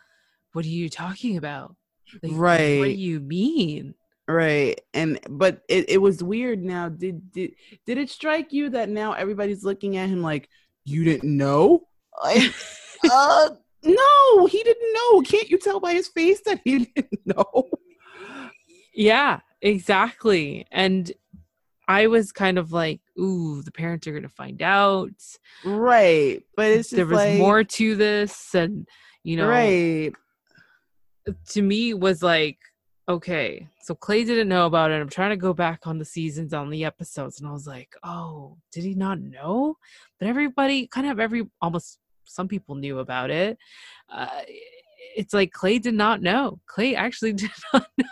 what 0.53 0.65
are 0.65 0.69
you 0.69 0.89
talking 0.89 1.37
about 1.37 1.75
Like, 2.23 2.33
what 2.33 2.87
do 2.87 2.93
you 2.93 3.21
mean 3.21 3.95
Right. 4.29 4.79
And 4.93 5.19
but 5.31 5.63
it, 5.71 5.89
it 5.89 6.03
was 6.03 6.23
weird 6.23 6.63
now. 6.63 6.91
Did 6.91 7.33
did 7.33 7.53
did 7.87 7.97
it 7.97 8.11
strike 8.11 8.53
you 8.53 8.69
that 8.71 8.91
now 8.91 9.15
everybody's 9.15 9.65
looking 9.65 9.97
at 9.97 10.11
him 10.11 10.23
like 10.23 10.51
you 10.85 11.03
didn't 11.03 11.35
know? 11.37 11.89
Like 12.23 12.53
uh 13.11 13.49
no, 13.83 14.47
he 14.47 14.63
didn't 14.63 14.93
know. 14.93 15.23
Can't 15.23 15.49
you 15.49 15.57
tell 15.57 15.81
by 15.81 15.95
his 15.95 16.09
face 16.09 16.43
that 16.43 16.61
he 16.63 16.85
didn't 16.95 17.21
know? 17.25 17.71
yeah 18.95 19.39
exactly 19.63 20.67
and 20.73 21.13
i 21.89 22.07
was 22.07 22.31
kind 22.31 22.59
of 22.59 22.73
like 22.73 23.01
ooh 23.19 23.63
the 23.63 23.73
parents 23.73 24.07
are 24.07 24.13
gonna 24.13 24.29
find 24.29 24.63
out 24.63 25.11
Right. 25.65 26.43
But 26.57 26.67
it's 26.67 26.91
just 26.91 26.97
there 26.97 27.07
was 27.07 27.17
like, 27.17 27.39
more 27.39 27.65
to 27.65 27.97
this 27.97 28.55
and 28.55 28.87
you 29.25 29.37
know 29.37 29.49
right. 29.49 30.13
to 31.51 31.63
me 31.63 31.95
was 31.95 32.23
like 32.23 32.59
okay 33.09 33.67
so 33.83 33.95
clay 33.95 34.25
didn't 34.25 34.49
know 34.49 34.67
about 34.67 34.91
it 34.91 35.01
i'm 35.01 35.09
trying 35.09 35.31
to 35.31 35.37
go 35.37 35.53
back 35.55 35.87
on 35.87 35.99
the 35.99 36.05
seasons 36.05 36.53
on 36.53 36.71
the 36.71 36.85
episodes 36.85 37.41
and 37.41 37.49
i 37.49 37.53
was 37.53 37.67
like 37.67 37.95
oh 38.05 38.57
did 38.71 38.85
he 38.85 38.95
not 38.95 39.19
know 39.19 39.77
but 40.19 40.29
everybody 40.29 40.87
kind 40.87 41.07
of 41.07 41.19
every 41.19 41.49
almost 41.61 41.99
some 42.25 42.49
people 42.49 42.75
knew 42.75 42.99
about 42.99 43.31
it 43.31 43.59
uh, 44.11 44.43
it's 45.17 45.33
like 45.33 45.53
clay 45.53 45.79
did 45.79 45.95
not 45.95 46.21
know 46.21 46.61
clay 46.67 46.95
actually 46.95 47.33
did 47.35 47.51
not 47.73 47.87
know 47.97 48.05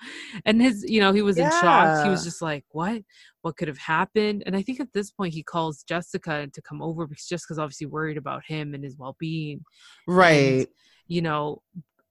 and 0.44 0.60
his 0.60 0.84
you 0.88 1.00
know 1.00 1.12
he 1.12 1.22
was 1.22 1.38
in 1.38 1.50
shock. 1.50 2.04
He 2.04 2.10
was 2.10 2.24
just 2.24 2.42
like 2.42 2.64
what? 2.70 3.02
What 3.42 3.56
could 3.56 3.68
have 3.68 3.78
happened? 3.78 4.42
And 4.46 4.56
i 4.56 4.62
think 4.62 4.80
at 4.80 4.92
this 4.92 5.10
point 5.10 5.34
he 5.34 5.42
calls 5.42 5.82
jessica 5.82 6.48
to 6.52 6.62
come 6.62 6.82
over 6.82 7.06
because 7.06 7.26
jessica's 7.26 7.58
obviously 7.58 7.86
worried 7.86 8.16
about 8.16 8.42
him 8.46 8.74
and 8.74 8.84
his 8.84 8.96
well-being. 8.96 9.64
Right. 10.06 10.68
you 11.06 11.22
know 11.22 11.62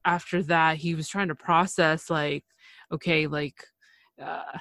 after 0.05 0.41
that 0.43 0.77
he 0.77 0.95
was 0.95 1.07
trying 1.07 1.27
to 1.27 1.35
process 1.35 2.09
like 2.09 2.45
okay 2.91 3.27
like 3.27 3.55
uh, 4.21 4.57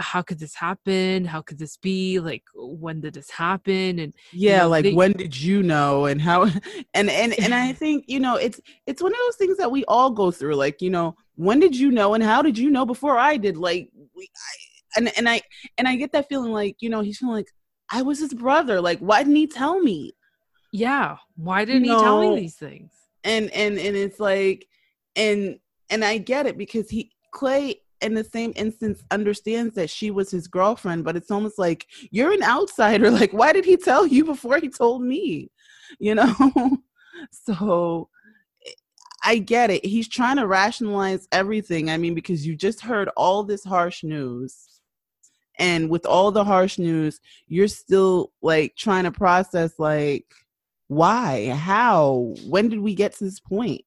how 0.00 0.22
could 0.22 0.38
this 0.38 0.54
happen? 0.54 1.24
How 1.24 1.42
could 1.42 1.58
this 1.58 1.76
be? 1.76 2.18
Like 2.20 2.44
when 2.54 3.00
did 3.00 3.14
this 3.14 3.30
happen? 3.30 3.98
And 3.98 4.14
yeah 4.32 4.62
know, 4.62 4.68
like 4.68 4.84
they- 4.84 4.94
when 4.94 5.12
did 5.12 5.40
you 5.40 5.62
know? 5.62 6.06
And 6.06 6.20
how 6.20 6.44
and 6.94 7.10
and 7.10 7.32
and 7.38 7.54
i 7.54 7.72
think 7.82 8.04
you 8.08 8.20
know 8.20 8.36
it's 8.36 8.60
it's 8.86 9.02
one 9.02 9.12
of 9.12 9.18
those 9.26 9.36
things 9.36 9.56
that 9.58 9.70
we 9.70 9.84
all 9.86 10.10
go 10.10 10.30
through 10.30 10.54
like 10.54 10.80
you 10.82 10.90
know 10.90 11.16
when 11.36 11.60
did 11.60 11.76
you 11.76 11.90
know 11.90 12.14
and 12.14 12.22
how 12.22 12.42
did 12.42 12.58
you 12.58 12.70
know 12.70 12.84
before 12.84 13.18
i 13.18 13.36
did? 13.36 13.56
Like 13.56 13.90
we 14.16 14.24
I, 14.24 14.98
and 14.98 15.12
and 15.16 15.28
i 15.28 15.40
and 15.78 15.86
i 15.88 15.96
get 15.96 16.12
that 16.12 16.28
feeling 16.28 16.52
like 16.52 16.76
you 16.80 16.90
know 16.90 17.00
he's 17.00 17.18
feeling 17.18 17.36
like 17.36 17.50
i 17.92 18.02
was 18.02 18.18
his 18.20 18.34
brother. 18.34 18.80
Like 18.80 18.98
why 18.98 19.22
didn't 19.22 19.36
he 19.36 19.46
tell 19.46 19.80
me? 19.80 20.12
Yeah 20.72 21.16
why 21.36 21.64
didn't 21.64 21.84
he 21.84 21.96
tell 21.96 22.20
me 22.20 22.36
these 22.40 22.56
things? 22.56 22.92
And 23.24 23.50
and 23.50 23.78
and 23.78 23.96
it's 23.96 24.20
like 24.20 24.66
and 25.16 25.58
and 25.90 26.04
i 26.04 26.18
get 26.18 26.46
it 26.46 26.56
because 26.56 26.88
he 26.90 27.10
clay 27.32 27.80
in 28.00 28.14
the 28.14 28.24
same 28.24 28.52
instance 28.56 29.02
understands 29.10 29.74
that 29.74 29.90
she 29.90 30.10
was 30.10 30.30
his 30.30 30.46
girlfriend 30.46 31.04
but 31.04 31.16
it's 31.16 31.30
almost 31.30 31.58
like 31.58 31.86
you're 32.10 32.32
an 32.32 32.42
outsider 32.42 33.10
like 33.20 33.32
why 33.32 33.52
did 33.52 33.64
he 33.64 33.76
tell 33.76 34.06
you 34.06 34.24
before 34.24 34.58
he 34.58 34.68
told 34.68 35.02
me? 35.02 35.50
You 35.98 36.14
know? 36.14 36.34
So 37.32 38.08
i 39.22 39.36
get 39.36 39.70
it. 39.70 39.84
He's 39.84 40.08
trying 40.08 40.36
to 40.36 40.46
rationalize 40.46 41.28
everything. 41.32 41.90
I 41.90 41.98
mean 41.98 42.14
because 42.14 42.46
you 42.46 42.56
just 42.56 42.80
heard 42.80 43.10
all 43.16 43.42
this 43.42 43.64
harsh 43.64 44.02
news 44.02 44.80
and 45.58 45.90
with 45.90 46.06
all 46.06 46.30
the 46.30 46.44
harsh 46.44 46.78
news 46.78 47.20
you're 47.46 47.68
still 47.68 48.32
like 48.40 48.74
trying 48.76 49.04
to 49.04 49.10
process 49.10 49.78
like 49.78 50.24
why? 50.86 51.50
How? 51.50 52.34
When 52.48 52.68
did 52.68 52.80
we 52.80 52.94
get 52.94 53.12
to 53.14 53.24
this 53.24 53.40
point? 53.40 53.82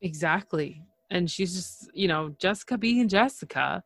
Exactly 0.00 0.86
and 1.10 1.30
she's 1.30 1.54
just 1.54 1.90
you 1.94 2.08
know 2.08 2.34
jessica 2.38 2.76
being 2.76 3.08
jessica 3.08 3.82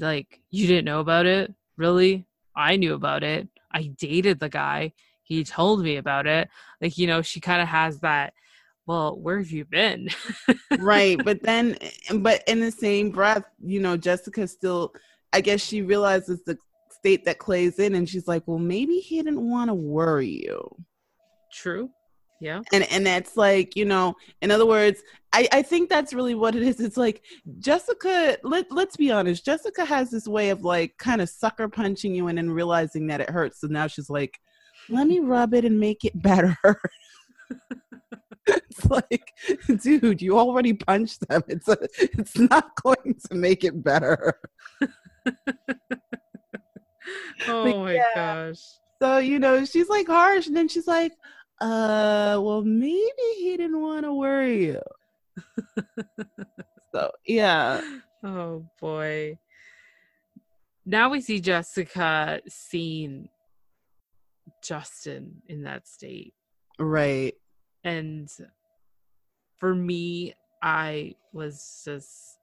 like 0.00 0.40
you 0.50 0.66
didn't 0.66 0.84
know 0.84 1.00
about 1.00 1.26
it? 1.26 1.54
Really? 1.76 2.26
I 2.54 2.76
knew 2.76 2.94
about 2.94 3.22
it. 3.22 3.48
I 3.72 3.90
dated 3.98 4.40
the 4.40 4.48
guy. 4.48 4.92
He 5.22 5.44
told 5.44 5.82
me 5.82 5.96
about 5.96 6.26
it. 6.26 6.48
Like 6.80 6.98
you 6.98 7.06
know 7.06 7.22
she 7.22 7.40
kind 7.40 7.62
of 7.62 7.68
has 7.68 8.00
that 8.00 8.32
well 8.86 9.18
where 9.18 9.38
have 9.38 9.50
you 9.50 9.64
been? 9.64 10.08
Right 10.78 11.22
but 11.22 11.42
then 11.42 11.76
but 12.18 12.42
in 12.46 12.60
the 12.60 12.70
same 12.70 13.10
breath 13.10 13.44
you 13.62 13.80
know 13.80 13.96
jessica 13.96 14.46
still 14.46 14.92
i 15.32 15.40
guess 15.40 15.60
she 15.60 15.82
realizes 15.82 16.42
the 16.44 16.56
state 16.90 17.24
that 17.24 17.38
clay's 17.38 17.78
in 17.78 17.94
and 17.96 18.08
she's 18.08 18.28
like 18.28 18.42
well 18.46 18.58
maybe 18.58 18.98
he 18.98 19.16
didn't 19.16 19.48
want 19.48 19.68
to 19.68 19.74
worry 19.74 20.44
you. 20.44 20.76
True. 21.52 21.90
Yeah. 22.40 22.60
And 22.72 22.84
and 22.92 23.06
that's 23.06 23.36
like 23.36 23.76
you 23.76 23.84
know 23.84 24.14
in 24.42 24.50
other 24.50 24.66
words 24.66 25.02
i 25.36 25.48
i 25.52 25.62
think 25.62 25.88
that's 25.88 26.12
really 26.12 26.34
what 26.34 26.54
it 26.54 26.62
is. 26.62 26.80
It's 26.80 26.96
like 26.96 27.22
jessica 27.58 28.38
let, 28.42 28.70
let's 28.70 28.96
be 28.96 29.10
honest 29.12 29.44
jessica 29.44 29.84
has 29.84 30.10
this 30.10 30.26
way 30.26 30.50
of 30.50 30.62
like 30.62 30.96
kind 30.98 31.20
of 31.20 31.28
sucker 31.28 31.68
punching 31.68 32.14
you 32.14 32.28
and 32.28 32.38
then 32.38 32.50
realizing 32.50 33.06
that 33.08 33.20
it 33.20 33.30
hurts. 33.30 33.60
So 33.60 33.66
now 33.68 33.86
she's 33.86 34.10
like 34.10 34.40
let 34.88 35.06
me 35.06 35.20
rub 35.20 35.54
it 35.54 35.64
and 35.64 35.78
make 35.78 36.04
it 36.04 36.20
better. 36.20 36.56
It's 38.48 38.86
like 38.86 39.32
dude 39.82 40.22
you 40.22 40.38
already 40.38 40.72
punched 40.72 41.28
them. 41.28 41.42
It's 41.48 41.66
a, 41.66 41.76
it's 41.98 42.38
not 42.38 42.70
going 42.80 43.16
to 43.28 43.34
make 43.34 43.64
it 43.64 43.82
better. 43.82 44.38
Oh 47.48 47.84
my 47.84 47.94
yeah. 47.94 48.14
gosh. 48.14 48.60
So 49.00 49.18
you 49.18 49.38
know 49.38 49.64
she's 49.64 49.88
like 49.88 50.06
harsh 50.06 50.46
and 50.46 50.56
then 50.56 50.68
she's 50.68 50.86
like 50.86 51.12
uh 51.60 52.38
well 52.42 52.62
maybe 52.62 53.26
he 53.38 53.56
didn't 53.56 53.80
want 53.80 54.04
to 54.04 54.12
worry 54.12 54.66
you 54.66 54.80
so 56.94 57.10
yeah. 57.26 57.80
Oh 58.22 58.66
boy. 58.80 59.38
Now 60.84 61.10
we 61.10 61.20
see 61.20 61.40
jessica 61.40 62.40
seeing 62.48 63.28
justin 64.62 65.42
in 65.48 65.62
that 65.64 65.86
state. 65.86 66.34
Right. 66.78 67.34
And 67.84 68.28
for 69.58 69.74
me 69.74 70.34
i 70.62 71.14
was 71.32 71.82
just 71.84 72.38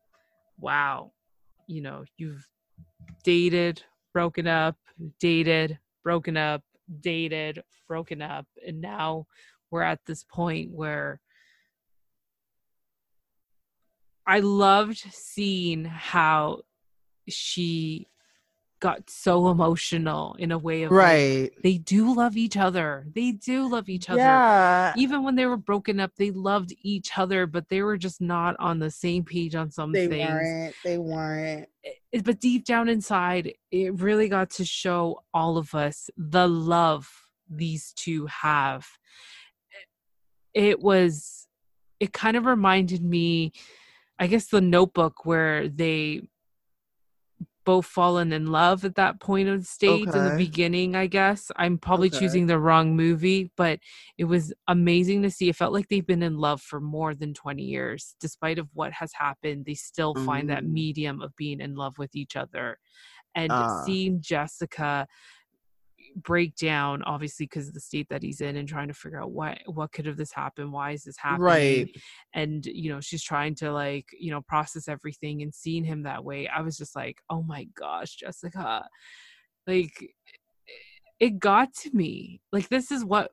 wow 0.59 1.11
you 1.67 1.81
know 1.81 2.03
you've 2.17 2.47
dated 3.23 3.83
broken 4.13 4.47
up 4.47 4.75
dated 5.19 5.77
broken 6.03 6.37
up 6.37 6.63
dated 7.01 7.63
broken 7.87 8.21
up. 8.21 8.45
And 8.65 8.81
now 8.81 9.27
we're 9.71 9.83
at 9.83 9.99
this 10.05 10.23
point 10.23 10.71
where 10.71 11.21
i 14.25 14.39
loved 14.39 15.05
seeing 15.11 15.85
how 15.85 16.59
she 17.27 18.07
got 18.83 19.09
so 19.09 19.47
emotional 19.47 20.35
in 20.37 20.51
a 20.51 20.57
way 20.57 20.83
of 20.83 20.91
like, 20.91 20.97
right. 20.97 21.51
they 21.63 21.77
do 21.77 22.13
love 22.13 22.35
each 22.35 22.57
other. 22.57 23.05
They 23.15 23.31
do 23.31 23.71
love 23.71 23.87
each 23.87 24.09
other. 24.09 24.19
Yeah. 24.19 24.91
Even 24.97 25.23
when 25.23 25.35
they 25.35 25.45
were 25.45 25.55
broken 25.55 26.01
up, 26.01 26.11
they 26.17 26.31
loved 26.31 26.73
each 26.81 27.17
other, 27.17 27.47
but 27.47 27.69
they 27.69 27.81
were 27.81 27.95
just 27.95 28.19
not 28.19 28.57
on 28.59 28.79
the 28.79 28.91
same 28.91 29.23
page 29.23 29.55
on 29.55 29.71
some 29.71 29.93
they 29.93 30.09
things. 30.09 30.29
weren't. 30.29 30.75
They 30.83 30.97
weren't. 30.97 31.69
Eh, 31.85 31.91
eh, 32.11 32.21
but 32.25 32.41
deep 32.41 32.65
down 32.65 32.89
inside, 32.89 33.53
it 33.71 34.01
really 34.01 34.27
got 34.27 34.49
to 34.49 34.65
show 34.65 35.23
all 35.33 35.57
of 35.57 35.73
us 35.73 36.09
the 36.17 36.49
love 36.49 37.09
these 37.49 37.93
two 37.95 38.25
have. 38.25 38.85
It 40.53 40.81
was, 40.81 41.47
it 42.01 42.11
kind 42.11 42.35
of 42.35 42.45
reminded 42.45 43.01
me, 43.01 43.53
I 44.19 44.27
guess, 44.27 44.47
the 44.47 44.61
notebook 44.61 45.25
where 45.25 45.67
they 45.67 46.21
both 47.65 47.85
fallen 47.85 48.33
in 48.33 48.47
love 48.47 48.83
at 48.83 48.95
that 48.95 49.21
point 49.21 49.47
of 49.47 49.65
state 49.65 50.13
in 50.13 50.25
the 50.25 50.31
beginning, 50.31 50.95
I 50.95 51.07
guess. 51.07 51.49
I'm 51.55 51.77
probably 51.77 52.09
Okay. 52.09 52.19
choosing 52.19 52.45
the 52.47 52.59
wrong 52.59 52.95
movie, 52.95 53.51
but 53.55 53.79
it 54.17 54.25
was 54.25 54.53
amazing 54.67 55.21
to 55.23 55.31
see. 55.31 55.47
It 55.49 55.55
felt 55.55 55.71
like 55.73 55.87
they've 55.87 56.05
been 56.05 56.23
in 56.23 56.37
love 56.37 56.61
for 56.61 56.81
more 56.81 57.15
than 57.15 57.33
20 57.33 57.63
years. 57.63 58.15
Despite 58.19 58.59
of 58.59 58.67
what 58.73 58.91
has 58.93 59.13
happened, 59.13 59.65
they 59.65 59.75
still 59.75 60.13
find 60.13 60.49
that 60.49 60.65
Mm. 60.65 60.73
medium 60.73 61.21
of 61.21 61.35
being 61.37 61.61
in 61.61 61.75
love 61.75 61.97
with 61.97 62.15
each 62.15 62.35
other. 62.35 62.79
And 63.33 63.51
Ah. 63.51 63.85
seeing 63.85 64.21
Jessica 64.21 65.07
break 66.15 66.55
down 66.55 67.01
obviously 67.03 67.45
because 67.45 67.67
of 67.67 67.73
the 67.73 67.79
state 67.79 68.07
that 68.09 68.21
he's 68.23 68.41
in 68.41 68.55
and 68.57 68.67
trying 68.67 68.87
to 68.87 68.93
figure 68.93 69.21
out 69.21 69.31
what 69.31 69.57
what 69.65 69.91
could 69.91 70.05
have 70.05 70.17
this 70.17 70.31
happened 70.31 70.71
why 70.71 70.91
is 70.91 71.03
this 71.03 71.17
happening? 71.17 71.43
Right. 71.43 71.95
and 72.33 72.65
you 72.65 72.89
know 72.91 72.99
she's 73.01 73.23
trying 73.23 73.55
to 73.55 73.71
like 73.71 74.07
you 74.19 74.31
know 74.31 74.41
process 74.41 74.87
everything 74.87 75.41
and 75.41 75.53
seeing 75.53 75.83
him 75.83 76.03
that 76.03 76.23
way. 76.23 76.47
I 76.47 76.61
was 76.61 76.77
just 76.77 76.95
like 76.95 77.17
oh 77.29 77.41
my 77.43 77.65
gosh 77.75 78.15
jessica. 78.15 78.85
Like 79.67 80.13
it 81.19 81.39
got 81.39 81.73
to 81.75 81.91
me. 81.95 82.41
Like 82.51 82.69
this 82.69 82.91
is 82.91 83.03
what 83.05 83.31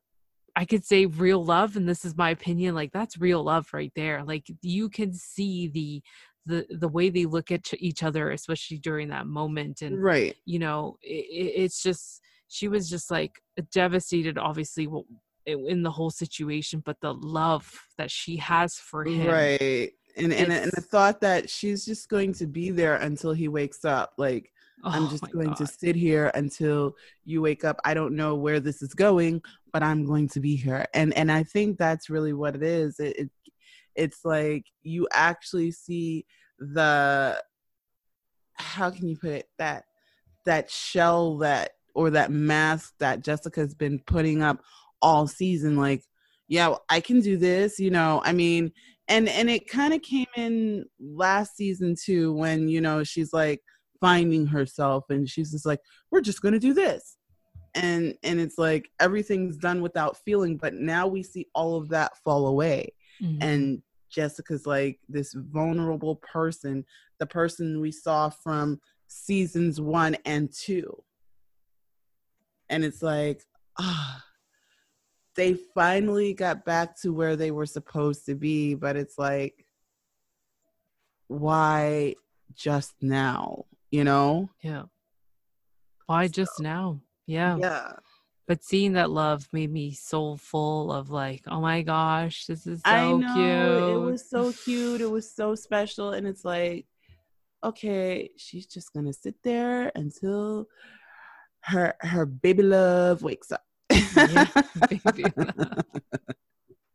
i 0.57 0.64
could 0.64 0.85
say 0.85 1.07
real 1.07 1.45
love 1.45 1.76
and 1.76 1.89
this 1.89 2.05
is 2.05 2.16
my 2.16 2.31
opinion 2.31 2.74
like 2.74 2.91
that's 2.93 3.18
real 3.20 3.43
love 3.45 3.66
right 3.72 3.93
there. 3.95 4.24
Like 4.24 4.47
you 4.62 4.89
can 4.89 5.12
see 5.12 5.68
the 5.68 6.03
the 6.47 6.66
the 6.78 6.89
way 6.89 7.11
they 7.11 7.26
look 7.26 7.51
at 7.53 7.62
each 7.78 8.03
other 8.03 8.31
especially 8.31 8.78
during 8.78 9.09
that 9.11 9.26
moment 9.26 9.83
and 9.83 10.03
Right. 10.03 10.35
you 10.47 10.59
know 10.59 10.97
i 11.05 11.09
i- 11.12 11.55
it's 11.62 11.83
just 11.83 12.22
she 12.51 12.68
was 12.68 12.90
just 12.90 13.11
like 13.11 13.40
devastated 13.72 14.36
obviously 14.36 14.86
in 15.46 15.82
the 15.82 15.90
whole 15.90 16.11
situation 16.11 16.82
but 16.84 16.96
the 17.01 17.14
love 17.14 17.72
that 17.96 18.11
she 18.11 18.36
has 18.36 18.74
for 18.74 19.05
him 19.05 19.26
Right. 19.26 19.92
And 20.16 20.32
and, 20.32 20.53
and 20.53 20.72
the 20.72 20.80
thought 20.80 21.20
that 21.20 21.48
she's 21.48 21.84
just 21.84 22.09
going 22.09 22.32
to 22.34 22.46
be 22.46 22.70
there 22.70 22.96
until 22.96 23.32
he 23.32 23.48
wakes 23.48 23.84
up. 23.84 24.12
Like 24.18 24.53
I'm 24.84 25.05
Oh 25.05 25.11
just 25.11 25.22
my 25.22 25.30
going 25.30 25.55
to 25.55 25.66
sit 25.66 25.94
here 25.94 26.30
until 26.34 26.94
you 27.24 27.42
wake 27.42 27.64
up. 27.64 27.80
I 27.84 27.94
don't 27.94 28.16
know 28.16 28.34
where 28.34 28.61
this 28.61 28.82
is 28.82 28.94
going, 28.94 29.42
but 29.72 29.82
I'm 29.82 30.05
going 30.05 30.28
to 30.30 30.40
be 30.40 30.57
here. 30.57 30.86
And 30.94 31.14
and 31.14 31.30
I 31.30 31.42
think 31.42 31.78
that's 31.78 32.11
really 32.11 32.32
what 32.32 32.57
it 32.57 32.62
is. 32.62 32.98
It, 32.98 33.16
it 33.16 33.30
it's 33.94 34.24
like 34.24 34.64
you 34.82 35.07
actually 35.12 35.70
see 35.70 36.26
the 36.59 37.42
how 38.55 38.90
can 38.90 39.09
you 39.09 39.16
put 39.16 39.30
it 39.30 39.48
that 39.59 39.84
that 40.44 40.70
shell 40.70 41.38
that 41.38 41.72
or 42.01 42.09
that 42.11 42.30
mask 42.30 42.94
that 42.98 43.22
Jessica's 43.22 43.74
been 43.74 43.98
putting 44.07 44.42
up 44.42 44.62
all 45.03 45.26
season 45.26 45.76
like 45.76 46.03
yeah 46.48 46.74
I 46.88 47.01
can 47.01 47.20
do 47.20 47.36
this 47.36 47.78
you 47.78 47.90
know 47.90 48.22
I 48.24 48.32
mean 48.32 48.72
and 49.09 49.28
and 49.28 49.51
it 49.51 49.68
kind 49.68 49.92
of 49.92 50.01
came 50.01 50.26
in 50.36 50.86
last 50.98 51.57
season 51.57 51.94
too 52.03 52.32
when 52.32 52.68
you 52.68 52.80
know 52.80 53.05
she's 53.05 53.32
like 53.34 53.61
finding 54.01 54.46
herself 54.46 55.05
and 55.11 55.28
she's 55.28 55.51
just 55.53 55.66
like 55.66 55.80
we're 56.11 56.22
just 56.22 56.40
going 56.40 56.55
to 56.55 56.59
do 56.59 56.72
this 56.72 57.18
and 57.74 58.14
and 58.22 58.40
it's 58.40 58.57
like 58.57 58.88
everything's 58.98 59.59
done 59.59 59.82
without 59.82 60.16
feeling 60.24 60.57
but 60.57 60.72
now 60.74 61.07
we 61.07 61.22
see 61.22 61.46
all 61.55 61.76
of 61.76 61.90
that 61.90 62.16
fall 62.24 62.46
away 62.46 62.88
Mhm. 63.22 63.38
and 63.42 63.82
Jessica's 64.11 64.66
like 64.66 64.98
this 65.09 65.34
vulnerable 65.34 66.16
person, 66.16 66.84
the 67.20 67.26
person 67.26 67.80
we 67.80 67.92
saw 67.92 68.28
from 68.28 68.80
seasons 69.07 69.80
one 69.80 70.16
and 70.24 70.53
two. 70.53 70.90
And 72.71 72.85
it's 72.85 73.03
like, 73.03 73.43
ah, 73.79 74.25
they 75.37 75.55
finally 75.75 76.33
got 76.33 76.64
back 76.64 76.99
to 77.03 77.12
where 77.12 77.37
they 77.37 77.51
were 77.51 77.66
supposed 77.66 78.25
to 78.27 78.35
be, 78.35 78.75
but 78.75 78.97
it's 78.97 79.18
like, 79.18 79.66
why 81.29 82.14
just 82.55 82.95
now? 83.03 83.66
You 83.91 84.05
know? 84.05 84.49
yeah 84.62 84.85
why 86.11 86.27
just 86.27 86.59
now 86.59 87.01
yeah 87.27 87.57
Yeah. 87.57 87.93
but 88.49 88.64
seeing 88.64 88.95
that 88.95 89.11
love 89.11 89.47
made 89.53 89.71
me 89.71 89.93
so 89.93 90.35
full 90.35 90.93
of 90.93 91.09
like 91.09 91.43
oh 91.47 91.61
my 91.61 91.83
gosh 91.83 92.47
this 92.47 92.66
is 92.66 92.81
so 92.83 92.91
I 92.91 93.12
know 93.12 93.33
cute 93.33 93.95
it 93.95 93.97
was 93.97 94.29
so 94.29 94.53
cute. 94.53 95.01
It 95.01 95.11
was 95.11 95.33
so 95.33 95.55
special, 95.55 96.11
and 96.11 96.27
it's 96.27 96.45
like, 96.45 96.87
okay, 97.62 98.31
she's 98.37 98.66
just 98.66 98.93
gonna 98.93 99.12
sit 99.12 99.37
there 99.45 99.93
until 99.95 100.66
her 101.63 101.95
her 102.01 102.27
baby 102.27 102.63
love 102.63 103.23
wakes 103.23 103.53
up. 103.53 103.65
Yeah, 104.17 104.47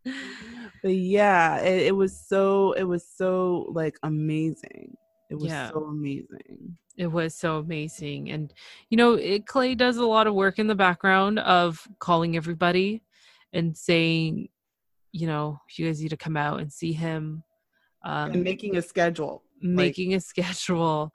but 0.84 0.94
yeah, 0.96 1.60
it, 1.62 1.88
it 1.88 1.96
was 1.96 2.18
so 2.28 2.74
it 2.74 2.84
was 2.84 3.08
so 3.08 3.68
like 3.72 3.98
amazing. 4.04 4.96
It 5.30 5.36
was 5.36 5.46
Yeah. 5.52 5.72
so 5.72 5.86
amazing. 5.86 6.78
it 6.98 7.08
was 7.08 7.36
so 7.36 7.58
amazing 7.58 8.30
and 8.32 8.54
you 8.90 8.96
know 8.96 9.16
it, 9.16 9.46
clay 9.48 9.76
does 9.76 9.98
a 9.98 10.06
lot 10.06 10.28
of 10.28 10.34
work 10.36 10.60
in 10.60 10.68
the 10.68 10.76
background 10.76 11.40
of 11.40 11.86
calling 12.00 12.38
everybody 12.38 13.02
and 13.52 13.76
saying 13.76 14.48
you 15.12 15.28
know 15.28 15.60
you 15.76 15.86
guys 15.88 16.00
need 16.02 16.10
to 16.10 16.16
come 16.18 16.38
out 16.38 16.62
and 16.62 16.72
see 16.72 16.94
him 16.94 17.44
um, 18.06 18.32
and 18.32 18.44
making 18.44 18.78
a 18.78 18.82
schedule. 18.82 19.44
making 19.62 20.14
a 20.14 20.20
schedule 20.22 21.12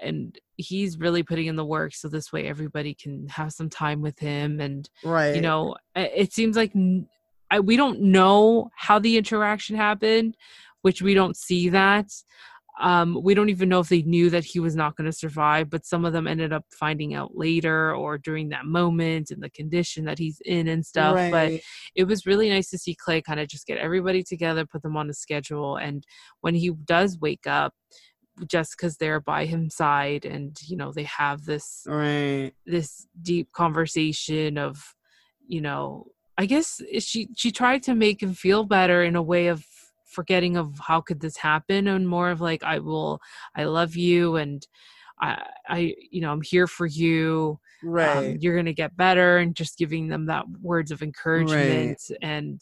and 0.00 0.38
he's 0.56 0.98
really 0.98 1.22
putting 1.22 1.46
in 1.46 1.56
the 1.56 1.64
work 1.64 1.94
so 1.94 2.08
this 2.08 2.32
way 2.32 2.46
everybody 2.46 2.94
can 2.94 3.26
have 3.28 3.52
some 3.52 3.68
time 3.70 4.00
with 4.00 4.18
him 4.18 4.60
and 4.60 4.88
Right. 5.04 5.34
you 5.34 5.40
know 5.40 5.76
it 5.94 6.32
seems 6.32 6.56
like 6.56 6.72
I, 7.50 7.60
we 7.60 7.76
don't 7.76 8.00
know 8.00 8.70
how 8.76 8.98
the 8.98 9.16
interaction 9.16 9.76
happened 9.76 10.36
which 10.82 11.02
we 11.02 11.14
don't 11.14 11.36
see 11.36 11.68
that 11.70 12.10
um, 12.80 13.18
we 13.24 13.34
don't 13.34 13.48
even 13.48 13.68
know 13.68 13.80
if 13.80 13.88
they 13.88 14.02
knew 14.02 14.30
that 14.30 14.44
he 14.44 14.60
was 14.60 14.76
not 14.76 14.94
going 14.94 15.06
to 15.06 15.16
survive 15.16 15.68
but 15.68 15.84
some 15.84 16.04
of 16.04 16.12
them 16.12 16.28
ended 16.28 16.52
up 16.52 16.64
finding 16.70 17.12
out 17.14 17.36
later 17.36 17.92
or 17.92 18.18
during 18.18 18.50
that 18.50 18.66
moment 18.66 19.32
and 19.32 19.42
the 19.42 19.50
condition 19.50 20.04
that 20.04 20.16
he's 20.18 20.40
in 20.44 20.68
and 20.68 20.86
stuff 20.86 21.16
but 21.32 21.50
it 21.96 22.04
was 22.04 22.24
really 22.24 22.48
nice 22.48 22.70
to 22.70 22.78
see 22.78 22.94
Clay 22.94 23.20
kind 23.20 23.40
of 23.40 23.48
just 23.48 23.66
get 23.66 23.78
everybody 23.78 24.22
together, 24.22 24.64
put 24.64 24.82
them 24.82 24.96
on 24.96 25.10
a 25.10 25.12
schedule, 25.14 25.76
and 25.76 26.04
when 26.42 26.54
he 26.54 26.70
does 26.84 27.18
wake 27.18 27.46
up, 27.48 27.74
Jessica's 28.46 28.96
there 28.96 29.20
by 29.20 29.46
his 29.46 29.74
side, 29.74 30.24
and 30.24 30.56
you 30.66 30.76
know 30.76 30.92
they 30.92 31.04
have 31.04 31.44
this 31.44 31.84
right. 31.86 32.52
this 32.66 33.06
deep 33.22 33.52
conversation 33.52 34.58
of, 34.58 34.94
you 35.46 35.60
know, 35.60 36.06
I 36.36 36.46
guess 36.46 36.80
she 37.00 37.28
she 37.36 37.50
tried 37.50 37.82
to 37.84 37.94
make 37.94 38.22
him 38.22 38.34
feel 38.34 38.64
better 38.64 39.02
in 39.02 39.16
a 39.16 39.22
way 39.22 39.48
of 39.48 39.64
forgetting 40.06 40.56
of 40.56 40.78
how 40.78 41.00
could 41.00 41.20
this 41.20 41.36
happen 41.36 41.86
and 41.86 42.08
more 42.08 42.30
of 42.30 42.40
like 42.40 42.62
I 42.62 42.78
will 42.78 43.20
I 43.54 43.64
love 43.64 43.94
you 43.94 44.36
and 44.36 44.66
I 45.20 45.42
I 45.68 45.94
you 46.10 46.20
know 46.20 46.32
I'm 46.32 46.42
here 46.42 46.66
for 46.66 46.86
you 46.86 47.58
um, 47.80 47.88
Right. 47.90 48.36
you're 48.40 48.56
gonna 48.56 48.72
get 48.72 48.96
better 48.96 49.38
and 49.38 49.54
just 49.54 49.78
giving 49.78 50.08
them 50.08 50.26
that 50.26 50.44
words 50.62 50.90
of 50.90 51.02
encouragement 51.02 52.00
and 52.22 52.60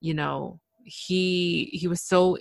you 0.00 0.14
know 0.14 0.60
he 0.84 1.68
he 1.72 1.88
was 1.88 2.00
so 2.00 2.38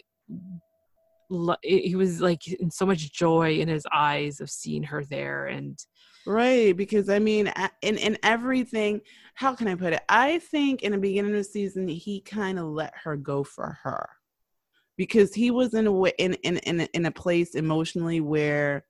he 1.62 1.96
was 1.96 2.22
like 2.22 2.48
in 2.48 2.72
so 2.72 2.86
much 2.86 3.12
joy 3.12 3.60
in 3.60 3.68
his 3.68 3.86
eyes 3.94 4.40
of 4.40 4.50
seeing 4.50 4.84
her 4.84 5.04
there 5.04 5.46
and 5.46 5.78
Right, 6.28 6.76
because 6.76 7.08
I 7.10 7.20
mean, 7.20 7.54
in 7.82 7.98
in 7.98 8.18
everything, 8.22 9.00
how 9.34 9.56
can 9.56 9.70
I 9.70 9.76
put 9.76 9.94
it? 9.94 10.02
I 10.10 10.40
think 10.40 10.84
in 10.84 10.92
the 10.92 10.98
beginning 10.98 11.32
of 11.32 11.38
the 11.38 11.44
season, 11.46 11.88
he 11.88 12.20
kind 12.20 12.60
of 12.60 12.66
let 12.66 12.94
her 13.06 13.16
go 13.16 13.46
for 13.46 13.78
her, 13.84 14.10
because 14.98 15.34
he 15.34 15.52
was 15.52 15.74
in 15.74 15.88
a 15.88 16.04
in 16.20 16.34
in 16.44 16.58
in 16.58 16.82
a, 16.82 16.90
in 16.94 17.06
a 17.06 17.12
place 17.12 17.56
emotionally 17.56 18.20
where, 18.20 18.86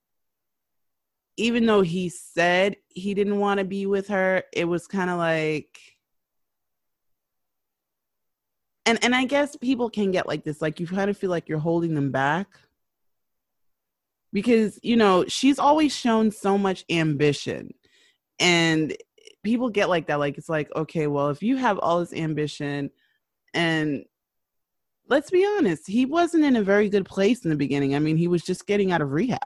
even 1.38 1.68
though 1.68 1.84
he 1.84 2.10
said 2.10 2.78
he 2.90 3.14
didn't 3.14 3.40
want 3.40 3.60
to 3.60 3.66
be 3.66 3.86
with 3.86 4.08
her, 4.08 4.44
it 4.52 4.66
was 4.66 4.88
kind 4.88 5.12
of 5.12 5.20
like. 5.20 5.80
And 8.88 8.98
and 9.04 9.14
I 9.14 9.26
guess 9.26 9.58
people 9.58 9.90
can 9.90 10.12
get 10.12 10.28
like 10.28 10.46
this, 10.46 10.62
like 10.62 10.80
you 10.80 10.88
kind 10.88 11.10
of 11.10 11.18
feel 11.18 11.30
like 11.30 11.50
you're 11.50 11.60
holding 11.60 11.94
them 11.94 12.10
back. 12.10 12.48
Because 14.32 14.80
you 14.82 14.96
know 14.96 15.26
she's 15.28 15.60
always 15.60 15.94
shown 15.94 16.32
so 16.32 16.58
much 16.58 16.86
ambition. 16.90 17.74
And 18.40 18.96
people 19.44 19.70
get 19.70 19.90
like 19.90 20.08
that 20.08 20.20
like 20.20 20.38
it's 20.38 20.50
like 20.50 20.74
okay 20.76 21.08
well 21.08 21.30
if 21.30 21.42
you 21.42 21.56
have 21.58 21.80
all 21.80 22.00
this 22.00 22.12
ambition 22.12 22.90
and 23.54 24.04
let's 25.08 25.30
be 25.30 25.46
honest 25.46 25.88
he 25.88 26.06
wasn't 26.06 26.44
in 26.44 26.58
a 26.58 26.62
very 26.62 26.90
good 26.90 27.06
place 27.06 27.44
in 27.44 27.50
the 27.50 27.56
beginning. 27.56 27.94
I 27.94 28.00
mean 28.00 28.16
he 28.16 28.28
was 28.28 28.44
just 28.44 28.68
getting 28.68 28.92
out 28.92 29.02
of 29.02 29.12
rehab. 29.12 29.40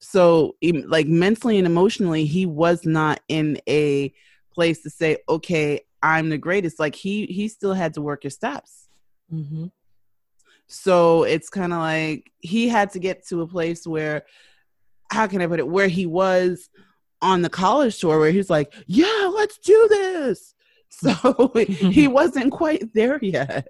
So 0.00 0.54
like 0.62 1.08
mentally 1.08 1.58
and 1.58 1.66
emotionally 1.66 2.24
he 2.24 2.46
was 2.46 2.86
not 2.86 3.20
in 3.28 3.60
a 3.68 4.12
place 4.52 4.82
to 4.82 4.90
say 4.90 5.18
okay 5.28 5.80
i'm 6.02 6.28
the 6.28 6.38
greatest 6.38 6.78
like 6.78 6.94
he 6.94 7.26
he 7.26 7.48
still 7.48 7.74
had 7.74 7.94
to 7.94 8.00
work 8.02 8.22
his 8.22 8.34
steps 8.34 8.88
so 10.68 11.24
it's 11.24 11.48
kind 11.48 11.72
of 11.72 11.78
like 11.78 12.30
he 12.40 12.68
had 12.68 12.92
to 12.92 12.98
get 12.98 13.26
to 13.28 13.40
a 13.40 13.46
place 13.46 13.86
where, 13.86 14.24
how 15.10 15.26
can 15.26 15.40
I 15.40 15.46
put 15.46 15.60
it, 15.60 15.66
where 15.66 15.88
he 15.88 16.04
was 16.04 16.68
on 17.22 17.40
the 17.40 17.48
college 17.48 17.98
tour, 17.98 18.18
where 18.18 18.30
he's 18.30 18.50
like, 18.50 18.72
yeah, 18.86 19.30
let's 19.34 19.58
do 19.58 19.86
this. 19.88 20.54
So 20.90 21.52
he 21.54 22.08
wasn't 22.20 22.50
quite 22.50 22.94
there 22.94 23.18
yet. 23.22 23.68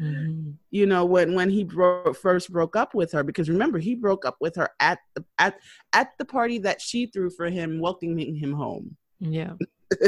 mm-hmm. 0.00 0.50
you 0.72 0.84
know 0.84 1.04
when 1.04 1.36
when 1.36 1.48
he 1.48 1.62
bro- 1.62 2.12
first 2.12 2.50
broke 2.50 2.74
up 2.74 2.92
with 2.92 3.12
her 3.12 3.22
because 3.22 3.48
remember 3.48 3.78
he 3.78 3.94
broke 3.94 4.26
up 4.26 4.36
with 4.40 4.56
her 4.56 4.70
at 4.80 4.98
the 5.14 5.24
at 5.38 5.54
at 5.92 6.08
the 6.18 6.24
party 6.24 6.58
that 6.58 6.80
she 6.80 7.06
threw 7.06 7.30
for 7.30 7.48
him 7.48 7.78
welcoming 7.78 8.34
him 8.34 8.52
home 8.52 8.96
yeah 9.20 9.52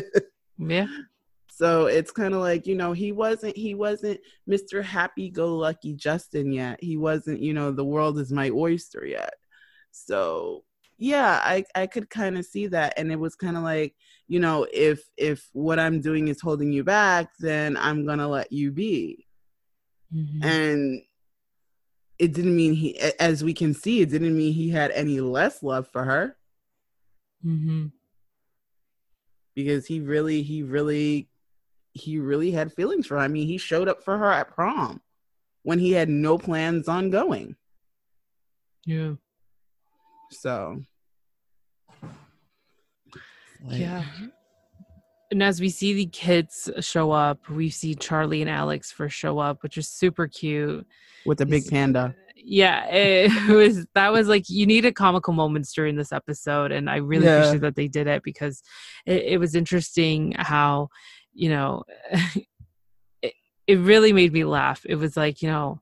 yeah 0.58 0.88
so 1.58 1.86
it's 1.86 2.12
kind 2.12 2.34
of 2.34 2.40
like 2.40 2.68
you 2.68 2.76
know 2.76 2.92
he 2.92 3.10
wasn't 3.10 3.56
he 3.56 3.74
wasn't 3.74 4.20
mr 4.48 4.80
happy 4.80 5.28
go 5.28 5.56
lucky 5.56 5.92
justin 5.92 6.52
yet. 6.52 6.78
He 6.80 6.96
wasn't 6.96 7.40
you 7.40 7.52
know 7.52 7.72
the 7.72 7.84
world 7.84 8.20
is 8.20 8.30
my 8.30 8.48
oyster 8.50 9.04
yet. 9.04 9.34
So 9.90 10.62
yeah 10.98 11.40
i 11.42 11.64
i 11.74 11.88
could 11.88 12.08
kind 12.10 12.38
of 12.38 12.44
see 12.44 12.68
that. 12.68 12.94
And 12.96 13.10
it 13.10 13.18
was 13.18 13.34
kind 13.34 13.56
of 13.56 13.64
like 13.64 13.96
you 14.28 14.38
know 14.38 14.68
if 14.72 15.02
if 15.16 15.48
what 15.52 15.80
i'm 15.80 16.00
doing 16.00 16.28
is 16.28 16.40
holding 16.40 16.70
you 16.70 16.84
back 16.84 17.30
then 17.40 17.76
i'm 17.76 18.06
gonna 18.06 18.28
let 18.28 18.52
you 18.52 18.70
be. 18.70 19.26
Mm-hmm. 20.14 20.42
and 20.44 21.02
it 22.20 22.32
didn't 22.34 22.56
mean 22.56 22.72
he 22.72 22.98
as 23.18 23.42
we 23.42 23.52
can 23.52 23.74
see 23.74 24.00
it 24.00 24.10
didn't 24.10 24.36
mean 24.36 24.52
he 24.52 24.70
had 24.70 24.92
any 24.92 25.18
less 25.20 25.60
love 25.60 25.88
for 25.88 26.04
her. 26.04 26.36
Mm-hmm. 27.44 27.86
because 29.56 29.86
he 29.86 29.98
really 29.98 30.42
he 30.42 30.62
really 30.62 31.28
he 31.98 32.18
really 32.18 32.50
had 32.50 32.72
feelings 32.72 33.06
for 33.06 33.16
her 33.16 33.20
i 33.20 33.28
mean 33.28 33.46
he 33.46 33.58
showed 33.58 33.88
up 33.88 34.02
for 34.02 34.18
her 34.18 34.30
at 34.30 34.54
prom 34.54 35.00
when 35.62 35.78
he 35.78 35.92
had 35.92 36.08
no 36.08 36.38
plans 36.38 36.88
on 36.88 37.10
going 37.10 37.54
yeah 38.86 39.12
so 40.30 40.80
like, 43.64 43.80
yeah. 43.80 44.04
And 45.30 45.42
as 45.42 45.60
we 45.60 45.68
see 45.68 45.92
the 45.92 46.06
kids 46.06 46.70
show 46.80 47.10
up, 47.10 47.48
we 47.48 47.68
see 47.68 47.94
Charlie 47.94 48.40
and 48.40 48.50
Alex 48.50 48.90
first 48.90 49.16
show 49.16 49.38
up, 49.38 49.62
which 49.62 49.76
is 49.76 49.88
super 49.88 50.26
cute. 50.26 50.86
With 51.26 51.40
a 51.40 51.46
big 51.46 51.68
panda. 51.68 52.14
Yeah, 52.34 52.86
it 52.86 53.48
was 53.48 53.86
that 53.94 54.10
was 54.12 54.28
like 54.28 54.48
you 54.48 54.64
needed 54.64 54.94
comical 54.94 55.34
moments 55.34 55.72
during 55.72 55.96
this 55.96 56.12
episode, 56.12 56.72
and 56.72 56.88
I 56.88 56.96
really 56.96 57.26
yeah. 57.26 57.38
appreciate 57.38 57.60
that 57.60 57.76
they 57.76 57.88
did 57.88 58.06
it 58.06 58.22
because 58.22 58.62
it, 59.04 59.24
it 59.24 59.40
was 59.40 59.54
interesting 59.54 60.32
how, 60.38 60.88
you 61.32 61.50
know, 61.50 61.84
it, 63.22 63.34
it 63.66 63.78
really 63.78 64.12
made 64.12 64.32
me 64.32 64.44
laugh. 64.44 64.84
It 64.88 64.96
was 64.96 65.16
like, 65.16 65.42
you 65.42 65.48
know, 65.48 65.80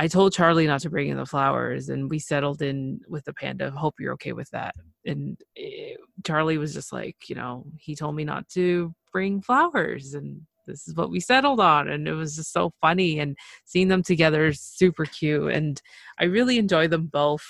I 0.00 0.08
told 0.08 0.32
Charlie 0.32 0.66
not 0.66 0.80
to 0.80 0.90
bring 0.90 1.08
in 1.08 1.18
the 1.18 1.26
flowers, 1.26 1.90
and 1.90 2.08
we 2.08 2.18
settled 2.18 2.62
in 2.62 3.00
with 3.08 3.24
the 3.24 3.34
panda. 3.34 3.70
Hope 3.70 3.96
you're 3.98 4.14
okay 4.14 4.32
with 4.32 4.48
that. 4.50 4.74
And 5.04 5.38
it, 5.54 5.98
Charlie 6.24 6.58
was 6.58 6.72
just 6.72 6.92
like, 6.92 7.16
you 7.28 7.34
know, 7.34 7.66
he 7.78 7.94
told 7.94 8.14
me 8.14 8.24
not 8.24 8.48
to 8.50 8.94
bring 9.12 9.42
flowers, 9.42 10.14
and 10.14 10.40
this 10.66 10.88
is 10.88 10.94
what 10.94 11.10
we 11.10 11.20
settled 11.20 11.60
on. 11.60 11.88
And 11.88 12.08
it 12.08 12.14
was 12.14 12.36
just 12.36 12.50
so 12.52 12.72
funny, 12.80 13.18
and 13.18 13.36
seeing 13.66 13.88
them 13.88 14.02
together 14.02 14.46
is 14.46 14.60
super 14.60 15.04
cute. 15.04 15.52
And 15.52 15.80
I 16.18 16.24
really 16.24 16.56
enjoy 16.56 16.88
them 16.88 17.06
both. 17.06 17.44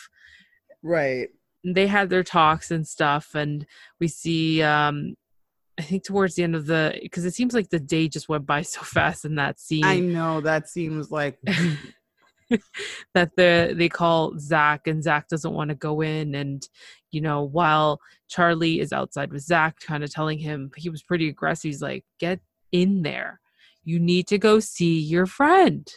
Right. 0.82 1.28
They 1.62 1.86
had 1.86 2.10
their 2.10 2.24
talks 2.24 2.72
and 2.72 2.84
stuff, 2.84 3.34
and 3.34 3.64
we 4.00 4.08
see 4.08 4.60
um, 4.62 5.14
I 5.80 5.82
think 5.82 6.04
towards 6.04 6.34
the 6.34 6.42
end 6.42 6.54
of 6.54 6.66
the 6.66 6.98
because 7.02 7.24
it 7.24 7.32
seems 7.32 7.54
like 7.54 7.70
the 7.70 7.80
day 7.80 8.06
just 8.06 8.28
went 8.28 8.44
by 8.44 8.60
so 8.60 8.80
fast 8.84 9.24
in 9.24 9.36
that 9.36 9.58
scene. 9.58 9.82
I 9.82 9.98
know 9.98 10.42
that 10.42 10.68
seems 10.68 11.10
like 11.10 11.38
that 13.14 13.34
the 13.36 13.72
they 13.74 13.88
call 13.88 14.38
Zach 14.38 14.86
and 14.86 15.02
Zach 15.02 15.28
doesn't 15.28 15.54
want 15.54 15.70
to 15.70 15.74
go 15.74 16.02
in 16.02 16.34
and 16.34 16.62
you 17.12 17.22
know 17.22 17.44
while 17.44 17.98
Charlie 18.28 18.80
is 18.80 18.92
outside 18.92 19.32
with 19.32 19.42
Zach 19.42 19.80
kind 19.80 20.04
of 20.04 20.12
telling 20.12 20.38
him 20.38 20.70
he 20.76 20.90
was 20.90 21.02
pretty 21.02 21.30
aggressive 21.30 21.70
he's 21.70 21.80
like 21.80 22.04
get 22.18 22.40
in 22.72 23.00
there. 23.00 23.40
You 23.82 23.98
need 23.98 24.26
to 24.28 24.36
go 24.36 24.60
see 24.60 25.00
your 25.00 25.24
friend. 25.24 25.90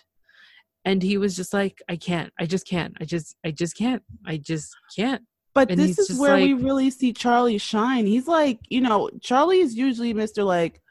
And 0.86 1.04
he 1.04 1.18
was 1.18 1.36
just 1.36 1.54
like 1.54 1.82
I 1.90 1.98
can't 1.98 2.32
I 2.40 2.46
just 2.46 2.66
can't 2.66 2.96
I 3.02 3.04
just 3.04 3.36
I 3.46 3.52
just 3.52 3.76
can't 3.76 4.04
I 4.26 4.38
just 4.38 4.74
can't 4.96 5.24
but 5.54 5.70
and 5.70 5.80
this 5.80 5.99
is 5.99 6.20
where 6.20 6.34
like, 6.34 6.43
we 6.43 6.54
really 6.54 6.89
see 6.89 7.14
Charlie 7.14 7.58
shine. 7.58 8.06
He's 8.06 8.28
like, 8.28 8.60
you 8.70 8.82
know, 8.82 9.10
Charlie 9.22 9.60
is 9.60 9.76
usually 9.76 10.14
Mr. 10.14 10.45
like, 10.45 10.82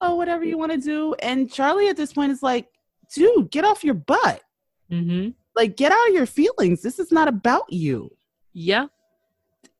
oh, 0.00 0.14
whatever 0.16 0.44
you 0.44 0.56
want 0.56 0.72
to 0.72 0.78
do. 0.78 1.14
And 1.14 1.52
Charlie 1.52 1.88
at 1.88 1.96
this 1.96 2.12
point 2.12 2.32
is 2.32 2.42
like, 2.42 2.68
dude, 3.14 3.50
get 3.50 3.64
off 3.64 3.84
your 3.84 3.94
butt. 3.94 4.42
Mm-hmm. 4.90 5.30
Like, 5.54 5.76
get 5.76 5.92
out 5.92 6.08
of 6.08 6.14
your 6.14 6.26
feelings. 6.26 6.82
This 6.82 6.98
is 6.98 7.12
not 7.12 7.28
about 7.28 7.72
you. 7.72 8.16
Yeah, 8.52 8.86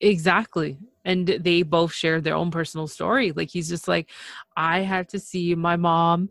exactly. 0.00 0.76
And 1.04 1.26
they 1.26 1.62
both 1.62 1.92
shared 1.92 2.24
their 2.24 2.34
own 2.34 2.50
personal 2.50 2.86
story. 2.86 3.32
Like, 3.32 3.48
he's 3.48 3.68
just 3.68 3.88
like, 3.88 4.10
I 4.56 4.80
had 4.80 5.08
to 5.10 5.18
see 5.18 5.54
my 5.54 5.76
mom 5.76 6.30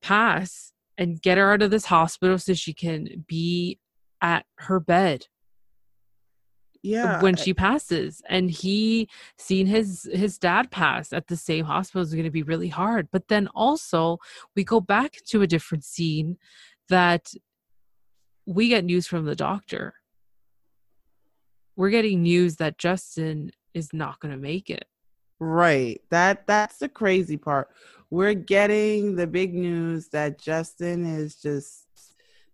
pass 0.00 0.72
and 0.96 1.22
get 1.22 1.38
her 1.38 1.52
out 1.52 1.62
of 1.62 1.70
this 1.70 1.84
hospital 1.84 2.38
so 2.38 2.54
she 2.54 2.72
can 2.72 3.24
be 3.28 3.78
at 4.20 4.44
her 4.56 4.80
bed 4.80 5.28
yeah 6.82 7.20
when 7.20 7.34
eh 7.36 7.42
she 7.42 7.52
passes 7.52 8.22
and 8.28 8.50
he 8.50 9.08
seen 9.36 9.66
his 9.66 10.08
his 10.12 10.38
dad 10.38 10.70
pass 10.70 11.12
at 11.12 11.26
the 11.26 11.36
same 11.36 11.64
hospital 11.64 12.02
is 12.02 12.12
going 12.12 12.24
to 12.24 12.30
be 12.30 12.42
really 12.42 12.68
hard 12.68 13.08
but 13.10 13.28
then 13.28 13.48
also 13.54 14.18
we 14.54 14.62
go 14.62 14.80
back 14.80 15.16
to 15.26 15.42
a 15.42 15.46
different 15.46 15.84
scene 15.84 16.36
that 16.88 17.32
we 18.48 18.68
get 18.68 18.84
news 18.84 19.06
from 19.06 19.26
the 19.26 19.36
doctor. 19.36 19.94
We're 21.76 21.90
getting 21.90 22.22
news 22.22 22.56
that 22.56 22.78
Justin 22.78 23.50
is 23.74 23.92
not 23.92 24.18
going 24.20 24.32
to 24.32 24.40
make 24.40 24.70
it. 24.70 24.86
Right. 25.38 26.00
That 26.10 26.46
that's 26.46 26.78
the 26.78 26.88
crazy 26.88 27.36
part. 27.36 27.68
We're 28.10 28.34
getting 28.34 29.14
the 29.14 29.26
big 29.26 29.54
news 29.54 30.08
that 30.08 30.40
Justin 30.40 31.04
is 31.04 31.36
just 31.36 31.84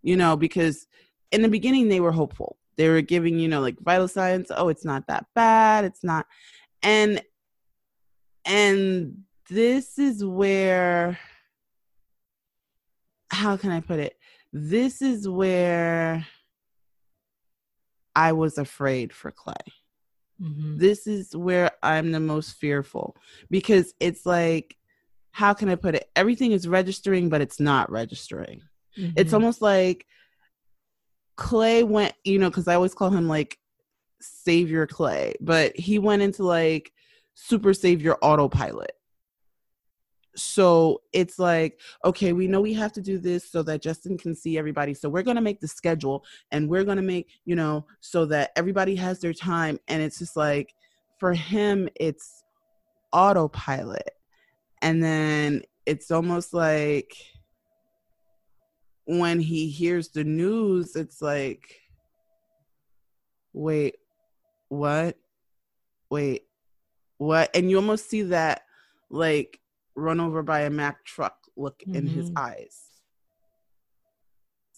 you 0.03 0.17
know 0.17 0.37
because 0.37 0.87
in 1.31 1.41
the 1.41 1.49
beginning 1.49 1.89
they 1.89 2.01
were 2.01 2.13
hopeful. 2.13 2.59
They 2.77 2.89
were 2.89 3.01
giving, 3.01 3.39
you 3.39 3.49
know, 3.49 3.61
like 3.61 3.79
vital 3.81 4.09
signs, 4.09 4.51
oh, 4.55 4.69
it's 4.69 4.85
not 4.85 5.07
that 5.09 5.27
bad. 5.35 5.85
It's 5.85 6.05
not 6.05 6.27
and 6.83 7.23
and 8.45 9.23
this 9.49 9.99
is 9.99 10.25
where 10.25 11.19
how 13.31 13.57
can 13.57 13.71
I 13.71 13.81
put 13.81 13.99
it? 13.99 14.17
this 14.55 15.03
is 15.03 15.29
where 15.29 16.25
I 18.15 18.33
was 18.33 18.57
afraid 18.57 19.13
for 19.13 19.33
Clay. 19.33 19.55
Mm-hmm. 20.41 20.79
This 20.79 21.09
is 21.09 21.35
where 21.35 21.73
I'm 21.83 22.13
the 22.13 22.21
most 22.21 22.53
fearful 22.53 23.17
because 23.51 23.95
it's 23.99 24.25
like, 24.25 24.77
how 25.33 25.55
can 25.55 25.69
I 25.69 25.75
put 25.75 25.97
it? 25.97 26.09
Everything 26.15 26.53
is 26.53 26.69
registering, 26.69 27.29
but 27.29 27.41
it's 27.41 27.59
not 27.59 27.91
registering. 27.91 28.63
Mm-hmm. 28.97 29.15
It's 29.17 29.33
almost 29.33 29.61
like 29.61 30.07
Clay 31.37 31.83
went, 31.83 32.15
you 32.25 32.39
know, 32.39 32.51
because 32.51 32.69
I 32.69 32.75
always 32.75 32.95
call 32.95 33.11
him 33.11 33.29
like 33.29 33.59
Savior 34.21 34.87
Clay, 34.87 35.35
but 35.41 35.77
he 35.77 35.99
went 35.99 36.23
into 36.23 36.45
like 36.45 36.93
Super 37.35 37.75
Savior 37.75 38.17
autopilot. 38.23 38.93
So 40.37 41.03
it's 41.13 41.39
like 41.39 41.79
okay 42.05 42.33
we 42.33 42.49
know 42.49 42.61
we 42.61 42.73
have 42.73 42.93
to 42.95 43.01
do 43.01 43.19
this 43.19 43.49
so 43.49 43.63
that 43.63 43.81
justin 43.81 44.19
can 44.19 44.35
see 44.35 44.59
everybody 44.59 44.93
so 44.93 45.09
we're 45.09 45.23
going 45.23 45.37
to 45.37 45.41
make 45.41 45.61
the 45.61 45.69
schedule 45.69 46.25
and 46.51 46.69
we're 46.69 46.83
going 46.83 46.97
to 46.97 47.05
make 47.05 47.29
you 47.45 47.55
know 47.55 47.87
so 48.01 48.27
that 48.27 48.51
everybody 48.57 48.97
has 48.97 49.21
their 49.21 49.33
time 49.33 49.79
and 49.87 50.03
it's 50.03 50.19
just 50.19 50.37
like 50.37 50.75
for 51.21 51.35
him 51.35 51.89
it's 51.95 52.43
autopilot. 53.15 54.11
And 54.83 55.03
then 55.03 55.63
it's 55.87 56.11
almost 56.11 56.53
like 56.53 57.17
when 59.07 59.39
he 59.41 59.69
hears 59.69 60.09
the 60.09 60.25
news 60.25 60.97
it's 60.97 61.21
like 61.21 61.81
wait 63.53 63.97
what 64.69 65.17
wait 66.11 66.45
what 67.19 67.51
and 67.55 67.71
you 67.71 67.77
almost 67.77 68.09
see 68.09 68.23
that 68.23 68.63
like 69.11 69.61
run 69.97 70.21
over 70.21 70.43
by 70.43 70.61
a 70.61 70.71
Mack 70.71 71.05
truck 71.05 71.37
look 71.57 71.79
mm-hmm. 71.81 71.97
in 71.97 72.07
his 72.07 72.31
mm-hmm. 72.31 72.39
eyes. 72.39 72.81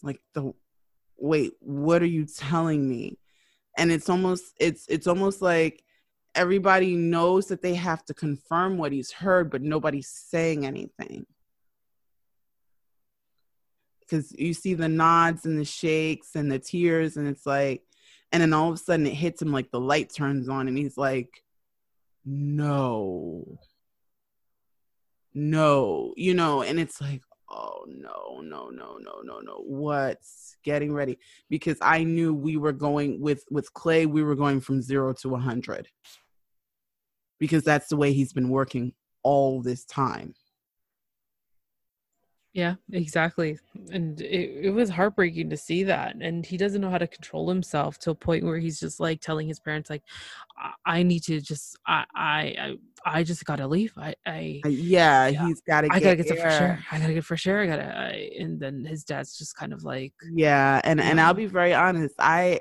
Like 0.03 0.21
the 0.35 0.53
wait, 1.17 1.55
what 1.61 2.03
are 2.03 2.07
you 2.07 2.27
telling 2.27 2.89
me? 2.89 3.19
And 3.79 3.91
it's 3.91 4.09
almost 4.09 4.55
it's 4.61 4.87
it's 4.89 5.07
almost 5.07 5.43
like 5.43 5.83
everybody 6.35 6.95
knows 6.97 7.47
that 7.47 7.63
they 7.63 7.75
have 7.75 8.05
to 8.05 8.15
confirm 8.15 8.77
what 8.77 8.93
he's 8.93 9.11
heard, 9.11 9.51
but 9.51 9.63
nobody's 9.63 10.09
saying 10.09 10.67
anything. 10.67 11.27
Because 14.09 14.33
you 14.39 14.55
see 14.55 14.75
the 14.75 14.89
nods 14.89 15.47
and 15.47 15.59
the 15.59 15.65
shakes 15.65 16.37
and 16.37 16.51
the 16.51 16.59
tears, 16.59 17.17
and 17.17 17.27
it's 17.27 17.47
like, 17.47 17.83
and 18.33 18.41
then 18.41 18.53
all 18.53 18.69
of 18.69 18.75
a 18.75 18.79
sudden 18.79 19.07
it 19.07 19.15
hits 19.15 19.43
him 19.43 19.53
like 19.53 19.71
the 19.71 19.81
light 19.81 20.13
turns 20.15 20.49
on, 20.49 20.69
and 20.69 20.79
he's 20.79 20.97
like, 20.97 21.43
no 22.25 23.59
no, 25.37 26.15
you 26.17 26.33
know, 26.33 26.63
and 26.63 26.81
it's 26.81 26.99
like, 26.99 27.21
oh 27.51 27.85
no, 27.87 28.41
no, 28.41 28.71
no, 28.71 28.97
no, 28.97 29.21
no, 29.23 29.41
no. 29.41 29.63
What's 29.67 30.57
getting 30.65 30.95
ready? 30.95 31.19
Because 31.51 31.77
I 31.83 32.05
knew 32.05 32.33
we 32.33 32.57
were 32.57 32.73
going 32.73 33.21
with 33.21 33.45
with 33.51 33.73
Clay, 33.75 34.07
we 34.07 34.23
were 34.23 34.35
going 34.35 34.61
from 34.61 34.81
zero 34.81 35.13
to 35.21 35.35
a 35.35 35.39
hundred. 35.39 35.89
Because 37.39 37.65
that's 37.65 37.89
the 37.89 37.99
way 37.99 38.15
he's 38.15 38.33
been 38.33 38.49
working 38.49 38.95
all 39.23 39.61
this 39.61 39.85
time. 39.85 40.33
Yeah, 42.57 42.77
exactly. 42.91 43.59
And 43.93 44.19
it, 44.19 44.65
it 44.65 44.71
was 44.71 44.89
heartbreaking 44.89 45.51
to 45.51 45.59
see 45.59 45.85
that. 45.85 46.17
And 46.23 46.45
he 46.45 46.57
doesn't 46.57 46.81
know 46.81 46.89
how 46.89 46.97
to 46.97 47.07
control 47.07 47.51
himself 47.51 47.99
to 47.99 48.13
a 48.13 48.15
point 48.15 48.47
where 48.47 48.57
he's 48.57 48.81
just 48.81 48.99
like 48.99 49.21
telling 49.21 49.47
his 49.47 49.61
parents, 49.61 49.91
like, 49.91 50.03
I, 50.57 50.73
I 50.87 51.03
need 51.03 51.23
to 51.25 51.39
just, 51.43 51.77
I, 51.87 52.07
I, 52.15 52.77
I, 53.05 53.25
just 53.25 53.45
gotta 53.45 53.67
leave. 53.67 53.93
I, 53.99 54.15
I, 54.25 54.63
yeah, 54.65 55.27
yeah, 55.27 55.47
he's 55.47 55.61
gotta. 55.61 55.89
I 55.91 56.01
gotta 56.01 56.17
get 56.17 56.29
some 56.29 56.39
fresh 56.39 56.59
air. 56.63 56.83
I 56.91 56.99
gotta 56.99 57.13
get 57.13 57.27
fresh 57.27 57.47
air. 57.47 57.61
I 57.61 57.67
gotta. 57.67 57.99
I, 57.99 58.31
and 58.41 58.59
then 58.59 58.87
his 58.87 59.05
dad's 59.05 59.37
just 59.37 59.55
kind 59.55 59.75
of 59.75 59.85
like, 59.85 60.15
yeah. 60.33 60.81
And 60.83 60.99
and 60.99 61.21
I'll 61.21 61.35
be 61.35 61.45
very 61.45 61.75
honest. 61.75 62.15
I 62.19 62.61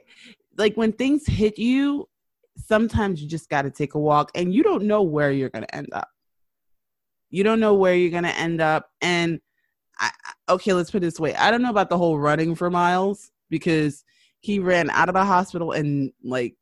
like 0.57 0.75
when 0.75 0.91
things 0.91 1.25
hit 1.25 1.57
you. 1.57 2.09
Sometimes 2.57 3.21
you 3.21 3.29
just 3.29 3.49
gotta 3.49 3.71
take 3.71 3.93
a 3.93 3.99
walk, 3.99 4.31
and 4.35 4.53
you 4.53 4.61
don't 4.61 4.83
know 4.83 5.03
where 5.03 5.31
you're 5.31 5.49
gonna 5.49 5.67
end 5.71 5.87
up. 5.93 6.09
You 7.29 7.45
don't 7.45 7.61
know 7.61 7.75
where 7.75 7.95
you're 7.95 8.11
gonna 8.11 8.27
end 8.27 8.59
up, 8.59 8.91
and 9.01 9.39
I, 9.99 10.11
okay, 10.49 10.73
let's 10.73 10.91
put 10.91 10.97
it 10.97 11.01
this 11.01 11.19
way. 11.19 11.35
I 11.35 11.51
don't 11.51 11.61
know 11.61 11.69
about 11.69 11.89
the 11.89 11.97
whole 11.97 12.19
running 12.19 12.55
for 12.55 12.69
miles 12.69 13.31
because 13.49 14.03
he 14.39 14.59
ran 14.59 14.89
out 14.89 15.09
of 15.09 15.15
the 15.15 15.25
hospital 15.25 15.71
and 15.71 16.11
like 16.23 16.55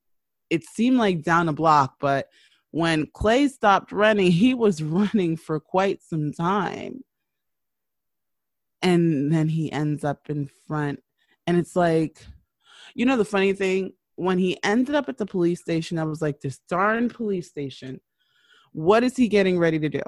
it 0.49 0.63
seemed 0.65 0.97
like 0.97 1.23
down 1.23 1.49
a 1.49 1.53
block, 1.53 1.95
but 1.99 2.27
when 2.71 3.07
Clay 3.13 3.47
stopped 3.47 3.91
running, 3.91 4.31
he 4.31 4.53
was 4.53 4.81
running 4.83 5.37
for 5.37 5.59
quite 5.59 6.01
some 6.01 6.31
time. 6.31 7.03
And 8.81 9.31
then 9.31 9.47
he 9.47 9.71
ends 9.71 10.03
up 10.03 10.29
in 10.29 10.49
front. 10.67 11.01
And 11.47 11.57
it's 11.57 11.75
like, 11.75 12.25
you 12.95 13.05
know, 13.05 13.15
the 13.15 13.25
funny 13.25 13.53
thing, 13.53 13.93
when 14.15 14.37
he 14.37 14.61
ended 14.63 14.95
up 14.95 15.09
at 15.09 15.17
the 15.17 15.25
police 15.25 15.61
station, 15.61 15.97
I 15.97 16.03
was 16.03 16.21
like, 16.21 16.41
this 16.41 16.59
darn 16.69 17.09
police 17.09 17.47
station, 17.47 18.01
what 18.71 19.03
is 19.03 19.15
he 19.15 19.27
getting 19.27 19.57
ready 19.57 19.79
to 19.79 19.89
do? 19.89 20.01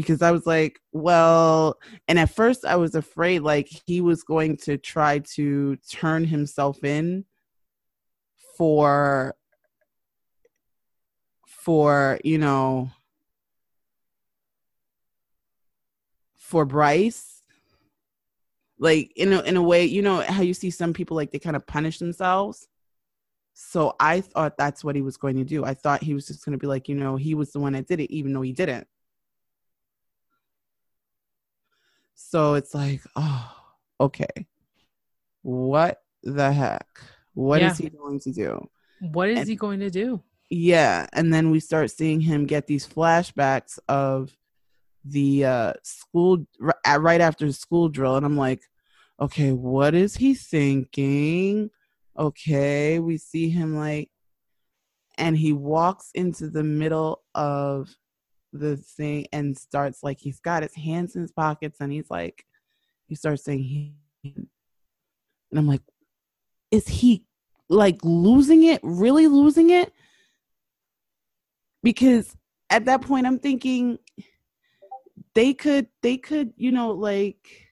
Because 0.00 0.22
I 0.22 0.30
was 0.30 0.46
like, 0.46 0.80
well, 0.92 1.78
and 2.08 2.18
at 2.18 2.30
first 2.30 2.64
I 2.64 2.76
was 2.76 2.94
afraid 2.94 3.40
like 3.40 3.68
he 3.86 4.00
was 4.00 4.22
going 4.22 4.56
to 4.58 4.78
try 4.78 5.18
to 5.34 5.76
turn 5.90 6.24
himself 6.24 6.82
in 6.84 7.26
for 8.56 9.34
for, 11.46 12.18
you 12.24 12.38
know, 12.38 12.90
for 16.36 16.64
Bryce. 16.64 17.42
Like 18.78 19.12
in 19.16 19.34
a 19.34 19.42
in 19.42 19.58
a 19.58 19.62
way, 19.62 19.84
you 19.84 20.00
know 20.00 20.22
how 20.22 20.40
you 20.40 20.54
see 20.54 20.70
some 20.70 20.94
people 20.94 21.14
like 21.14 21.30
they 21.30 21.38
kind 21.38 21.56
of 21.56 21.66
punish 21.66 21.98
themselves. 21.98 22.66
So 23.52 23.94
I 24.00 24.22
thought 24.22 24.56
that's 24.56 24.82
what 24.82 24.96
he 24.96 25.02
was 25.02 25.18
going 25.18 25.36
to 25.36 25.44
do. 25.44 25.66
I 25.66 25.74
thought 25.74 26.02
he 26.02 26.14
was 26.14 26.26
just 26.26 26.46
going 26.46 26.52
to 26.52 26.58
be 26.58 26.66
like, 26.66 26.88
you 26.88 26.94
know, 26.94 27.16
he 27.16 27.34
was 27.34 27.52
the 27.52 27.60
one 27.60 27.74
that 27.74 27.86
did 27.86 28.00
it, 28.00 28.10
even 28.10 28.32
though 28.32 28.40
he 28.40 28.52
didn't. 28.52 28.86
So 32.22 32.54
it's 32.54 32.74
like, 32.74 33.00
oh, 33.16 33.50
okay. 33.98 34.46
What 35.42 36.02
the 36.22 36.52
heck? 36.52 36.86
What 37.34 37.60
yeah. 37.60 37.70
is 37.70 37.78
he 37.78 37.88
going 37.88 38.20
to 38.20 38.30
do? 38.30 38.68
What 39.00 39.30
is 39.30 39.38
and, 39.40 39.48
he 39.48 39.56
going 39.56 39.80
to 39.80 39.90
do? 39.90 40.22
Yeah. 40.50 41.06
And 41.12 41.32
then 41.32 41.50
we 41.50 41.60
start 41.60 41.90
seeing 41.90 42.20
him 42.20 42.44
get 42.44 42.66
these 42.66 42.86
flashbacks 42.86 43.78
of 43.88 44.36
the 45.04 45.44
uh, 45.46 45.72
school 45.82 46.46
right 46.86 47.20
after 47.20 47.50
school 47.52 47.88
drill. 47.88 48.16
And 48.16 48.26
I'm 48.26 48.36
like, 48.36 48.62
okay, 49.18 49.50
what 49.50 49.94
is 49.94 50.14
he 50.14 50.34
thinking? 50.34 51.70
Okay. 52.16 53.00
We 53.00 53.16
see 53.16 53.48
him 53.48 53.76
like, 53.76 54.10
and 55.16 55.36
he 55.36 55.52
walks 55.52 56.10
into 56.14 56.48
the 56.48 56.62
middle 56.62 57.22
of 57.34 57.88
the 58.52 58.76
thing 58.76 59.26
and 59.32 59.56
starts 59.56 60.02
like 60.02 60.18
he's 60.20 60.40
got 60.40 60.62
his 60.62 60.74
hands 60.74 61.14
in 61.14 61.22
his 61.22 61.32
pockets 61.32 61.80
and 61.80 61.92
he's 61.92 62.10
like 62.10 62.44
he 63.06 63.14
starts 63.14 63.44
saying 63.44 63.62
he 63.62 63.94
and 65.50 65.58
I'm 65.58 65.66
like, 65.66 65.82
is 66.70 66.86
he 66.86 67.24
like 67.68 67.98
losing 68.02 68.64
it? 68.64 68.80
Really 68.82 69.26
losing 69.26 69.70
it? 69.70 69.92
Because 71.82 72.36
at 72.68 72.84
that 72.84 73.02
point 73.02 73.26
I'm 73.26 73.38
thinking 73.38 73.98
they 75.34 75.54
could 75.54 75.88
they 76.02 76.16
could, 76.16 76.52
you 76.56 76.72
know, 76.72 76.90
like 76.90 77.68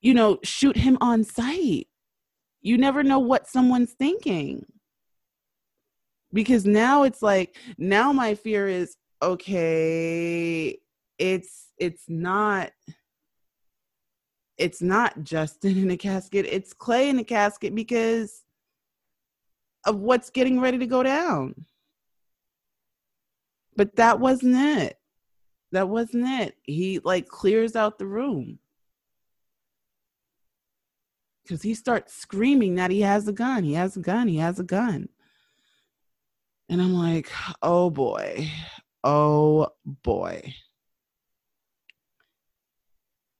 you 0.00 0.14
know, 0.14 0.38
shoot 0.44 0.76
him 0.76 0.96
on 1.00 1.24
sight. 1.24 1.88
You 2.60 2.78
never 2.78 3.02
know 3.02 3.18
what 3.18 3.48
someone's 3.48 3.92
thinking 3.92 4.64
because 6.32 6.66
now 6.66 7.02
it's 7.04 7.22
like 7.22 7.56
now 7.78 8.12
my 8.12 8.34
fear 8.34 8.68
is 8.68 8.96
okay 9.22 10.78
it's 11.18 11.68
it's 11.78 12.04
not 12.08 12.70
it's 14.58 14.82
not 14.82 15.22
Justin 15.22 15.78
in 15.78 15.90
a 15.90 15.96
casket, 15.96 16.44
it's 16.48 16.72
Clay 16.72 17.08
in 17.08 17.18
a 17.18 17.24
casket 17.24 17.74
because 17.74 18.42
of 19.86 20.00
what's 20.00 20.30
getting 20.30 20.60
ready 20.60 20.78
to 20.78 20.86
go 20.86 21.04
down. 21.04 21.64
But 23.76 23.94
that 23.96 24.18
wasn't 24.18 24.56
it. 24.56 24.98
That 25.70 25.88
wasn't 25.88 26.26
it. 26.26 26.56
He 26.64 26.98
like 26.98 27.28
clears 27.28 27.76
out 27.76 27.98
the 27.98 28.06
room. 28.06 28.58
Cuz 31.48 31.62
he 31.62 31.74
starts 31.74 32.14
screaming 32.14 32.74
that 32.74 32.90
he 32.90 33.02
has 33.02 33.28
a 33.28 33.32
gun. 33.32 33.62
He 33.62 33.74
has 33.74 33.96
a 33.96 34.00
gun. 34.00 34.26
He 34.26 34.38
has 34.38 34.58
a 34.58 34.64
gun. 34.64 35.08
And 36.68 36.82
I'm 36.82 36.94
like, 36.94 37.30
oh 37.62 37.88
boy, 37.88 38.50
oh 39.02 39.68
boy. 39.84 40.54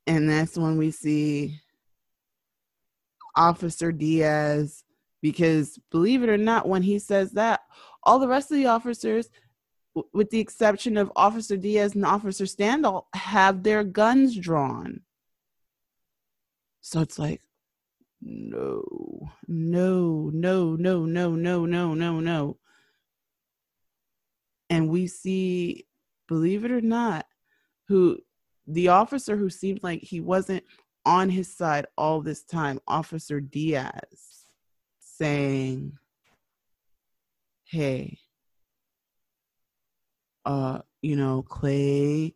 And 0.07 0.31
that's 0.31 0.57
when 0.57 0.79
we 0.79 0.91
see 0.91 1.61
Officer 3.37 3.93
Diaz, 3.93 4.83
because 5.20 5.79
believe 5.91 6.22
it 6.22 6.31
or 6.31 6.39
not, 6.39 6.66
when 6.66 6.83
he 6.83 6.99
says 6.99 7.33
that, 7.33 7.61
all 8.03 8.18
the 8.18 8.29
rest 8.29 8.51
of 8.51 8.57
the 8.57 8.66
officers, 8.66 9.29
with 10.14 10.31
the 10.31 10.41
exception 10.41 10.97
of 10.97 11.12
Officer 11.14 11.59
Diaz 11.59 11.95
and 11.95 12.07
Officer 12.07 12.45
Standall, 12.45 13.05
have 13.12 13.62
their 13.62 13.85
guns 13.85 14.35
drawn. 14.35 15.03
So 16.81 17.01
it's 17.01 17.18
like, 17.18 17.43
no, 18.22 19.29
no, 19.47 20.31
no, 20.33 20.76
no, 20.76 21.05
no, 21.05 21.35
no, 21.35 21.66
no, 21.66 21.95
no, 21.95 22.20
no 22.20 22.57
and 24.71 24.89
we 24.89 25.07
see 25.07 25.87
believe 26.27 26.64
it 26.64 26.71
or 26.71 26.81
not 26.81 27.27
who 27.89 28.19
the 28.66 28.89
officer 28.89 29.37
who 29.37 29.49
seemed 29.49 29.81
like 29.83 30.03
he 30.03 30.21
wasn't 30.21 30.62
on 31.07 31.31
his 31.31 31.55
side 31.55 31.87
all 31.97 32.21
this 32.21 32.45
time 32.45 32.79
officer 32.87 33.41
diaz 33.41 34.45
saying 35.01 35.93
hey 37.64 38.19
uh 40.45 40.79
you 41.03 41.16
know 41.16 41.43
clay 41.43 42.35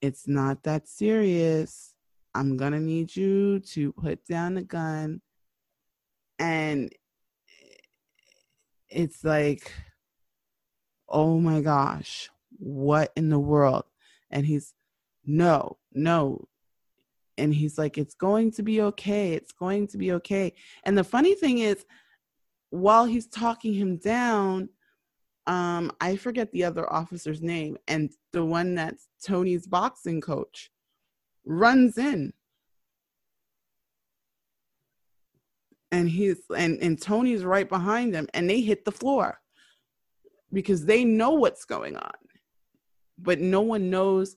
it's 0.00 0.26
not 0.26 0.62
that 0.62 0.88
serious. 0.88 1.94
I'm 2.34 2.56
gonna 2.56 2.80
need 2.80 3.14
you 3.14 3.60
to 3.60 3.92
put 3.92 4.24
down 4.26 4.54
the 4.54 4.62
gun. 4.62 5.20
And 6.38 6.90
it's 8.88 9.24
like 9.24 9.72
oh 11.10 11.38
my 11.38 11.60
gosh, 11.60 12.30
what 12.58 13.12
in 13.16 13.28
the 13.28 13.38
world? 13.38 13.84
And 14.30 14.46
he's, 14.46 14.74
no, 15.24 15.78
no. 15.92 16.46
And 17.36 17.52
he's 17.54 17.78
like, 17.78 17.98
it's 17.98 18.14
going 18.14 18.52
to 18.52 18.62
be 18.62 18.80
okay. 18.82 19.32
It's 19.32 19.52
going 19.52 19.88
to 19.88 19.98
be 19.98 20.12
okay. 20.12 20.54
And 20.84 20.96
the 20.96 21.04
funny 21.04 21.34
thing 21.34 21.58
is, 21.58 21.84
while 22.70 23.06
he's 23.06 23.26
talking 23.26 23.74
him 23.74 23.96
down, 23.96 24.68
um, 25.46 25.90
I 26.00 26.16
forget 26.16 26.52
the 26.52 26.64
other 26.64 26.90
officer's 26.92 27.42
name, 27.42 27.76
and 27.88 28.12
the 28.32 28.44
one 28.44 28.76
that's 28.76 29.08
Tony's 29.24 29.66
boxing 29.66 30.20
coach 30.20 30.70
runs 31.44 31.98
in. 31.98 32.32
And 35.90 36.08
he's 36.08 36.36
and, 36.56 36.78
and 36.80 37.00
Tony's 37.00 37.42
right 37.42 37.68
behind 37.68 38.14
them, 38.14 38.28
and 38.32 38.48
they 38.48 38.60
hit 38.60 38.84
the 38.84 38.92
floor 38.92 39.40
because 40.52 40.84
they 40.84 41.04
know 41.04 41.30
what's 41.30 41.64
going 41.64 41.96
on. 41.96 42.12
But 43.18 43.40
no 43.40 43.60
one 43.60 43.90
knows 43.90 44.36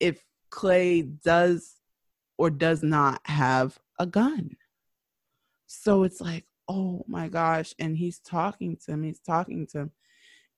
if 0.00 0.22
Clay 0.50 1.02
does 1.02 1.76
or 2.36 2.50
does 2.50 2.82
not 2.82 3.20
have 3.24 3.78
a 3.98 4.06
gun. 4.06 4.56
So 5.66 6.02
it's 6.02 6.20
like, 6.20 6.44
oh 6.68 7.04
my 7.06 7.28
gosh. 7.28 7.74
And 7.78 7.96
he's 7.96 8.18
talking 8.18 8.76
to 8.84 8.92
him, 8.92 9.02
he's 9.02 9.20
talking 9.20 9.66
to 9.68 9.78
him. 9.80 9.90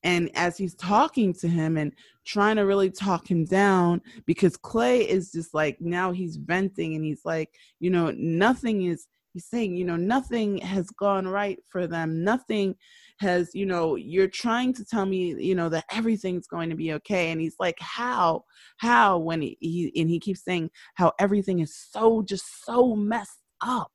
And 0.03 0.31
as 0.35 0.57
he's 0.57 0.75
talking 0.75 1.33
to 1.35 1.49
him 1.49 1.77
and 1.77 1.93
trying 2.25 2.57
to 2.57 2.63
really 2.63 2.91
talk 2.91 3.29
him 3.29 3.45
down, 3.45 4.03
because 4.25 4.57
Clay 4.57 5.01
is 5.01 5.33
just 5.33 5.53
like 5.53 5.81
now 5.81 6.13
he's 6.13 6.37
venting 6.37 6.95
and 6.95 7.05
he's 7.05 7.25
like, 7.25 7.51
you 7.81 7.91
know, 7.91 8.13
nothing 8.17 8.83
is 8.83 9.07
he's 9.37 9.51
saying, 9.51 9.77
you 9.77 9.85
know, 9.85 9.97
nothing 9.97 10.57
has 10.57 10.89
gone 10.89 11.29
right 11.29 11.59
for 11.69 11.87
them. 11.87 12.25
Nothing 12.25 12.75
has, 13.21 13.51
you 13.53 13.67
know, 13.67 13.95
you're 13.95 14.29
trying 14.29 14.73
to 14.73 14.83
tell 14.83 15.05
me, 15.05 15.35
you 15.39 15.55
know, 15.55 15.69
that 15.69 15.85
everything's 15.93 16.47
going 16.47 16.71
to 16.71 16.75
be 16.75 16.95
okay. 16.95 17.31
And 17.31 17.39
he's 17.39 17.57
like, 17.61 17.77
how, 17.79 18.45
how, 18.79 19.19
when 19.19 19.43
he, 19.43 19.59
he 19.61 19.93
and 20.01 20.09
he 20.09 20.19
keeps 20.19 20.43
saying 20.43 20.71
how 20.95 21.13
everything 21.21 21.59
is 21.59 21.77
so, 21.77 22.23
just 22.23 22.65
so 22.65 22.97
messed 22.97 23.43
up, 23.61 23.93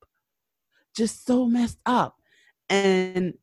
just 0.96 1.26
so 1.26 1.48
messed 1.48 1.80
up. 1.88 2.14
And 2.70 3.34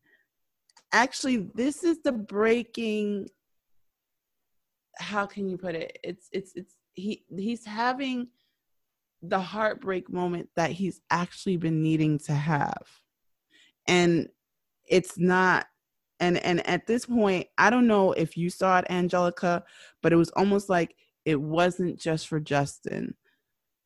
actually, 0.93 1.49
this 1.53 1.83
is 1.83 2.01
the 2.01 2.13
breaking, 2.13 3.27
how 4.99 5.25
can 5.25 5.49
you 5.49 5.57
put 5.57 5.75
it? 5.75 5.99
It's, 6.01 6.29
it's, 6.31 6.53
it's, 6.55 6.75
he, 6.93 7.25
he's 7.37 7.65
having 7.65 8.29
the 9.21 9.39
heartbreak 9.39 10.11
moment 10.11 10.49
that 10.55 10.71
he's 10.71 11.01
actually 11.09 11.57
been 11.57 11.81
needing 11.81 12.19
to 12.19 12.33
have. 12.33 12.87
And 13.87 14.29
it's 14.87 15.17
not 15.17 15.67
and 16.19 16.37
and 16.37 16.67
at 16.67 16.85
this 16.85 17.05
point, 17.05 17.47
I 17.57 17.69
don't 17.69 17.87
know 17.87 18.11
if 18.11 18.37
you 18.37 18.49
saw 18.49 18.79
it 18.79 18.85
Angelica, 18.89 19.63
but 20.01 20.11
it 20.11 20.17
was 20.17 20.29
almost 20.31 20.69
like 20.69 20.95
it 21.25 21.39
wasn't 21.39 21.99
just 21.99 22.27
for 22.27 22.39
Justin. 22.39 23.15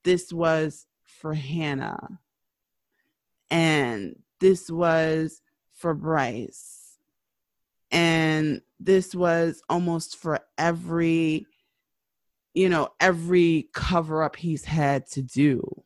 This 0.03 0.33
was 0.33 0.87
for 1.03 1.33
Hannah. 1.33 2.19
And 3.51 4.15
this 4.39 4.69
was 4.69 5.41
for 5.73 5.93
Bryce. 5.93 6.97
And 7.91 8.61
this 8.79 9.13
was 9.13 9.61
almost 9.69 10.17
for 10.17 10.39
every 10.57 11.45
you 12.53 12.69
know, 12.69 12.89
every 12.99 13.69
cover 13.73 14.23
up 14.23 14.35
he's 14.35 14.65
had 14.65 15.07
to 15.11 15.21
do. 15.21 15.83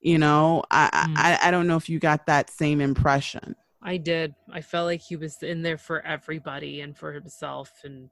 You 0.00 0.18
know, 0.18 0.62
I, 0.70 1.06
mm. 1.08 1.14
I 1.16 1.38
I 1.48 1.50
don't 1.50 1.66
know 1.66 1.76
if 1.76 1.88
you 1.88 1.98
got 1.98 2.26
that 2.26 2.50
same 2.50 2.80
impression. 2.80 3.56
I 3.82 3.96
did. 3.96 4.34
I 4.52 4.60
felt 4.60 4.86
like 4.86 5.02
he 5.02 5.16
was 5.16 5.42
in 5.42 5.62
there 5.62 5.78
for 5.78 6.00
everybody 6.02 6.80
and 6.80 6.96
for 6.96 7.12
himself 7.12 7.70
and 7.84 8.10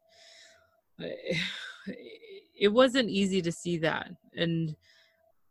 it 2.58 2.68
wasn't 2.68 3.08
easy 3.08 3.42
to 3.42 3.52
see 3.52 3.78
that. 3.78 4.10
And 4.36 4.76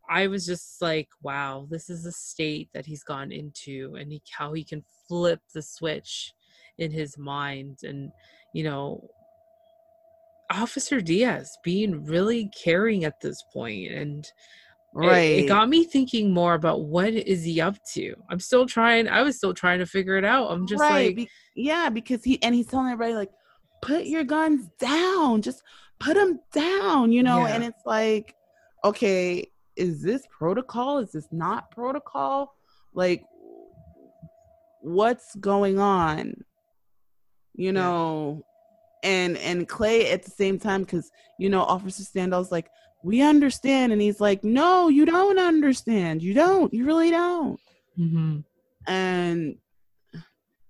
I 0.10 0.28
was 0.28 0.46
just 0.46 0.82
like, 0.82 1.10
wow, 1.22 1.68
this 1.70 1.90
is 1.90 2.06
a 2.06 2.12
state 2.12 2.70
that 2.74 2.86
he's 2.86 3.04
gone 3.04 3.32
into 3.32 3.96
and 4.00 4.12
he, 4.12 4.22
how 4.30 4.54
he 4.54 4.64
can 4.64 4.84
flip 5.08 5.42
the 5.54 5.62
switch 5.62 6.34
in 6.78 6.92
his 6.92 7.18
mind 7.18 7.80
and 7.84 8.12
you 8.54 8.64
know 8.64 9.08
Officer 10.52 11.02
Diaz 11.02 11.58
being 11.64 12.04
really 12.06 12.50
caring 12.64 13.06
at 13.06 13.20
this 13.22 13.44
point 13.54 13.92
and 13.92 14.26
right 14.94 15.20
it, 15.20 15.46
it, 15.46 15.48
got 15.48 15.70
me 15.70 15.86
thinking 15.86 16.34
more 16.34 16.54
about 16.54 16.84
what 16.86 17.14
is 17.14 17.44
he 17.44 17.62
up 17.62 17.78
to? 17.94 18.14
I'm 18.30 18.40
still 18.40 18.66
trying 18.66 19.08
i 19.08 19.22
was 19.22 19.38
still 19.38 19.54
trying 19.54 19.80
to 19.80 19.86
figure 19.86 20.18
it 20.18 20.26
out. 20.26 20.52
I'm 20.52 20.68
just 20.68 20.82
right. 20.82 21.08
like 21.08 21.16
Be- 21.16 21.30
yeah 21.56 21.90
because 21.90 22.24
he 22.24 22.42
and 22.44 22.54
he's 22.54 22.68
telling 22.68 22.92
everybody 22.92 23.16
like 23.16 23.32
put 23.82 24.06
your 24.06 24.24
guns 24.24 24.68
down 24.80 25.42
just 25.42 25.64
put 26.00 26.14
them 26.14 26.40
down 26.54 27.12
you 27.12 27.24
know 27.24 27.48
yeah. 27.48 27.56
and 27.56 27.64
it's 27.64 27.82
like 27.86 28.36
okay 28.84 29.52
is 29.76 30.02
this 30.02 30.24
protocol? 30.30 31.00
Is 31.00 31.12
this 31.12 31.28
not 31.32 31.72
protocol? 31.72 32.56
Like 32.94 33.24
what's 34.82 35.36
going 35.36 35.80
on? 35.80 36.36
You 37.54 37.72
know 37.72 38.44
and 39.04 39.38
and 39.38 39.68
Clay 39.68 40.12
at 40.12 40.24
the 40.24 40.32
same 40.32 40.60
time 40.60 40.84
because 40.84 41.12
you 41.38 41.50
know 41.50 41.62
Officer 41.62 42.04
Standall's 42.04 42.52
like 42.52 42.70
we 43.04 43.22
understand 43.22 43.92
and 43.92 44.02
he's 44.02 44.22
like 44.22 44.44
no 44.44 44.88
you 44.88 45.06
don't 45.06 45.40
understand. 45.40 46.22
You 46.22 46.34
don't. 46.34 46.74
You 46.74 46.86
really 46.86 47.12
don't. 47.12 47.60
Mm-hmm. 48.00 48.40
and 48.88 49.58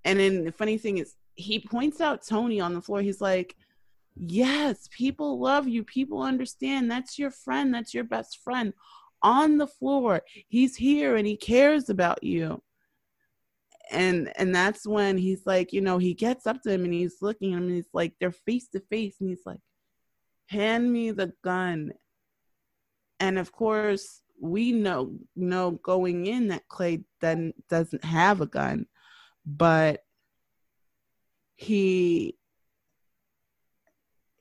and 0.03 0.19
then 0.19 0.45
the 0.45 0.51
funny 0.51 0.77
thing 0.77 0.97
is 0.97 1.13
he 1.35 1.59
points 1.59 2.01
out 2.01 2.25
Tony 2.25 2.59
on 2.59 2.73
the 2.73 2.81
floor. 2.81 3.01
He's 3.01 3.21
like 3.21 3.55
yes 4.15 4.89
people 4.91 5.39
love 5.39 5.67
you. 5.67 5.83
People 5.83 6.21
understand. 6.21 6.89
That's 6.89 7.19
your 7.19 7.31
friend. 7.31 7.73
That's 7.73 7.93
your 7.93 8.03
best 8.03 8.39
friend. 8.43 8.73
On 9.23 9.57
the 9.57 9.67
floor. 9.67 10.21
He's 10.47 10.75
here 10.75 11.15
and 11.15 11.27
he 11.27 11.37
cares 11.37 11.89
about 11.89 12.23
you 12.23 12.61
and 13.91 14.31
and 14.37 14.55
that's 14.55 14.87
when 14.87 15.17
he's 15.17 15.45
like 15.45 15.73
you 15.73 15.81
know 15.81 15.97
he 15.97 16.13
gets 16.13 16.47
up 16.47 16.61
to 16.63 16.71
him 16.71 16.85
and 16.85 16.93
he's 16.93 17.17
looking 17.21 17.53
at 17.53 17.57
him 17.57 17.65
and 17.65 17.75
he's 17.75 17.89
like 17.93 18.13
they're 18.19 18.31
face 18.31 18.67
to 18.69 18.79
face. 18.79 19.15
And 19.19 19.29
he's 19.29 19.45
like 19.45 19.59
hand 20.47 20.91
me 20.91 21.11
the 21.11 21.33
gun. 21.43 21.93
And 23.19 23.37
of 23.37 23.51
course 23.51 24.21
we 24.39 24.71
know 24.71 25.13
know 25.35 25.71
going 25.71 26.25
in 26.25 26.47
that 26.47 26.67
clay 26.67 27.03
then 27.19 27.53
doesn't 27.69 28.03
have 28.03 28.41
a 28.41 28.47
gun 28.47 28.87
but 29.45 30.03
he 31.55 32.35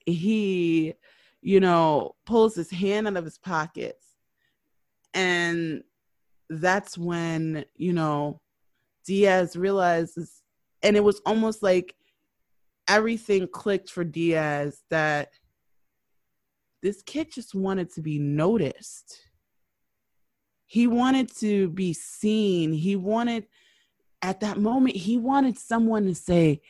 he 0.07 0.94
you 1.42 1.61
know 1.61 2.14
pulls 2.26 2.55
his 2.55 2.70
hand 2.70 3.07
out 3.07 3.16
of 3.16 3.24
his 3.24 3.38
pockets. 3.38 4.07
And 5.12 5.82
that's 6.48 6.96
when 6.96 7.64
you 7.76 7.92
know 7.92 8.40
Diaz 9.07 9.57
realizes, 9.57 10.42
and 10.82 10.96
it 10.96 11.05
was 11.05 11.20
almost 11.26 11.62
like 11.62 11.94
everything 12.88 13.46
clicked 13.46 13.90
for 13.90 14.05
Diaz 14.05 14.82
that 14.90 15.30
this 16.82 17.03
kid 17.03 17.30
just 17.30 17.55
wanted 17.55 17.92
to 17.94 18.03
be 18.03 18.18
noticed. 18.18 19.20
He 20.66 20.86
wanted 20.86 21.34
to 21.38 21.68
be 21.68 21.92
seen. 21.92 22.72
He 22.72 22.96
wanted, 22.96 23.46
at 24.22 24.40
that 24.40 24.59
moment, 24.59 24.96
he 24.96 25.18
wanted 25.18 25.59
someone 25.59 26.07
to 26.07 26.14
say, 26.14 26.62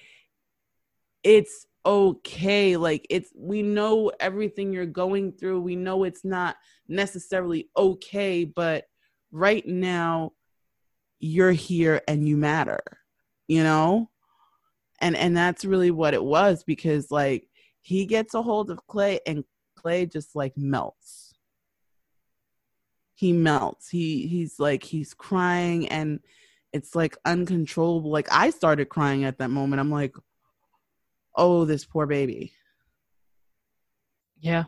It's 1.22 1.66
okay. 1.84 2.76
Like, 2.76 3.06
it's, 3.10 3.30
we 3.36 3.62
know 3.62 4.10
everything 4.20 4.72
you're 4.72 4.86
going 4.86 5.32
through. 5.32 5.60
We 5.60 5.76
know 5.76 6.04
it's 6.04 6.24
not 6.24 6.56
necessarily 6.88 7.68
okay, 7.76 8.44
but 8.44 8.86
right 9.30 9.66
now, 9.66 10.32
you're 11.20 11.52
here 11.52 12.00
and 12.08 12.26
you 12.26 12.36
matter 12.36 12.80
you 13.50 13.64
know? 13.64 14.08
And 15.00 15.16
and 15.16 15.36
that's 15.36 15.64
really 15.64 15.90
what 15.90 16.14
it 16.14 16.22
was 16.22 16.62
because 16.62 17.10
like 17.10 17.48
he 17.80 18.06
gets 18.06 18.32
a 18.34 18.42
hold 18.42 18.70
of 18.70 18.86
clay 18.86 19.18
and 19.26 19.44
clay 19.74 20.06
just 20.06 20.36
like 20.36 20.56
melts. 20.56 21.34
He 23.14 23.32
melts. 23.32 23.88
He 23.88 24.28
he's 24.28 24.60
like 24.60 24.84
he's 24.84 25.14
crying 25.14 25.88
and 25.88 26.20
it's 26.72 26.94
like 26.94 27.16
uncontrollable. 27.24 28.10
Like 28.10 28.28
i 28.30 28.50
started 28.50 28.88
crying 28.88 29.24
at 29.24 29.38
that 29.38 29.50
moment. 29.50 29.80
I'm 29.80 29.90
like 29.90 30.14
oh 31.34 31.64
this 31.64 31.84
poor 31.84 32.06
baby. 32.06 32.52
Yeah. 34.38 34.64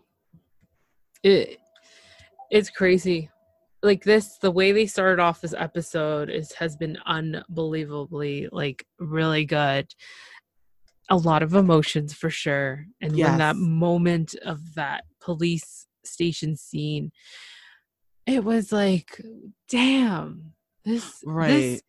It 1.23 1.61
it's 2.51 2.69
crazy 2.69 3.31
like 3.83 4.05
this 4.05 4.39
the 4.39 4.51
way 4.51 4.73
they 4.73 4.87
started 4.87 5.21
off 5.21 5.41
this 5.41 5.55
episode 5.57 6.31
is 6.31 6.53
has 6.53 6.77
been 6.77 6.99
unbelievably 7.07 8.49
like 8.53 8.87
really 8.99 9.45
good 9.45 9.93
a 11.11 11.17
lot 11.17 11.43
of 11.43 11.55
emotions 11.55 12.15
for 12.15 12.31
sure 12.31 12.87
and 13.01 13.17
yes. 13.17 13.29
when 13.29 13.39
that 13.39 13.57
moment 13.57 14.35
of 14.45 14.75
that 14.75 15.05
police 15.21 15.87
station 16.05 16.57
scene 16.57 17.11
it 18.27 18.45
was 18.45 18.73
like 18.73 19.21
damn 19.69 20.53
this 20.85 21.21
right 21.25 21.49
this 21.49 21.83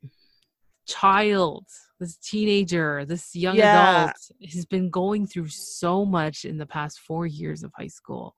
child 0.86 1.66
this 2.00 2.18
teenager 2.18 3.06
this 3.06 3.36
young 3.36 3.56
yeah. 3.56 4.04
adult 4.04 4.16
has 4.52 4.66
been 4.66 4.90
going 4.90 5.26
through 5.26 5.48
so 5.48 6.06
much 6.06 6.44
in 6.44 6.58
the 6.58 6.66
past 6.66 7.00
four 7.00 7.26
years 7.26 7.64
of 7.64 7.72
high 7.78 7.88
school 7.88 8.36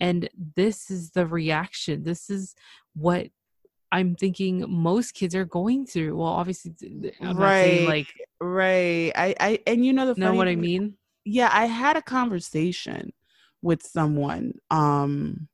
and 0.00 0.28
this 0.54 0.90
is 0.90 1.10
the 1.10 1.26
reaction. 1.26 2.02
This 2.04 2.30
is 2.30 2.54
what 2.94 3.28
i'm 3.92 4.16
thinking 4.16 4.64
most 4.68 5.14
kids 5.14 5.34
are 5.34 5.44
going 5.44 5.86
through. 5.86 6.16
Well 6.16 6.28
obviously 6.28 6.74
I'm 7.20 7.36
right 7.36 7.84
like 7.84 8.12
right. 8.40 9.12
I 9.14 9.34
i 9.38 9.58
and 9.66 9.84
you 9.84 9.92
know 9.92 10.12
the 10.12 10.20
know 10.20 10.34
what 10.34 10.48
i 10.48 10.56
mean? 10.56 10.94
Yeah 11.24 11.50
i 11.52 11.66
had 11.66 11.96
a 11.96 12.02
conversation 12.02 13.12
with 13.62 13.82
someone 13.82 14.54
um 14.70 15.48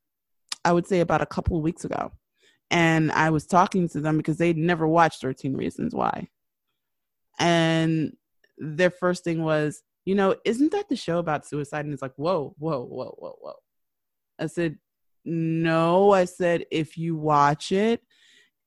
i 0.64 0.72
would 0.72 0.86
say 0.86 1.00
about 1.00 1.20
a 1.20 1.26
couple 1.26 1.56
of 1.56 1.62
weeks 1.62 1.84
ago 1.84 2.10
and 2.70 3.12
i 3.12 3.28
was 3.30 3.46
talking 3.46 3.88
to 3.90 4.00
them 4.00 4.16
because 4.16 4.38
they'd 4.38 4.56
never 4.56 4.88
watched 4.88 5.20
13 5.20 5.54
reasons 5.54 5.94
why. 5.94 6.28
And 7.38 8.16
their 8.58 8.90
first 8.90 9.24
thing 9.24 9.42
was 9.42 9.82
you 10.04 10.14
know 10.14 10.36
isn't 10.44 10.72
that 10.72 10.88
the 10.88 10.96
show 10.96 11.18
about 11.18 11.46
suicide? 11.46 11.84
And 11.84 11.92
it's 11.92 12.02
like 12.02 12.14
whoa 12.16 12.54
whoa 12.58 12.82
whoa 12.82 13.14
whoa 13.18 13.36
whoa 13.40 13.54
I 14.38 14.46
said, 14.46 14.78
no. 15.24 16.12
I 16.12 16.24
said, 16.24 16.64
if 16.70 16.98
you 16.98 17.16
watch 17.16 17.72
it, 17.72 18.02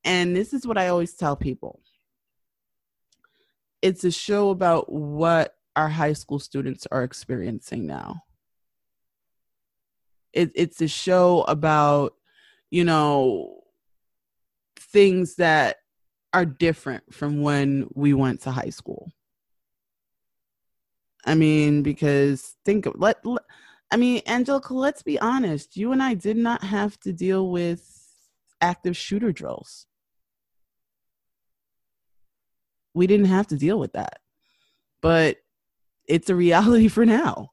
and 0.04 0.34
this 0.36 0.54
is 0.54 0.66
what 0.66 0.78
I 0.78 0.88
always 0.88 1.14
tell 1.14 1.36
people 1.36 1.80
it's 3.82 4.04
a 4.04 4.10
show 4.10 4.50
about 4.50 4.90
what 4.90 5.54
our 5.76 5.88
high 5.88 6.14
school 6.14 6.38
students 6.38 6.86
are 6.90 7.04
experiencing 7.04 7.86
now. 7.86 8.22
It, 10.32 10.50
it's 10.54 10.80
a 10.80 10.88
show 10.88 11.42
about, 11.42 12.14
you 12.70 12.84
know, 12.84 13.60
things 14.78 15.36
that 15.36 15.76
are 16.32 16.44
different 16.44 17.14
from 17.14 17.42
when 17.42 17.88
we 17.94 18.12
went 18.12 18.42
to 18.42 18.50
high 18.50 18.70
school. 18.70 19.12
I 21.24 21.34
mean, 21.34 21.82
because 21.82 22.56
think 22.64 22.86
let, 22.94 23.24
let 23.24 23.42
I 23.90 23.96
mean, 23.96 24.22
Angelica, 24.26 24.74
let's 24.74 25.02
be 25.02 25.18
honest. 25.18 25.76
You 25.76 25.92
and 25.92 26.02
I 26.02 26.14
did 26.14 26.36
not 26.36 26.64
have 26.64 26.98
to 27.00 27.12
deal 27.12 27.50
with 27.50 27.82
active 28.60 28.96
shooter 28.96 29.32
drills. 29.32 29.86
We 32.94 33.06
didn't 33.06 33.26
have 33.26 33.46
to 33.48 33.56
deal 33.56 33.78
with 33.78 33.92
that. 33.92 34.18
But 35.00 35.38
it's 36.08 36.30
a 36.30 36.34
reality 36.34 36.88
for 36.96 37.06
now. 37.06 37.50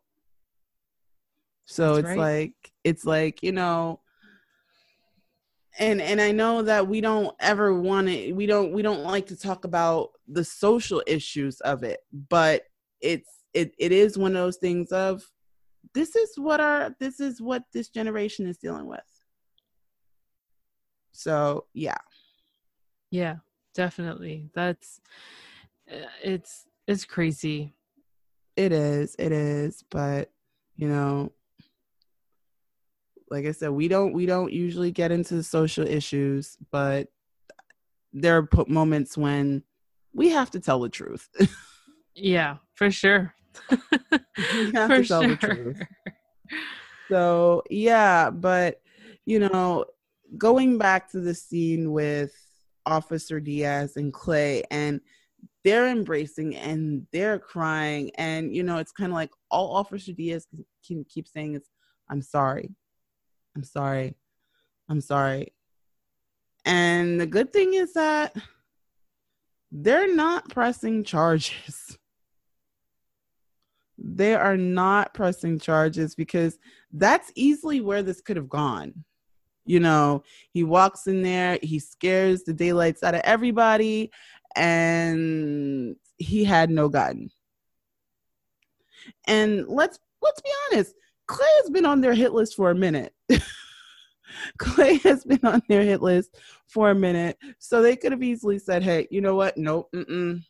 So 1.65 1.95
That's 1.95 1.99
it's 1.99 2.09
right. 2.09 2.17
like 2.17 2.71
it's 2.83 3.05
like, 3.05 3.43
you 3.43 3.51
know, 3.51 4.01
and 5.79 6.01
and 6.01 6.21
I 6.21 6.31
know 6.31 6.61
that 6.63 6.87
we 6.87 7.01
don't 7.01 7.35
ever 7.39 7.79
want 7.79 8.07
to 8.07 8.33
we 8.33 8.45
don't 8.45 8.73
we 8.73 8.81
don't 8.81 9.03
like 9.03 9.27
to 9.27 9.37
talk 9.37 9.65
about 9.65 10.09
the 10.27 10.43
social 10.43 11.01
issues 11.07 11.61
of 11.61 11.83
it, 11.83 12.01
but 12.11 12.63
it's 13.01 13.29
it 13.53 13.73
it 13.77 13.91
is 13.91 14.17
one 14.17 14.31
of 14.31 14.41
those 14.41 14.57
things 14.57 14.91
of 14.91 15.23
this 15.93 16.15
is 16.15 16.33
what 16.37 16.59
our 16.59 16.95
this 16.99 17.19
is 17.19 17.41
what 17.41 17.63
this 17.73 17.89
generation 17.89 18.47
is 18.47 18.57
dealing 18.57 18.87
with. 18.87 19.01
So, 21.11 21.65
yeah. 21.73 21.97
Yeah, 23.11 23.35
definitely. 23.75 24.49
That's 24.53 24.99
uh, 25.91 26.07
it's 26.23 26.65
it's 26.87 27.05
crazy. 27.05 27.75
It 28.55 28.71
is. 28.71 29.15
It 29.19 29.31
is, 29.31 29.83
but 29.89 30.31
you 30.75 30.87
know, 30.87 31.31
like 33.29 33.45
I 33.45 33.51
said, 33.51 33.69
we 33.69 33.87
don't 33.87 34.13
we 34.13 34.25
don't 34.25 34.51
usually 34.51 34.91
get 34.91 35.11
into 35.11 35.43
social 35.43 35.87
issues, 35.87 36.57
but 36.71 37.09
there 38.11 38.37
are 38.37 38.47
moments 38.67 39.17
when 39.17 39.63
we 40.13 40.29
have 40.29 40.51
to 40.51 40.59
tell 40.59 40.79
the 40.79 40.89
truth. 40.89 41.29
yeah, 42.15 42.57
for 42.75 42.91
sure. 42.91 43.33
for 43.69 44.17
to 44.67 44.71
tell 44.71 45.03
sure. 45.03 45.27
the 45.27 45.37
truth. 45.39 45.81
So 47.09 47.63
yeah, 47.69 48.29
but 48.29 48.81
you 49.25 49.39
know, 49.39 49.85
going 50.37 50.77
back 50.77 51.11
to 51.11 51.19
the 51.19 51.33
scene 51.33 51.91
with 51.91 52.33
Officer 52.85 53.39
Diaz 53.39 53.97
and 53.97 54.13
Clay 54.13 54.63
and 54.71 55.01
they're 55.63 55.87
embracing 55.87 56.55
and 56.55 57.07
they're 57.13 57.39
crying 57.39 58.11
and 58.15 58.53
you 58.53 58.63
know 58.63 58.77
it's 58.77 58.91
kind 58.91 59.11
of 59.11 59.15
like 59.15 59.31
all 59.49 59.75
officer 59.75 60.11
diaz 60.11 60.45
can 60.85 61.05
keep 61.05 61.25
saying 61.25 61.55
is 61.55 61.69
i'm 62.09 62.21
sorry 62.21 62.69
I'm 63.55 63.63
sorry. 63.63 64.15
I'm 64.89 65.01
sorry. 65.01 65.53
And 66.65 67.19
the 67.19 67.27
good 67.27 67.53
thing 67.53 67.73
is 67.73 67.93
that 67.93 68.35
they're 69.71 70.13
not 70.13 70.49
pressing 70.49 71.03
charges. 71.03 71.97
They 74.03 74.35
are 74.35 74.57
not 74.57 75.13
pressing 75.13 75.59
charges 75.59 76.13
because 76.13 76.59
that's 76.91 77.31
easily 77.35 77.79
where 77.79 78.03
this 78.03 78.21
could 78.21 78.35
have 78.35 78.49
gone. 78.49 79.05
You 79.65 79.79
know, 79.79 80.23
he 80.51 80.63
walks 80.63 81.07
in 81.07 81.23
there, 81.23 81.57
he 81.63 81.79
scares 81.79 82.43
the 82.43 82.53
daylights 82.53 83.01
out 83.01 83.15
of 83.15 83.21
everybody, 83.23 84.11
and 84.57 85.95
he 86.17 86.43
had 86.43 86.69
no 86.69 86.89
gun. 86.89 87.29
And 89.25 89.65
let's 89.67 89.99
let's 90.21 90.41
be 90.41 90.49
honest, 90.71 90.95
Clay 91.27 91.47
has 91.61 91.69
been 91.69 91.85
on 91.85 92.01
their 92.01 92.13
hit 92.13 92.33
list 92.33 92.55
for 92.55 92.71
a 92.71 92.75
minute. 92.75 93.13
Clay 94.57 94.97
has 94.97 95.23
been 95.23 95.45
on 95.45 95.61
their 95.69 95.83
hit 95.83 96.01
list 96.01 96.37
for 96.67 96.89
a 96.89 96.95
minute, 96.95 97.37
so 97.59 97.81
they 97.81 97.95
could 97.95 98.11
have 98.11 98.23
easily 98.23 98.59
said, 98.59 98.83
"Hey, 98.83 99.07
you 99.11 99.21
know 99.21 99.35
what? 99.35 99.57
Nope, 99.57 99.89
mm-mm. 99.95 100.43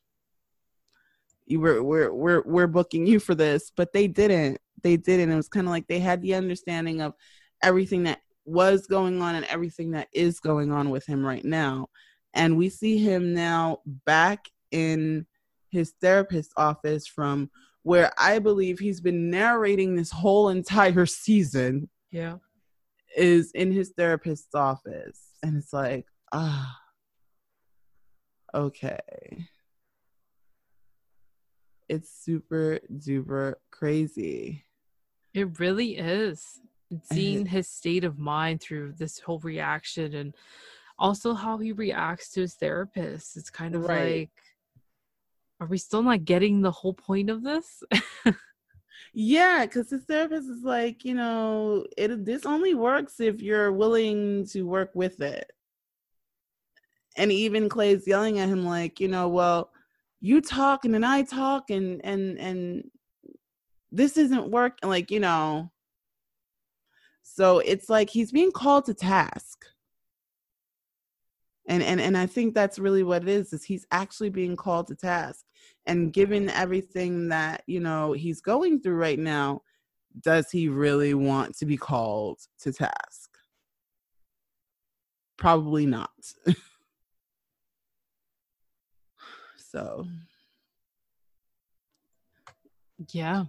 You 1.45 1.59
were 1.59 1.83
we're 1.83 2.13
we're 2.13 2.41
we're 2.43 2.67
booking 2.67 3.05
you 3.05 3.19
for 3.19 3.35
this," 3.35 3.71
but 3.75 3.93
they 3.93 4.07
didn't. 4.07 4.59
They 4.81 4.97
didn't. 4.97 5.31
It 5.31 5.35
was 5.35 5.49
kind 5.49 5.67
of 5.67 5.71
like 5.71 5.87
they 5.87 5.99
had 5.99 6.21
the 6.21 6.35
understanding 6.35 7.01
of 7.01 7.13
everything 7.61 8.03
that 8.03 8.19
was 8.45 8.87
going 8.87 9.21
on 9.21 9.35
and 9.35 9.45
everything 9.45 9.91
that 9.91 10.09
is 10.13 10.39
going 10.39 10.71
on 10.71 10.89
with 10.89 11.05
him 11.05 11.25
right 11.25 11.45
now, 11.45 11.87
and 12.33 12.57
we 12.57 12.69
see 12.69 12.97
him 12.97 13.33
now 13.33 13.79
back 14.05 14.49
in 14.71 15.25
his 15.69 15.93
therapist's 16.01 16.53
office 16.55 17.07
from 17.07 17.49
where 17.83 18.11
I 18.17 18.39
believe 18.39 18.79
he's 18.79 19.01
been 19.01 19.29
narrating 19.29 19.95
this 19.95 20.11
whole 20.11 20.49
entire 20.49 21.05
season. 21.05 21.89
Yeah. 22.11 22.37
Is 23.15 23.51
in 23.51 23.71
his 23.71 23.93
therapist's 23.95 24.55
office. 24.55 25.19
And 25.43 25.57
it's 25.57 25.73
like, 25.73 26.05
ah, 26.31 26.75
okay. 28.55 28.99
It's 31.93 32.09
super 32.09 32.79
duper 32.91 33.55
crazy. 33.69 34.65
It 35.33 35.59
really 35.59 35.97
is. 35.97 36.59
Seeing 37.03 37.45
his 37.55 37.67
state 37.67 38.03
of 38.03 38.17
mind 38.17 38.61
through 38.61 38.93
this 38.93 39.19
whole 39.19 39.39
reaction 39.39 40.15
and 40.15 40.35
also 40.97 41.33
how 41.33 41.57
he 41.57 41.71
reacts 41.71 42.31
to 42.31 42.41
his 42.41 42.55
therapist. 42.55 43.37
It's 43.37 43.49
kind 43.51 43.75
of 43.75 43.83
right. 43.83 44.21
like 44.21 44.29
are 45.59 45.67
we 45.67 45.77
still 45.77 46.01
not 46.03 46.25
getting 46.25 46.61
the 46.61 46.71
whole 46.71 46.93
point 46.93 47.29
of 47.29 47.43
this? 47.43 47.83
yeah, 49.13 49.65
because 49.65 49.89
the 49.89 49.99
therapist 49.99 50.49
is 50.49 50.63
like, 50.63 51.05
you 51.05 51.13
know, 51.13 51.85
it 51.95 52.25
this 52.25 52.45
only 52.45 52.73
works 52.73 53.19
if 53.19 53.41
you're 53.41 53.71
willing 53.71 54.45
to 54.47 54.63
work 54.63 54.89
with 54.93 55.21
it. 55.21 55.51
And 57.15 57.31
even 57.31 57.69
Clay's 57.69 58.07
yelling 58.07 58.39
at 58.39 58.49
him 58.49 58.65
like, 58.65 58.99
you 58.99 59.07
know, 59.07 59.29
well, 59.29 59.71
you 60.23 60.39
talk 60.39 60.85
and 60.85 60.93
then 60.93 61.03
I 61.03 61.23
talk 61.23 61.69
and 61.69 61.99
and 62.05 62.39
and 62.39 62.89
this 63.91 64.17
isn't 64.17 64.49
working 64.49 64.89
like, 64.89 65.11
you 65.11 65.19
know. 65.19 65.69
So 67.23 67.59
it's 67.59 67.89
like 67.89 68.09
he's 68.09 68.31
being 68.31 68.53
called 68.53 68.85
to 68.85 68.93
task. 68.93 69.65
And 71.67 71.83
and 71.83 71.99
and 72.01 72.17
i 72.17 72.25
think 72.25 72.53
that's 72.53 72.77
really 72.77 73.03
what 73.03 73.21
it 73.21 73.29
is 73.29 73.53
is 73.53 73.63
he's 73.63 73.85
actually 73.91 74.29
being 74.29 74.55
called 74.55 74.87
to 74.87 74.95
task. 74.95 75.43
And 75.85 76.13
given 76.13 76.49
everything 76.49 77.27
that 77.27 77.63
you 77.67 77.81
know 77.81 78.13
he's 78.13 78.39
going 78.39 78.79
through 78.79 78.95
right 78.95 79.19
now 79.19 79.61
does 80.21 80.49
he 80.51 80.69
really 80.69 81.13
want 81.13 81.57
to 81.57 81.65
be 81.65 81.75
called 81.75 82.39
to 82.61 82.71
task? 82.71 83.29
Probably 85.37 85.85
not 85.85 86.11
so 89.73 90.05
yeah 93.11 93.45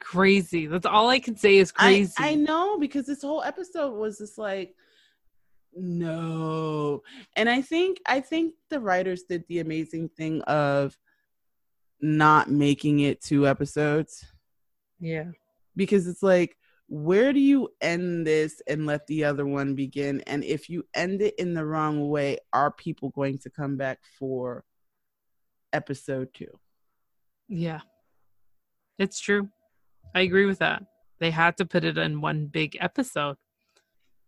crazy 0.00 0.66
that's 0.66 0.86
all 0.86 1.08
i 1.08 1.18
can 1.18 1.36
say 1.36 1.56
is 1.56 1.72
crazy 1.72 2.12
I, 2.18 2.30
I 2.30 2.34
know 2.34 2.78
because 2.78 3.06
this 3.06 3.22
whole 3.22 3.42
episode 3.42 3.94
was 3.94 4.18
just 4.18 4.38
like 4.38 4.74
no. 5.76 7.02
And 7.36 7.50
I 7.50 7.60
think 7.60 8.00
I 8.06 8.20
think 8.20 8.54
the 8.70 8.80
writers 8.80 9.24
did 9.24 9.44
the 9.48 9.60
amazing 9.60 10.08
thing 10.08 10.40
of 10.42 10.96
not 12.00 12.50
making 12.50 13.00
it 13.00 13.20
two 13.20 13.46
episodes. 13.46 14.24
Yeah. 14.98 15.30
Because 15.76 16.06
it's 16.08 16.22
like 16.22 16.56
where 16.88 17.32
do 17.32 17.40
you 17.40 17.68
end 17.80 18.26
this 18.26 18.62
and 18.68 18.86
let 18.86 19.06
the 19.06 19.24
other 19.24 19.44
one 19.44 19.74
begin? 19.74 20.22
And 20.26 20.44
if 20.44 20.70
you 20.70 20.84
end 20.94 21.20
it 21.20 21.34
in 21.36 21.52
the 21.52 21.66
wrong 21.66 22.08
way, 22.08 22.38
are 22.52 22.70
people 22.70 23.10
going 23.10 23.38
to 23.38 23.50
come 23.50 23.76
back 23.76 23.98
for 24.18 24.64
episode 25.76 26.28
2? 26.34 26.46
Yeah. 27.48 27.80
It's 28.98 29.20
true. 29.20 29.48
I 30.14 30.20
agree 30.20 30.46
with 30.46 30.58
that. 30.58 30.82
They 31.20 31.30
had 31.30 31.56
to 31.58 31.64
put 31.64 31.84
it 31.84 31.98
in 31.98 32.20
one 32.20 32.46
big 32.46 32.76
episode 32.80 33.36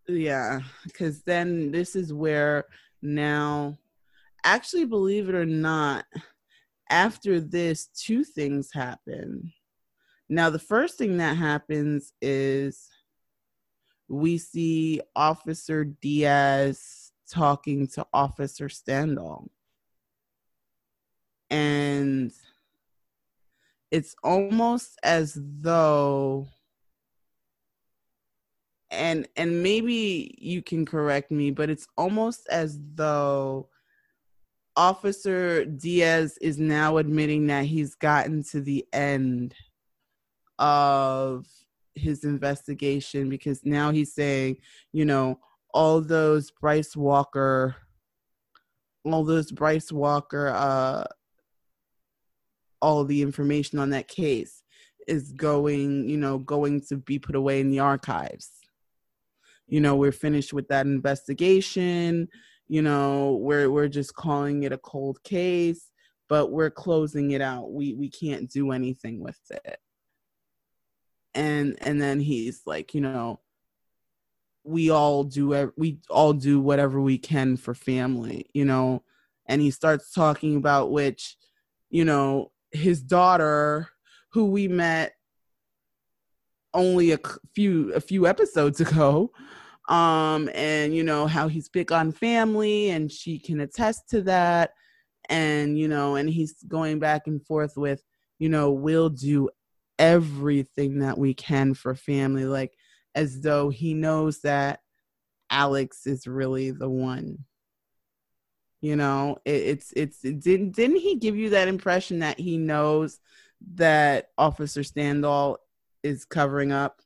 yeah 0.09 0.59
because 0.83 1.21
then 1.23 1.71
this 1.71 1.95
is 1.95 2.11
where 2.11 2.65
now 3.01 3.77
actually 4.43 4.85
believe 4.85 5.29
it 5.29 5.35
or 5.35 5.45
not 5.45 6.05
after 6.89 7.39
this 7.39 7.87
two 7.87 8.23
things 8.23 8.69
happen 8.73 9.51
now 10.27 10.49
the 10.49 10.59
first 10.59 10.97
thing 10.97 11.17
that 11.17 11.37
happens 11.37 12.13
is 12.21 12.87
we 14.07 14.37
see 14.37 14.99
officer 15.15 15.83
diaz 15.85 17.11
talking 17.29 17.85
to 17.85 18.05
officer 18.11 18.67
standall 18.67 19.47
and 21.49 22.31
it's 23.91 24.15
almost 24.23 24.99
as 25.03 25.37
though 25.41 26.47
and 28.91 29.27
and 29.35 29.63
maybe 29.63 30.35
you 30.39 30.61
can 30.61 30.85
correct 30.85 31.31
me 31.31 31.51
but 31.51 31.69
it's 31.69 31.87
almost 31.97 32.47
as 32.49 32.79
though 32.95 33.67
officer 34.75 35.65
diaz 35.65 36.37
is 36.41 36.59
now 36.59 36.97
admitting 36.97 37.47
that 37.47 37.65
he's 37.65 37.95
gotten 37.95 38.43
to 38.43 38.61
the 38.61 38.85
end 38.93 39.53
of 40.57 41.45
his 41.95 42.23
investigation 42.23 43.29
because 43.29 43.65
now 43.65 43.91
he's 43.91 44.13
saying 44.13 44.55
you 44.93 45.05
know 45.05 45.39
all 45.73 46.01
those 46.01 46.51
bryce 46.51 46.95
walker 46.95 47.75
all 49.05 49.23
those 49.23 49.51
Bryce 49.51 49.91
Walker, 49.91 50.47
uh, 50.49 51.03
all 52.81 53.03
the 53.05 53.21
information 53.21 53.79
on 53.79 53.91
that 53.91 54.07
case 54.07 54.63
is 55.07 55.31
going, 55.31 56.07
you 56.07 56.17
know, 56.17 56.37
going 56.37 56.81
to 56.89 56.97
be 56.97 57.19
put 57.19 57.35
away 57.35 57.59
in 57.59 57.71
the 57.71 57.79
archives. 57.79 58.51
You 59.67 59.81
know, 59.81 59.95
we're 59.95 60.11
finished 60.11 60.53
with 60.53 60.67
that 60.69 60.85
investigation. 60.85 62.29
You 62.67 62.81
know, 62.81 63.37
we're 63.41 63.69
we're 63.69 63.87
just 63.87 64.15
calling 64.15 64.63
it 64.63 64.71
a 64.71 64.77
cold 64.77 65.23
case, 65.23 65.91
but 66.27 66.51
we're 66.51 66.71
closing 66.71 67.31
it 67.31 67.41
out. 67.41 67.71
We 67.71 67.93
we 67.93 68.09
can't 68.09 68.49
do 68.49 68.71
anything 68.71 69.19
with 69.19 69.39
it. 69.49 69.79
And 71.33 71.77
and 71.81 72.01
then 72.01 72.19
he's 72.19 72.61
like, 72.65 72.93
you 72.93 73.01
know, 73.01 73.39
we 74.63 74.91
all 74.91 75.23
do 75.23 75.71
we 75.77 75.99
all 76.09 76.33
do 76.33 76.59
whatever 76.59 77.01
we 77.01 77.17
can 77.17 77.57
for 77.57 77.73
family, 77.73 78.49
you 78.53 78.65
know. 78.65 79.03
And 79.47 79.61
he 79.61 79.71
starts 79.71 80.11
talking 80.11 80.55
about 80.55 80.91
which, 80.91 81.35
you 81.89 82.05
know, 82.05 82.51
his 82.71 83.01
daughter 83.01 83.89
who 84.31 84.45
we 84.45 84.67
met 84.67 85.13
only 86.73 87.11
a 87.11 87.19
few 87.53 87.91
a 87.93 87.99
few 87.99 88.27
episodes 88.27 88.79
ago 88.81 89.31
um 89.87 90.49
and 90.53 90.95
you 90.95 91.03
know 91.03 91.25
how 91.25 91.47
he's 91.47 91.67
big 91.67 91.91
on 91.91 92.11
family 92.11 92.89
and 92.89 93.11
she 93.11 93.39
can 93.39 93.61
attest 93.61 94.07
to 94.09 94.21
that 94.21 94.71
and 95.29 95.77
you 95.79 95.87
know 95.87 96.15
and 96.15 96.29
he's 96.29 96.61
going 96.67 96.99
back 96.99 97.25
and 97.25 97.43
forth 97.45 97.75
with 97.75 98.03
you 98.37 98.49
know 98.49 98.71
we'll 98.71 99.09
do 99.09 99.49
everything 99.97 100.99
that 100.99 101.17
we 101.17 101.33
can 101.33 101.73
for 101.73 101.95
family 101.95 102.45
like 102.45 102.73
as 103.15 103.41
though 103.41 103.69
he 103.69 103.93
knows 103.93 104.41
that 104.41 104.79
Alex 105.49 106.05
is 106.05 106.27
really 106.27 106.71
the 106.71 106.89
one. 106.89 107.45
You 108.81 108.95
know, 108.95 109.37
it, 109.45 109.51
it's 109.51 109.93
it's 109.95 110.23
it 110.23 110.39
didn't 110.39 110.75
didn't 110.75 110.97
he 110.97 111.15
give 111.15 111.35
you 111.35 111.49
that 111.51 111.67
impression 111.67 112.19
that 112.19 112.39
he 112.39 112.57
knows 112.57 113.19
that 113.75 114.29
Officer 114.37 114.81
Standall 114.81 115.57
is 116.03 116.25
covering 116.25 116.71
up? 116.71 117.01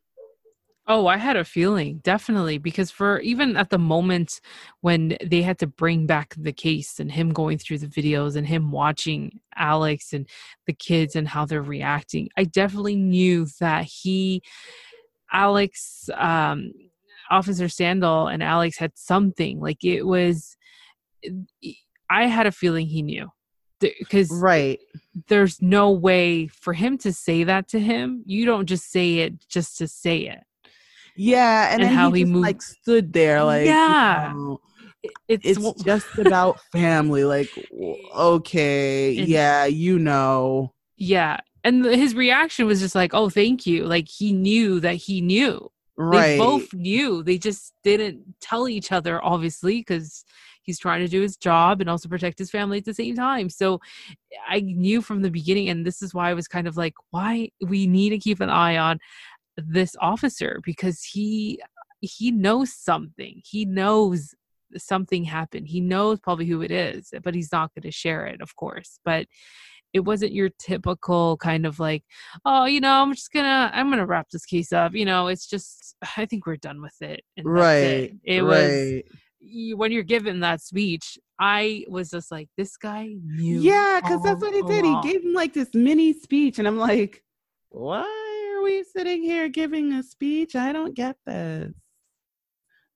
Oh, 0.86 1.08
I 1.08 1.16
had 1.16 1.38
a 1.38 1.46
feeling, 1.46 2.00
definitely, 2.04 2.58
because 2.58 2.92
for 2.92 3.20
even 3.22 3.56
at 3.56 3.70
the 3.70 3.78
moment 3.78 4.42
when 4.82 5.18
they 5.24 5.42
had 5.42 5.58
to 5.60 5.68
bring 5.68 6.06
back 6.06 6.36
the 6.38 6.52
case 6.52 7.00
and 7.00 7.10
him 7.10 7.32
going 7.32 7.58
through 7.58 7.78
the 7.78 7.88
videos 7.88 8.36
and 8.36 8.46
him 8.46 8.70
watching 8.70 9.40
Alex 9.56 10.12
and 10.12 10.28
the 10.68 10.74
kids 10.74 11.16
and 11.16 11.28
how 11.28 11.46
they're 11.46 11.62
reacting, 11.62 12.28
I 12.36 12.44
definitely 12.44 12.98
knew 12.98 13.48
that 13.62 13.86
he 13.86 14.44
Alex, 15.32 16.10
um, 16.16 16.72
Officer 17.32 17.66
Standall, 17.66 18.32
and 18.32 18.44
Alex 18.44 18.78
had 18.78 18.92
something. 18.96 19.60
Like 19.60 19.84
it 19.84 20.04
was, 20.04 20.56
I 22.10 22.28
had 22.28 22.46
a 22.46 22.52
feeling 22.52 22.88
he 22.88 23.02
knew. 23.02 23.30
Because 23.80 24.32
right. 24.32 24.80
there's 25.28 25.62
no 25.62 25.92
way 25.92 26.48
for 26.48 26.72
him 26.74 26.98
to 27.00 27.12
say 27.12 27.44
that 27.44 27.68
to 27.70 27.80
him. 27.80 28.24
You 28.26 28.46
don't 28.46 28.66
just 28.66 28.90
say 28.92 29.20
it 29.20 29.46
just 29.50 29.78
to 29.80 29.88
say 29.88 30.20
it. 30.20 30.40
Yeah 31.16 31.70
and, 31.72 31.84
and 31.84 31.92
how 31.92 32.12
he, 32.12 32.22
he 32.22 32.26
moved 32.26 32.44
like 32.44 32.62
stood 32.62 33.14
there 33.14 33.44
like 33.44 33.66
yeah. 33.66 34.32
you 34.32 34.38
know, 34.38 34.62
it's, 35.28 35.46
it's 35.46 35.84
just 35.84 36.18
about 36.18 36.60
family 36.72 37.24
like 37.24 37.50
okay 38.16 39.12
yeah 39.12 39.66
you 39.66 40.00
know. 40.00 40.74
Yeah 40.96 41.38
and 41.64 41.86
his 41.86 42.16
reaction 42.16 42.66
was 42.66 42.80
just 42.80 42.96
like 42.96 43.14
oh 43.14 43.30
thank 43.30 43.66
you. 43.66 43.86
Like 43.86 44.08
he 44.08 44.34
knew 44.34 44.80
that 44.80 44.96
he 44.96 45.22
knew. 45.22 45.70
Right 45.96 46.30
they 46.30 46.38
both 46.38 46.74
knew. 46.74 47.22
They 47.22 47.38
just 47.38 47.74
didn't 47.84 48.24
tell 48.42 48.68
each 48.68 48.92
other 48.92 49.24
obviously 49.24 49.82
because 49.82 50.24
he's 50.64 50.80
trying 50.80 51.02
to 51.02 51.08
do 51.08 51.22
his 51.22 51.38
job 51.38 51.82
and 51.82 51.90
also 51.90 52.10
protect 52.10 52.40
his 52.40 52.52
family 52.52 52.78
at 52.80 52.86
the 52.86 52.94
same 52.94 53.16
time. 53.16 53.50
So 53.50 53.80
i 54.50 54.60
knew 54.60 55.02
from 55.02 55.22
the 55.22 55.30
beginning 55.30 55.70
and 55.70 55.86
this 55.86 56.02
is 56.02 56.14
why 56.14 56.30
i 56.30 56.34
was 56.34 56.48
kind 56.48 56.68
of 56.68 56.76
like 56.76 56.94
why 57.12 57.50
we 57.68 57.86
need 57.86 58.10
to 58.10 58.18
keep 58.18 58.40
an 58.42 58.50
eye 58.50 58.78
on 58.78 59.00
this 59.58 59.96
officer 60.02 60.60
because 60.66 61.04
he 61.04 61.60
he 62.02 62.32
knows 62.32 62.74
something. 62.74 63.42
He 63.46 63.64
knows 63.64 64.36
something 64.76 65.24
happened. 65.24 65.68
He 65.70 65.80
knows 65.80 66.20
probably 66.20 66.46
who 66.46 66.62
it 66.62 66.72
is 66.72 67.14
but 67.24 67.36
he's 67.36 67.52
not 67.52 67.74
going 67.74 67.84
to 67.84 67.92
share 67.92 68.26
it 68.26 68.42
of 68.42 68.56
course. 68.56 69.00
But 69.06 69.28
it 69.94 70.02
wasn't 70.02 70.34
your 70.34 70.50
typical 70.60 71.38
kind 71.38 71.68
of 71.68 71.80
like 71.80 72.04
oh 72.46 72.66
you 72.66 72.82
know 72.82 73.04
i'm 73.04 73.14
just 73.14 73.32
gonna 73.32 73.70
i'm 73.76 73.92
gonna 73.92 74.08
wrap 74.08 74.28
this 74.32 74.44
case 74.44 74.74
up 74.74 74.94
you 74.96 75.06
know? 75.06 75.28
It's 75.28 75.48
just 75.48 75.96
i 76.18 76.26
think 76.26 76.48
we're 76.48 76.58
done 76.58 76.82
with 76.82 77.00
it 77.02 77.22
right 77.44 77.72
it, 77.72 78.18
it. 78.24 78.42
Right. 78.42 79.06
was 79.06 79.14
when 79.76 79.92
you're 79.92 80.04
given 80.04 80.40
that 80.40 80.62
speech 80.62 81.18
i 81.40 81.84
was 81.88 82.10
just 82.10 82.32
like 82.32 82.50
this 82.58 82.78
guy 82.78 83.14
knew 83.24 83.60
yeah 83.60 84.00
because 84.02 84.22
that's 84.24 84.42
what 84.42 84.54
he 84.54 84.62
did 84.64 84.86
he 84.86 85.02
gave 85.02 85.24
him 85.24 85.34
like 85.34 85.54
this 85.54 85.74
mini 85.74 86.14
speech 86.14 86.60
and 86.60 86.68
i'm 86.68 86.78
like 86.78 87.24
why 87.70 88.54
are 88.56 88.64
we 88.64 88.84
sitting 88.84 89.22
here 89.22 89.50
giving 89.50 89.94
a 89.94 90.04
speech 90.04 90.56
i 90.56 90.72
don't 90.72 90.96
get 90.96 91.18
this 91.26 91.74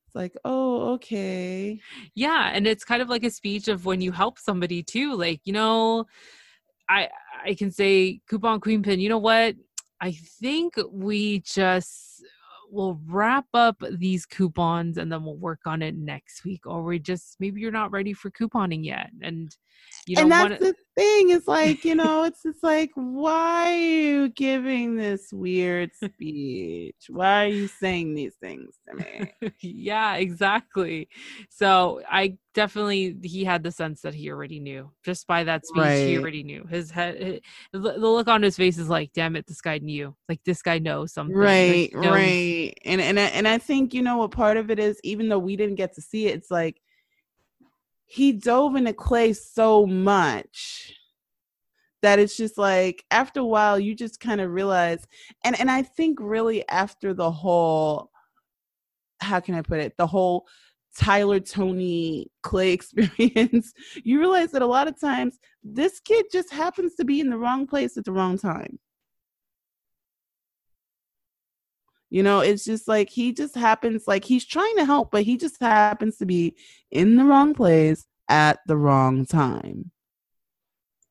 it's 0.05 0.15
like 0.15 0.33
oh 0.45 0.93
okay 0.93 1.79
yeah 2.15 2.51
and 2.53 2.65
it's 2.65 2.85
kind 2.85 3.01
of 3.01 3.09
like 3.09 3.23
a 3.23 3.31
speech 3.31 3.67
of 3.67 3.85
when 3.85 3.99
you 3.99 4.11
help 4.11 4.39
somebody 4.39 4.81
too 4.81 5.13
like 5.15 5.41
you 5.43 5.53
know 5.53 6.05
I 6.89 7.09
I 7.45 7.53
can 7.53 7.71
say 7.71 8.21
coupon 8.29 8.59
queen 8.59 8.83
pin. 8.83 8.99
You 8.99 9.09
know 9.09 9.17
what? 9.17 9.55
I 9.99 10.11
think 10.11 10.75
we 10.91 11.39
just 11.39 12.23
we'll 12.70 12.99
wrap 13.05 13.45
up 13.53 13.82
these 13.97 14.26
coupons 14.26 14.97
and 14.97 15.11
then 15.11 15.24
we'll 15.24 15.38
work 15.38 15.61
on 15.65 15.82
it 15.82 15.95
next 15.95 16.43
week. 16.43 16.65
Or 16.65 16.84
we 16.84 16.99
just 16.99 17.38
maybe 17.39 17.61
you're 17.61 17.72
not 17.72 17.91
ready 17.91 18.13
for 18.13 18.32
couponing 18.32 18.86
yet, 18.86 19.09
and 19.22 19.55
you 20.05 20.20
and 20.20 20.32
that's 20.32 20.43
wanna... 20.43 20.59
the 20.59 20.76
thing. 20.97 21.29
It's 21.29 21.47
like 21.47 21.85
you 21.85 21.95
know, 21.95 22.23
it's 22.23 22.43
just 22.43 22.63
like 22.63 22.91
why 22.95 23.71
are 23.71 23.77
you 23.77 24.29
giving 24.29 24.95
this 24.95 25.31
weird 25.31 25.91
speech? 25.95 26.95
Why 27.09 27.45
are 27.45 27.49
you 27.49 27.67
saying 27.67 28.15
these 28.15 28.35
things 28.35 28.75
to 28.87 28.95
me? 28.95 29.51
yeah, 29.61 30.15
exactly. 30.15 31.09
So 31.49 32.01
I 32.09 32.37
definitely 32.53 33.15
he 33.23 33.43
had 33.43 33.63
the 33.63 33.71
sense 33.71 34.01
that 34.01 34.15
he 34.15 34.31
already 34.31 34.59
knew 34.59 34.91
just 35.03 35.27
by 35.27 35.43
that 35.43 35.65
speech. 35.65 35.83
Right. 35.83 36.07
He 36.07 36.17
already 36.17 36.43
knew 36.43 36.65
his 36.69 36.89
head. 36.89 37.41
the 37.71 37.79
look 37.79 38.27
on 38.27 38.41
his 38.41 38.57
face 38.57 38.77
is 38.77 38.89
like, 38.89 39.11
damn 39.13 39.35
it, 39.35 39.45
this 39.47 39.61
guy 39.61 39.77
knew. 39.77 40.15
Like 40.27 40.41
this 40.43 40.61
guy 40.61 40.79
knows 40.79 41.13
something. 41.13 41.37
Right, 41.37 41.93
like, 41.93 42.03
knows. 42.03 42.13
right. 42.13 42.73
And 42.85 42.99
and 42.99 43.19
and 43.19 43.47
I 43.47 43.57
think 43.59 43.93
you 43.93 44.01
know 44.01 44.17
what 44.17 44.31
part 44.31 44.57
of 44.57 44.71
it 44.71 44.79
is, 44.79 44.99
even 45.03 45.29
though 45.29 45.39
we 45.39 45.55
didn't 45.55 45.75
get 45.75 45.93
to 45.95 46.01
see 46.01 46.27
it, 46.27 46.35
it's 46.35 46.51
like 46.51 46.81
he 48.08 48.32
dove 48.32 48.76
into 48.76 48.93
clay 48.93 49.34
so 49.34 49.86
much 49.86 50.93
that 52.01 52.20
it's 52.20 52.38
just 52.38 52.58
like 52.58 53.03
after 53.12 53.41
a 53.41 53.45
while 53.45 53.78
you 53.78 53.93
just 53.93 54.20
kind 54.20 54.39
of 54.39 54.49
realize 54.51 55.05
and 55.43 55.60
and 55.60 55.70
I 55.70 55.84
think 55.84 56.18
really 56.22 56.68
after 56.70 57.14
the 57.14 57.30
whole 57.30 58.10
how 59.20 59.39
can 59.39 59.55
I 59.55 59.62
put 59.62 59.80
it? 59.80 59.93
The 59.97 60.08
whole 60.08 60.47
Tyler 60.95 61.39
Tony 61.39 62.32
Clay 62.43 62.72
experience 62.74 63.74
you 64.03 64.20
realize 64.20 64.51
that 64.51 64.62
a 64.62 64.68
lot 64.68 64.88
of 64.88 64.99
times 64.99 65.38
this 65.62 65.99
kid 65.99 66.28
just 66.32 66.51
happens 66.51 66.95
to 66.95 67.05
be 67.05 67.20
in 67.20 67.30
the 67.30 67.38
wrong 67.38 67.68
place 67.68 67.97
at 67.97 68.05
the 68.05 68.14
wrong 68.14 68.38
time 68.38 68.80
You 72.10 72.24
know, 72.24 72.39
it's 72.39 72.64
just 72.64 72.88
like 72.88 73.10
he 73.10 73.34
just 73.34 73.55
happens, 73.55 74.08
like 74.08 74.24
he's 74.24 74.46
trying 74.46 74.78
to 74.78 74.86
help, 74.86 75.12
but 75.12 75.24
he 75.24 75.38
just 75.38 75.59
happens 75.59 76.17
to 76.17 76.25
be 76.25 76.55
in 76.89 77.17
the 77.17 77.25
wrong 77.25 77.54
place 77.54 78.05
at 78.29 78.59
the 78.66 78.78
wrong 78.78 79.25
time. 79.25 79.92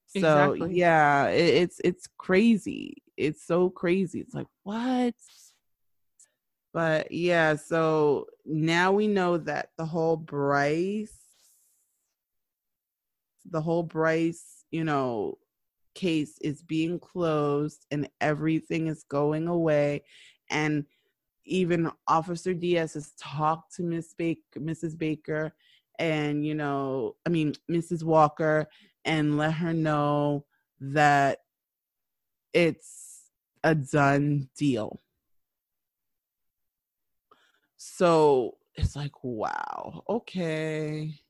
So 0.08 0.52
exactly. 0.52 0.78
yeah, 0.78 1.26
it, 1.28 1.54
it's 1.54 1.80
it's 1.84 2.08
crazy. 2.16 3.02
It's 3.16 3.44
so 3.46 3.68
crazy. 3.68 4.20
It's 4.20 4.34
like 4.34 4.46
what? 4.62 5.14
But 6.72 7.12
yeah, 7.12 7.56
so 7.56 8.26
now 8.44 8.92
we 8.92 9.08
know 9.08 9.38
that 9.38 9.70
the 9.76 9.86
whole 9.86 10.16
Bryce, 10.16 11.18
the 13.50 13.60
whole 13.60 13.82
Bryce, 13.82 14.64
you 14.70 14.84
know, 14.84 15.38
case 15.94 16.38
is 16.42 16.62
being 16.62 16.98
closed 16.98 17.86
and 17.90 18.08
everything 18.20 18.86
is 18.86 19.04
going 19.04 19.48
away 19.48 20.02
and 20.50 20.84
even 21.44 21.90
Officer 22.08 22.54
Diaz 22.54 22.94
has 22.94 23.12
talked 23.18 23.74
to 23.76 23.82
Miss 23.82 24.14
Baker, 24.14 24.58
Mrs. 24.58 24.98
Baker, 24.98 25.54
and 25.98 26.44
you 26.44 26.54
know, 26.54 27.16
I 27.24 27.30
mean 27.30 27.54
Mrs. 27.70 28.02
Walker, 28.02 28.68
and 29.04 29.36
let 29.36 29.52
her 29.54 29.72
know 29.72 30.44
that 30.80 31.40
it's 32.52 33.30
a 33.62 33.74
done 33.74 34.48
deal. 34.56 35.00
So 37.76 38.56
it's 38.74 38.96
like, 38.96 39.12
wow, 39.22 40.02
okay. 40.08 41.20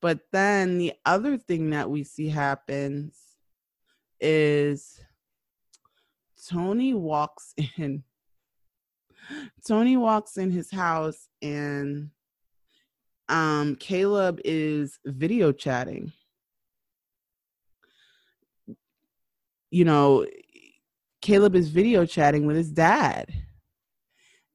But 0.00 0.20
then 0.32 0.78
the 0.78 0.92
other 1.06 1.38
thing 1.38 1.70
that 1.70 1.88
we 1.88 2.04
see 2.04 2.28
happens 2.28 3.16
is 4.20 5.00
Tony 6.48 6.94
walks 6.94 7.54
in. 7.78 8.02
Tony 9.66 9.96
walks 9.96 10.36
in 10.36 10.50
his 10.50 10.70
house 10.70 11.28
and 11.40 12.10
um 13.28 13.76
Caleb 13.76 14.40
is 14.44 14.98
video 15.06 15.52
chatting. 15.52 16.12
You 19.70 19.84
know, 19.84 20.26
Caleb 21.22 21.56
is 21.56 21.68
video 21.68 22.04
chatting 22.04 22.46
with 22.46 22.56
his 22.56 22.70
dad. 22.70 23.32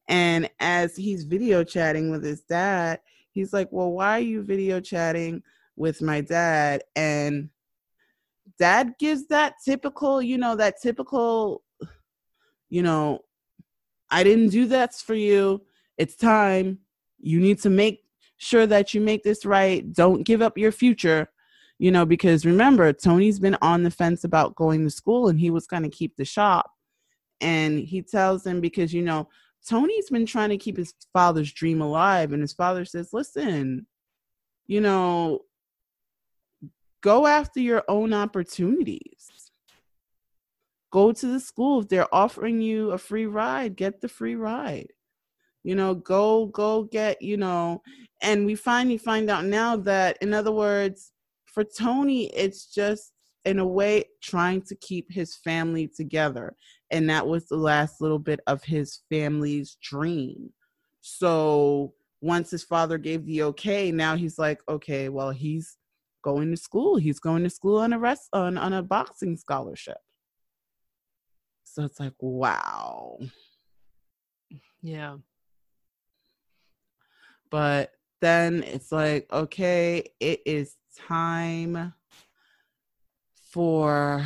And 0.08 0.50
as 0.60 0.96
he's 0.96 1.24
video 1.24 1.64
chatting 1.64 2.10
with 2.10 2.24
his 2.24 2.42
dad, 2.42 3.00
he's 3.32 3.54
like, 3.54 3.70
Well, 3.72 3.92
why 3.92 4.18
are 4.18 4.24
you 4.24 4.44
video 4.44 4.80
chatting 4.80 5.42
with 5.76 6.02
my 6.02 6.22
dad? 6.22 6.84
And 6.96 7.50
dad 8.60 8.94
gives 9.00 9.28
that 9.28 9.56
typical, 9.66 10.22
you 10.22 10.38
know, 10.38 10.56
that 10.56 10.82
typical, 10.82 11.64
you 12.70 12.84
know, 12.84 13.20
I 14.10 14.24
didn't 14.24 14.50
do 14.50 14.68
that 14.68 14.96
for 14.96 15.16
you. 15.16 15.62
It's 15.98 16.16
time. 16.16 16.80
You 17.20 17.40
need 17.40 17.60
to 17.62 17.70
make 17.70 18.04
sure 18.38 18.66
that 18.66 18.94
you 18.94 19.02
make 19.02 19.24
this 19.24 19.46
right. 19.46 19.92
Don't 19.94 20.24
give 20.24 20.42
up 20.42 20.58
your 20.58 20.72
future, 20.72 21.30
you 21.78 21.92
know, 21.92 22.06
because 22.06 22.46
remember, 22.46 22.92
Tony's 22.94 23.40
been 23.40 23.58
on 23.62 23.84
the 23.84 23.92
fence 23.92 24.24
about 24.24 24.56
going 24.56 24.84
to 24.84 24.90
school 24.90 25.28
and 25.28 25.40
he 25.40 25.50
was 25.50 25.68
going 25.68 25.84
to 25.84 25.90
keep 25.90 26.16
the 26.16 26.26
shop. 26.26 26.72
And 27.42 27.80
he 27.80 28.02
tells 28.02 28.46
him 28.46 28.62
because, 28.62 28.94
you 28.94 29.02
know, 29.02 29.30
Tony's 29.68 30.10
been 30.10 30.26
trying 30.26 30.50
to 30.50 30.58
keep 30.58 30.78
his 30.78 30.94
father's 31.14 31.52
dream 31.52 31.82
alive. 31.82 32.32
And 32.34 32.42
his 32.42 32.54
father 32.54 32.86
says, 32.86 33.10
listen, 33.14 33.86
you 34.68 34.82
know, 34.82 35.42
go 37.02 37.28
after 37.28 37.60
your 37.60 37.84
own 37.88 38.14
opportunities. 38.14 39.30
Go 40.92 41.12
to 41.12 41.28
the 41.28 41.40
school. 41.40 41.82
If 41.82 41.90
they're 41.90 42.14
offering 42.14 42.62
you 42.62 42.92
a 42.92 42.98
free 42.98 43.26
ride, 43.26 43.76
get 43.76 44.02
the 44.02 44.10
free 44.10 44.36
ride. 44.36 44.88
You 45.64 45.76
know, 45.76 45.94
go, 45.94 46.48
go 46.48 46.84
get, 46.84 47.22
you 47.22 47.38
know, 47.38 47.82
and 48.22 48.46
we 48.46 48.56
finally 48.56 48.98
find 48.98 49.30
out 49.30 49.46
now 49.46 49.76
that, 49.78 50.18
in 50.22 50.34
other 50.34 50.52
words, 50.52 51.12
for 51.46 51.64
Tony, 51.64 52.28
it's 52.28 52.74
just 52.74 53.12
in 53.46 53.60
a 53.60 53.66
way 53.66 54.06
trying 54.22 54.62
to 54.64 54.76
keep 54.76 55.12
his 55.12 55.36
family 55.36 55.88
together. 55.88 56.56
And 56.92 57.10
that 57.10 57.28
was 57.28 57.48
the 57.48 57.58
last 57.58 58.02
little 58.02 58.20
bit 58.20 58.40
of 58.48 58.64
his 58.64 59.02
family's 59.10 59.78
dream. 59.82 60.52
So 61.02 61.94
once 62.22 62.52
his 62.52 62.64
father 62.64 62.98
gave 62.98 63.26
the 63.26 63.44
okay, 63.44 63.92
now 63.92 64.16
he's 64.16 64.40
like, 64.40 64.60
okay, 64.68 65.10
well, 65.10 65.32
he's 65.32 65.78
going 66.24 66.52
to 66.52 66.58
school. 66.58 66.98
He's 66.98 67.20
going 67.20 67.44
to 67.44 67.50
school 67.50 67.80
on 67.80 67.94
a 67.94 68.00
rest 68.00 68.30
on, 68.34 68.58
on 68.58 68.74
a 68.74 68.84
boxing 68.84 69.38
scholarship. 69.38 69.98
So 71.72 71.84
it's 71.84 72.00
like, 72.00 72.14
wow. 72.20 73.20
Yeah. 74.82 75.18
But 77.52 77.92
then 78.22 78.64
it's 78.64 78.92
like, 78.92 79.28
okay, 79.32 80.06
it 80.20 80.42
is 80.46 80.76
time 80.98 81.94
for 83.52 84.26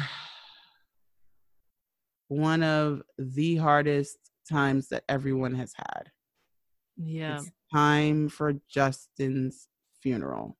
one 2.27 2.63
of 2.63 3.01
the 3.17 3.57
hardest 3.57 4.17
times 4.49 4.89
that 4.89 5.03
everyone 5.09 5.55
has 5.55 5.73
had. 5.75 6.11
Yeah. 6.97 7.39
It's 7.39 7.51
time 7.73 8.29
for 8.29 8.53
Justin's 8.69 9.67
funeral 10.01 10.57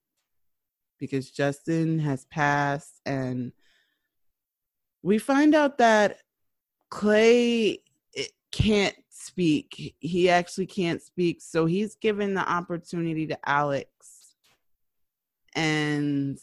because 1.00 1.32
Justin 1.32 2.00
has 2.00 2.26
passed 2.26 3.00
and 3.06 3.52
we 5.02 5.18
find 5.18 5.54
out 5.54 5.78
that 5.80 6.22
Clay 6.94 7.80
eh, 8.16 8.26
can't 8.52 8.96
speak. 9.10 9.96
He 10.00 10.30
actually 10.30 10.68
can't 10.68 11.02
speak. 11.02 11.42
So 11.42 11.66
he's 11.66 11.96
given 11.96 12.36
the 12.36 12.48
opportunity 12.48 13.26
to 13.26 13.50
Alex. 13.50 14.36
And 15.56 16.38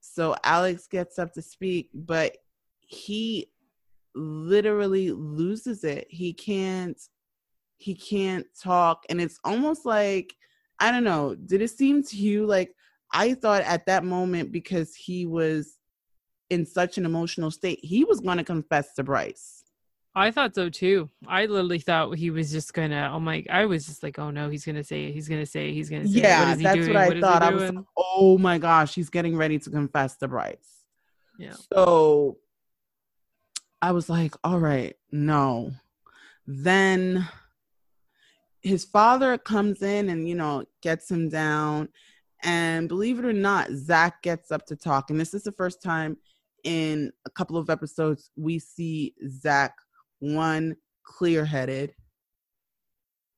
so 0.00 0.34
Alex 0.44 0.86
gets 0.86 1.18
up 1.18 1.34
to 1.34 1.42
speak, 1.42 1.90
but 1.92 2.38
he 2.80 3.50
literally 4.14 5.10
loses 5.12 5.84
it. 5.84 6.06
He 6.08 6.32
can't 6.32 6.98
he 7.76 7.94
can't 7.94 8.46
talk 8.58 9.04
and 9.10 9.20
it's 9.20 9.38
almost 9.44 9.84
like 9.84 10.34
I 10.80 10.90
don't 10.90 11.04
know, 11.04 11.34
did 11.34 11.60
it 11.60 11.68
seem 11.68 12.02
to 12.04 12.16
you 12.16 12.46
like 12.46 12.74
I 13.12 13.34
thought 13.34 13.60
at 13.60 13.84
that 13.84 14.04
moment 14.04 14.52
because 14.52 14.94
he 14.94 15.26
was 15.26 15.76
in 16.50 16.66
such 16.66 16.98
an 16.98 17.04
emotional 17.04 17.50
state, 17.50 17.80
he 17.82 18.04
was 18.04 18.20
going 18.20 18.38
to 18.38 18.44
confess 18.44 18.94
to 18.94 19.04
Bryce. 19.04 19.64
I 20.16 20.30
thought 20.30 20.54
so 20.54 20.70
too. 20.70 21.10
I 21.28 21.44
literally 21.44 21.78
thought 21.78 22.16
he 22.16 22.30
was 22.30 22.50
just 22.50 22.72
gonna. 22.72 23.10
Oh 23.12 23.20
my! 23.20 23.44
I 23.50 23.66
was 23.66 23.84
just 23.84 24.02
like, 24.02 24.18
oh 24.18 24.30
no, 24.30 24.48
he's 24.48 24.64
gonna 24.64 24.82
say 24.82 25.04
it. 25.04 25.12
He's 25.12 25.28
gonna 25.28 25.44
say 25.44 25.68
it. 25.68 25.74
He's 25.74 25.90
gonna 25.90 26.08
say 26.08 26.20
yeah. 26.20 26.54
What 26.54 26.62
that's 26.62 26.74
doing? 26.74 26.88
what 26.88 26.96
I 26.96 27.08
what 27.08 27.20
thought. 27.20 27.42
I 27.42 27.50
was 27.50 27.70
like, 27.70 27.84
oh 27.98 28.38
my 28.38 28.56
gosh, 28.56 28.94
he's 28.94 29.10
getting 29.10 29.36
ready 29.36 29.58
to 29.58 29.68
confess 29.68 30.16
to 30.16 30.28
Bryce. 30.28 30.84
Yeah. 31.38 31.52
So 31.70 32.38
I 33.82 33.92
was 33.92 34.08
like, 34.08 34.34
all 34.42 34.58
right, 34.58 34.96
no. 35.12 35.72
Then 36.46 37.28
his 38.62 38.86
father 38.86 39.36
comes 39.36 39.82
in 39.82 40.08
and 40.08 40.26
you 40.26 40.34
know 40.34 40.64
gets 40.80 41.10
him 41.10 41.28
down, 41.28 41.90
and 42.42 42.88
believe 42.88 43.18
it 43.18 43.26
or 43.26 43.34
not, 43.34 43.70
Zach 43.70 44.22
gets 44.22 44.50
up 44.50 44.64
to 44.68 44.76
talk, 44.76 45.10
and 45.10 45.20
this 45.20 45.34
is 45.34 45.42
the 45.42 45.52
first 45.52 45.82
time 45.82 46.16
in 46.66 47.12
a 47.24 47.30
couple 47.30 47.56
of 47.56 47.70
episodes 47.70 48.30
we 48.36 48.58
see 48.58 49.14
Zach 49.28 49.74
one 50.18 50.76
clear 51.04 51.44
headed 51.44 51.94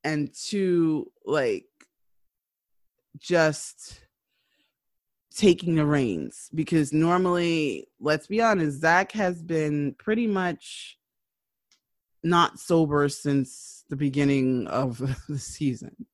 and 0.02 0.32
two 0.34 1.12
like 1.26 1.66
just 3.18 4.00
taking 5.34 5.74
the 5.74 5.84
reins. 5.84 6.48
Because 6.54 6.92
normally 6.92 7.88
let's 8.00 8.26
be 8.26 8.40
honest 8.40 8.80
zach 8.80 9.12
has 9.12 9.42
been 9.42 9.94
pretty 9.98 10.26
much 10.26 10.98
not 12.24 12.58
sober 12.58 13.08
since 13.08 13.84
the 13.90 13.96
beginning 13.96 14.66
of 14.66 14.98
the 15.28 15.38
season. 15.38 16.06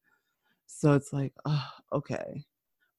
So 0.67 0.95
it's 0.95 1.13
like 1.13 1.33
oh, 1.47 1.69
okay. 1.93 2.45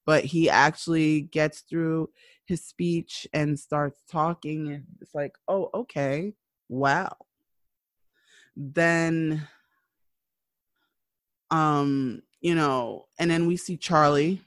But 0.06 0.24
he 0.24 0.48
actually 0.48 1.22
gets 1.22 1.60
through 1.60 2.10
his 2.46 2.64
speech 2.64 3.26
and 3.32 3.58
starts 3.58 4.02
talking 4.10 4.72
and 4.72 4.84
it's 5.00 5.14
like 5.14 5.36
oh 5.48 5.70
okay 5.74 6.32
wow. 6.68 7.16
Then 8.56 9.46
um 11.50 12.22
you 12.40 12.54
know 12.54 13.06
and 13.18 13.30
then 13.30 13.46
we 13.46 13.56
see 13.56 13.76
charlie 13.76 14.42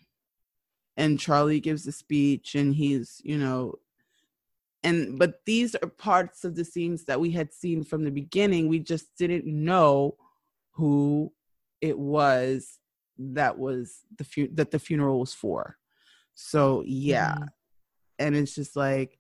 and 0.97 1.17
charlie 1.17 1.61
gives 1.61 1.88
a 1.88 1.93
speech 1.93 2.55
and 2.55 2.76
he's 2.76 3.21
you 3.23 3.38
know 3.38 3.76
and 4.84 5.17
but 5.17 5.39
these 5.45 5.76
are 5.76 5.88
parts 5.88 6.43
of 6.43 6.57
the 6.57 6.65
scenes 6.65 7.05
that 7.05 7.21
we 7.21 7.31
had 7.31 7.53
seen 7.53 7.85
from 7.85 8.03
the 8.03 8.11
beginning 8.11 8.67
we 8.67 8.80
just 8.80 9.15
didn't 9.17 9.45
know 9.45 10.15
who 10.71 11.31
it 11.81 11.97
was 11.97 12.80
that 13.19 13.57
was 13.57 14.01
the 14.17 14.23
fu- 14.23 14.49
that 14.53 14.71
the 14.71 14.80
funeral 14.80 15.19
was 15.19 15.34
for. 15.34 15.77
So 16.34 16.84
yeah. 16.85 17.34
Mm-hmm. 17.34 17.43
And 18.19 18.35
it's 18.35 18.53
just 18.53 18.75
like 18.75 19.19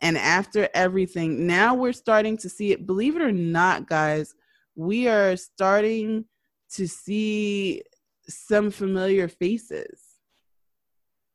and 0.00 0.16
after 0.16 0.68
everything, 0.72 1.46
now 1.46 1.74
we're 1.74 1.92
starting 1.92 2.38
to 2.38 2.48
see 2.48 2.72
it. 2.72 2.86
Believe 2.86 3.16
it 3.16 3.22
or 3.22 3.32
not, 3.32 3.86
guys, 3.86 4.34
we 4.74 5.08
are 5.08 5.36
starting 5.36 6.24
to 6.70 6.88
see 6.88 7.82
some 8.26 8.70
familiar 8.70 9.28
faces. 9.28 10.00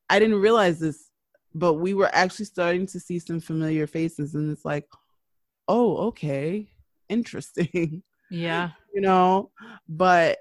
I 0.10 0.20
didn't 0.20 0.40
realize 0.40 0.80
this, 0.80 1.12
but 1.54 1.76
we 1.76 1.94
were 1.94 2.10
actually 2.14 2.46
starting 2.46 2.88
to 2.88 3.00
see 3.00 3.20
some 3.20 3.40
familiar 3.40 3.86
faces. 3.86 4.34
And 4.34 4.52
it's 4.52 4.66
like, 4.66 4.88
oh, 5.68 5.98
okay, 6.08 6.68
interesting. 7.10 8.04
Yeah. 8.32 8.72
you 8.92 9.02
know, 9.02 9.52
but 9.88 10.40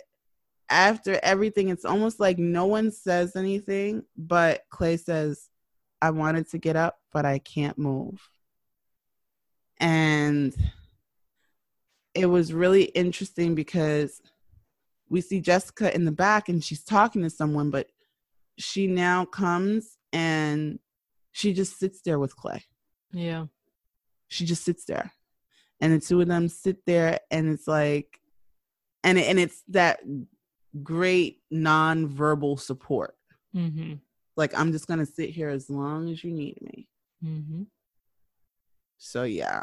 after 0.71 1.21
everything, 1.23 1.69
it's 1.69 1.85
almost 1.85 2.19
like 2.19 2.39
no 2.39 2.65
one 2.65 2.91
says 2.91 3.37
anything, 3.37 4.05
but 4.17 4.63
Clay 4.71 4.97
says, 4.97 5.51
I 6.05 6.11
wanted 6.11 6.51
to 6.51 6.59
get 6.59 6.77
up, 6.77 7.01
but 7.15 7.25
I 7.25 7.39
can't 7.39 7.79
move. 7.79 8.29
And 9.79 10.55
it 12.15 12.27
was 12.27 12.53
really 12.53 12.85
interesting 12.85 13.55
because 13.55 14.21
we 15.09 15.23
see 15.23 15.41
Jessica 15.41 15.95
in 15.95 16.05
the 16.05 16.13
back 16.13 16.51
and 16.51 16.63
she's 16.63 16.85
talking 16.85 17.23
to 17.23 17.31
someone, 17.31 17.71
but 17.71 17.89
she 18.59 18.87
now 18.87 19.25
comes 19.25 19.97
and 20.13 20.79
she 21.33 21.55
just 21.55 21.79
sits 21.79 22.03
there 22.03 22.19
with 22.19 22.37
Clay. 22.37 22.63
Yeah. 23.11 23.47
She 24.29 24.45
just 24.45 24.63
sits 24.63 24.85
there. 24.85 25.11
And 25.81 25.95
the 25.95 26.01
two 26.01 26.21
of 26.21 26.29
them 26.29 26.49
sit 26.49 26.85
there 26.85 27.21
and 27.31 27.49
it's 27.49 27.67
like 27.67 28.21
and 29.03 29.19
and 29.19 29.39
it's 29.39 29.63
that 29.69 30.01
great 30.83 31.41
non-verbal 31.51 32.59
support. 32.59 33.17
Mm-hmm. 33.57 33.95
Like 34.37 34.57
I'm 34.59 34.73
just 34.73 34.87
gonna 34.87 35.07
sit 35.07 35.31
here 35.31 35.49
as 35.49 35.71
long 35.71 36.11
as 36.11 36.25
you 36.25 36.33
need 36.33 36.59
me. 36.61 36.89
Mm-hmm. 37.25 37.63
So 38.99 39.23
yeah, 39.25 39.63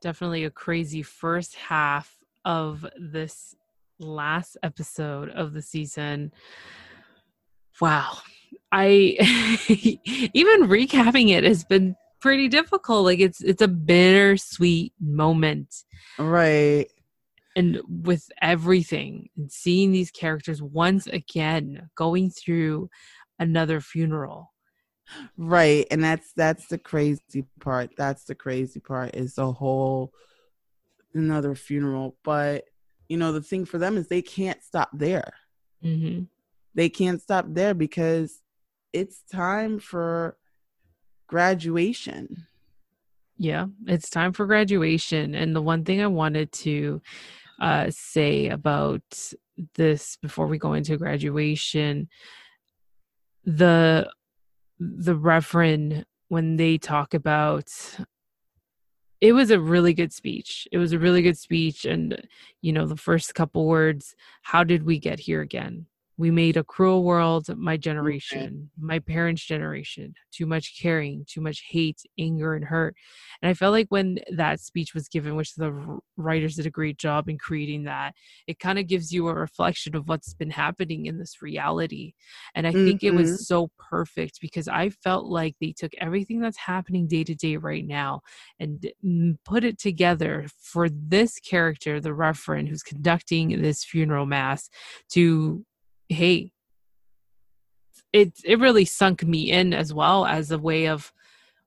definitely 0.00 0.44
a 0.44 0.50
crazy 0.50 1.02
first 1.02 1.54
half 1.54 2.16
of 2.44 2.86
this 2.98 3.54
last 3.98 4.56
episode 4.62 5.30
of 5.30 5.52
the 5.52 5.62
season. 5.62 6.32
Wow. 7.80 8.18
I 8.70 9.16
even 10.34 10.68
recapping 10.68 11.30
it 11.30 11.44
has 11.44 11.64
been 11.64 11.96
pretty 12.20 12.48
difficult. 12.48 13.04
Like 13.04 13.20
it's 13.20 13.40
it's 13.40 13.62
a 13.62 13.68
bittersweet 13.68 14.92
moment. 15.00 15.84
Right. 16.18 16.88
And 17.58 17.80
with 17.88 18.30
everything 18.40 19.30
and 19.36 19.50
seeing 19.50 19.90
these 19.90 20.12
characters 20.12 20.62
once 20.62 21.08
again 21.08 21.90
going 21.96 22.30
through 22.30 22.88
another 23.40 23.80
funeral. 23.80 24.52
Right. 25.36 25.84
And 25.90 26.02
that's 26.04 26.32
that's 26.34 26.68
the 26.68 26.78
crazy 26.78 27.44
part. 27.60 27.90
That's 27.96 28.24
the 28.24 28.36
crazy 28.36 28.78
part 28.78 29.16
is 29.16 29.34
the 29.34 29.52
whole 29.52 30.12
another 31.14 31.56
funeral. 31.56 32.16
But 32.22 32.64
you 33.08 33.16
know, 33.16 33.32
the 33.32 33.42
thing 33.42 33.64
for 33.64 33.78
them 33.78 33.96
is 33.96 34.06
they 34.06 34.22
can't 34.22 34.62
stop 34.62 34.90
there. 34.92 35.32
Mm-hmm. 35.82 36.24
They 36.74 36.88
can't 36.88 37.20
stop 37.20 37.46
there 37.48 37.74
because 37.74 38.40
it's 38.92 39.22
time 39.32 39.80
for 39.80 40.36
graduation. 41.26 42.46
Yeah, 43.36 43.66
it's 43.86 44.10
time 44.10 44.32
for 44.32 44.46
graduation. 44.46 45.34
And 45.34 45.56
the 45.56 45.62
one 45.62 45.84
thing 45.84 46.00
I 46.02 46.06
wanted 46.08 46.52
to 46.52 47.00
uh, 47.58 47.86
say 47.90 48.48
about 48.48 49.02
this 49.74 50.16
before 50.16 50.46
we 50.46 50.58
go 50.58 50.74
into 50.74 50.96
graduation, 50.96 52.08
the 53.44 54.10
the 54.78 55.16
reverend 55.16 56.04
when 56.28 56.56
they 56.56 56.78
talk 56.78 57.14
about 57.14 57.68
it 59.20 59.32
was 59.32 59.50
a 59.50 59.60
really 59.60 59.94
good 59.94 60.12
speech. 60.12 60.68
It 60.70 60.78
was 60.78 60.92
a 60.92 60.98
really 60.98 61.22
good 61.22 61.38
speech. 61.38 61.84
And, 61.84 62.22
you 62.60 62.72
know, 62.72 62.86
the 62.86 62.96
first 62.96 63.34
couple 63.34 63.66
words, 63.66 64.14
how 64.42 64.64
did 64.64 64.84
we 64.84 64.98
get 64.98 65.18
here 65.18 65.40
again? 65.40 65.86
We 66.18 66.32
made 66.32 66.56
a 66.56 66.64
cruel 66.64 67.04
world 67.04 67.46
my 67.56 67.76
generation 67.76 68.68
my 68.78 68.98
parents 68.98 69.44
generation 69.44 70.12
too 70.32 70.44
much 70.44 70.78
caring 70.78 71.24
too 71.26 71.40
much 71.40 71.62
hate 71.70 72.02
anger 72.18 72.54
and 72.54 72.64
hurt 72.64 72.94
and 73.40 73.48
i 73.48 73.54
felt 73.54 73.72
like 73.72 73.86
when 73.88 74.18
that 74.30 74.60
speech 74.60 74.92
was 74.92 75.08
given 75.08 75.36
which 75.36 75.54
the 75.54 75.98
writers 76.16 76.56
did 76.56 76.66
a 76.66 76.70
great 76.70 76.98
job 76.98 77.28
in 77.28 77.38
creating 77.38 77.84
that 77.84 78.12
it 78.46 78.58
kind 78.58 78.78
of 78.78 78.86
gives 78.86 79.12
you 79.12 79.28
a 79.28 79.34
reflection 79.34 79.96
of 79.96 80.08
what's 80.08 80.34
been 80.34 80.50
happening 80.50 81.06
in 81.06 81.18
this 81.18 81.40
reality 81.40 82.12
and 82.54 82.66
i 82.66 82.70
mm-hmm. 82.70 82.84
think 82.84 83.02
it 83.02 83.14
was 83.14 83.30
mm-hmm. 83.30 83.36
so 83.36 83.70
perfect 83.78 84.40
because 84.40 84.68
i 84.68 84.90
felt 84.90 85.26
like 85.26 85.54
they 85.60 85.72
took 85.72 85.92
everything 86.00 86.40
that's 86.40 86.58
happening 86.58 87.06
day 87.06 87.24
to 87.24 87.34
day 87.34 87.56
right 87.56 87.86
now 87.86 88.20
and 88.58 88.84
put 89.44 89.64
it 89.64 89.78
together 89.78 90.46
for 90.60 90.88
this 90.90 91.38
character 91.38 92.00
the 92.00 92.12
reverend 92.12 92.68
who's 92.68 92.82
conducting 92.82 93.62
this 93.62 93.84
funeral 93.84 94.26
mass 94.26 94.68
to 95.08 95.64
hey 96.08 96.50
it 98.12 98.32
it 98.44 98.58
really 98.58 98.84
sunk 98.84 99.22
me 99.22 99.50
in 99.50 99.74
as 99.74 99.92
well 99.92 100.24
as 100.24 100.50
a 100.50 100.58
way 100.58 100.86
of 100.88 101.12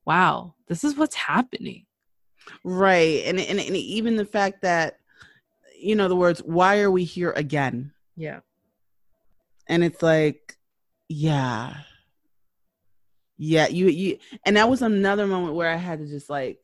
wow 0.05 0.53
this 0.71 0.85
is 0.85 0.95
what's 0.95 1.15
happening. 1.15 1.85
Right. 2.63 3.23
And 3.25 3.37
and, 3.37 3.59
and 3.59 3.75
even 3.75 4.15
the 4.15 4.23
fact 4.23 4.61
that 4.61 4.99
you 5.77 5.97
know 5.97 6.07
the 6.07 6.15
words 6.15 6.39
why 6.45 6.79
are 6.79 6.89
we 6.89 7.03
here 7.03 7.31
again? 7.31 7.91
Yeah. 8.15 8.39
And 9.67 9.83
it's 9.83 10.01
like 10.01 10.55
yeah. 11.09 11.73
Yeah 13.37 13.67
you 13.67 13.89
you 13.89 14.17
and 14.45 14.55
that 14.55 14.69
was 14.69 14.81
another 14.81 15.27
moment 15.27 15.55
where 15.55 15.69
i 15.69 15.75
had 15.75 15.99
to 15.99 16.07
just 16.07 16.29
like 16.29 16.59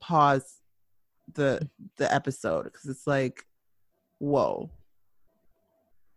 pause 0.00 0.60
the 1.34 1.70
the 1.98 2.12
episode 2.12 2.64
because 2.64 2.86
it's 2.86 3.06
like 3.06 3.44
whoa 4.18 4.70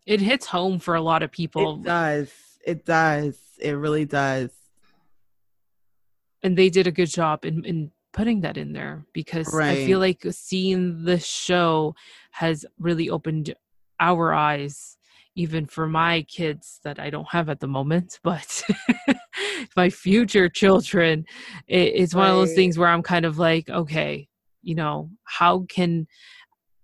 it 0.08 0.22
hits 0.22 0.46
home 0.46 0.80
for 0.80 0.96
a 0.96 1.02
lot 1.02 1.22
of 1.22 1.32
people. 1.32 1.76
It 1.76 1.84
does. 1.84 2.32
It 2.66 2.86
does. 2.86 3.38
It 3.60 3.74
really 3.74 4.06
does. 4.06 4.50
And 6.42 6.58
they 6.58 6.70
did 6.70 6.88
a 6.88 6.92
good 6.92 7.10
job 7.10 7.44
in, 7.44 7.66
in 7.66 7.92
putting 8.14 8.42
that 8.42 8.58
in 8.58 8.72
there 8.72 9.06
because 9.14 9.54
right. 9.54 9.80
I 9.80 9.86
feel 9.86 10.00
like 10.00 10.26
seeing 10.32 11.04
the 11.04 11.20
show 11.20 11.94
has 12.32 12.66
really 12.80 13.10
opened 13.10 13.54
our 14.00 14.34
eyes, 14.34 14.98
even 15.36 15.66
for 15.66 15.88
my 15.88 16.22
kids 16.22 16.80
that 16.84 17.00
I 17.00 17.10
don't 17.10 17.28
have 17.30 17.50
at 17.50 17.60
the 17.60 17.68
moment, 17.68 18.20
but 18.24 18.64
my 19.76 19.90
future 19.90 20.48
children. 20.48 21.26
It, 21.68 21.92
it's 21.96 22.16
one 22.16 22.30
of 22.30 22.38
those 22.38 22.54
things 22.54 22.78
where 22.78 22.90
I'm 22.90 23.04
kind 23.04 23.26
of 23.26 23.38
like, 23.38 23.70
okay, 23.70 24.30
you 24.62 24.76
know, 24.76 25.10
how 25.26 25.66
can 25.68 26.08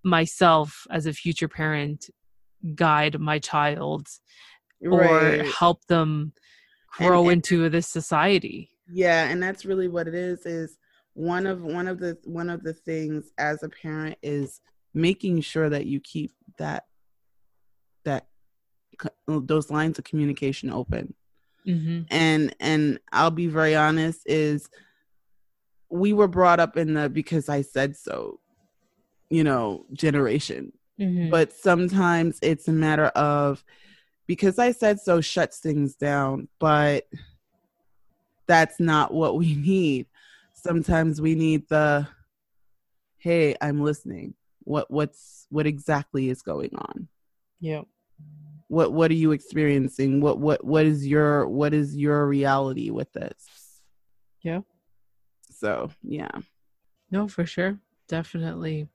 myself 0.04 0.86
as 0.92 1.06
a 1.06 1.14
future 1.14 1.48
parent 1.48 2.10
guide 2.76 3.20
my 3.20 3.40
child 3.40 4.08
right. 4.82 5.40
or 5.40 5.44
help 5.44 5.86
them 5.86 6.34
grow 6.98 7.22
and, 7.22 7.28
and, 7.28 7.34
into 7.34 7.70
this 7.70 7.88
society 7.88 8.70
yeah 8.92 9.28
and 9.30 9.42
that's 9.42 9.66
really 9.66 9.88
what 9.88 10.08
it 10.08 10.16
is 10.16 10.46
is 10.46 10.78
one 11.14 11.46
of 11.46 11.62
one 11.64 11.88
of 11.88 12.00
the 12.00 12.18
one 12.24 12.50
of 12.50 12.64
the 12.64 12.74
things 12.74 13.26
as 13.38 13.64
a 13.64 13.70
parent 13.70 14.18
is 14.22 14.62
making 14.94 15.42
sure 15.42 15.70
that 15.70 15.86
you 15.86 16.00
keep 16.00 16.32
that 16.58 16.86
that 18.04 18.28
those 19.28 19.70
lines 19.70 19.98
of 19.98 20.06
communication 20.06 20.72
open 20.72 21.14
mm-hmm. 21.68 22.02
and 22.10 22.56
and 22.60 23.00
i'll 23.12 23.32
be 23.32 23.48
very 23.48 23.76
honest 23.76 24.22
is 24.26 24.70
we 25.90 26.14
were 26.14 26.28
brought 26.28 26.60
up 26.60 26.78
in 26.78 26.94
the 26.94 27.10
because 27.10 27.50
i 27.50 27.62
said 27.62 27.96
so 27.96 28.40
you 29.30 29.44
know 29.44 29.86
generation 29.94 30.72
Mm-hmm. 31.00 31.30
But 31.30 31.54
sometimes 31.54 32.40
it's 32.42 32.68
a 32.68 32.74
matter 32.74 33.06
of 33.08 33.64
because 34.28 34.60
I 34.60 34.72
said 34.72 35.00
so 35.00 35.22
shuts 35.22 35.60
things 35.60 35.96
down, 35.96 36.48
but 36.60 37.06
that's 38.48 38.80
not 38.80 39.14
what 39.14 39.38
we 39.38 39.56
need. 39.56 40.08
Sometimes 40.54 41.20
we 41.20 41.36
need 41.36 41.68
the 41.70 42.08
hey, 43.18 43.56
I'm 43.62 43.82
listening. 43.82 44.34
What 44.60 44.90
what's 44.92 45.48
what 45.50 45.66
exactly 45.66 46.30
is 46.30 46.42
going 46.42 46.72
on? 46.76 47.08
Yeah. 47.60 47.82
What 48.68 48.94
what 48.94 49.12
are 49.12 49.16
you 49.16 49.32
experiencing? 49.32 50.22
What 50.22 50.40
what 50.40 50.64
what 50.64 50.86
is 50.86 51.06
your 51.06 51.48
what 51.48 51.74
is 51.74 51.96
your 51.96 52.28
reality 52.28 52.90
with 52.92 53.12
this? 53.14 53.82
Yeah. 54.42 54.62
So, 55.50 55.92
yeah. 56.02 56.32
No, 57.12 57.28
for 57.28 57.46
sure. 57.46 57.80
Definitely 58.08 58.88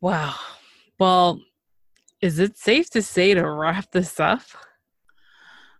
Wow. 0.00 0.34
Well, 0.98 1.40
is 2.20 2.38
it 2.38 2.56
safe 2.56 2.90
to 2.90 3.02
say 3.02 3.34
to 3.34 3.48
wrap 3.48 3.90
this 3.90 4.20
up? 4.20 4.42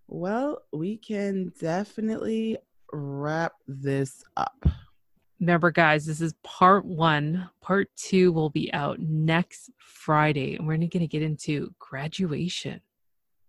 Well, 0.08 0.62
we 0.72 0.96
can 0.96 1.52
definitely 1.60 2.58
wrap 2.92 3.52
this 3.66 4.24
up. 4.36 4.64
Remember, 5.40 5.70
guys, 5.70 6.04
this 6.06 6.20
is 6.20 6.34
part 6.42 6.84
one. 6.84 7.48
Part 7.60 7.90
two 7.96 8.32
will 8.32 8.50
be 8.50 8.72
out 8.72 8.98
next 8.98 9.70
Friday, 9.78 10.56
and 10.56 10.66
we're 10.66 10.78
going 10.78 10.90
to 10.90 11.06
get 11.06 11.22
into 11.22 11.72
graduation. 11.78 12.80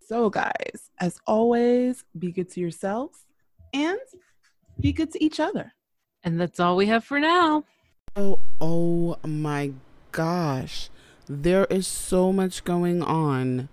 So, 0.05 0.29
guys, 0.29 0.91
as 0.99 1.17
always, 1.25 2.03
be 2.17 2.31
good 2.31 2.49
to 2.51 2.59
yourselves 2.59 3.25
and 3.73 3.99
be 4.79 4.93
good 4.93 5.11
to 5.13 5.23
each 5.23 5.39
other. 5.39 5.73
And 6.23 6.39
that's 6.39 6.59
all 6.59 6.75
we 6.75 6.87
have 6.87 7.03
for 7.03 7.19
now. 7.19 7.63
Oh, 8.15 8.39
oh 8.59 9.17
my 9.25 9.71
gosh, 10.11 10.89
there 11.27 11.65
is 11.65 11.87
so 11.87 12.31
much 12.31 12.63
going 12.63 13.03
on, 13.03 13.69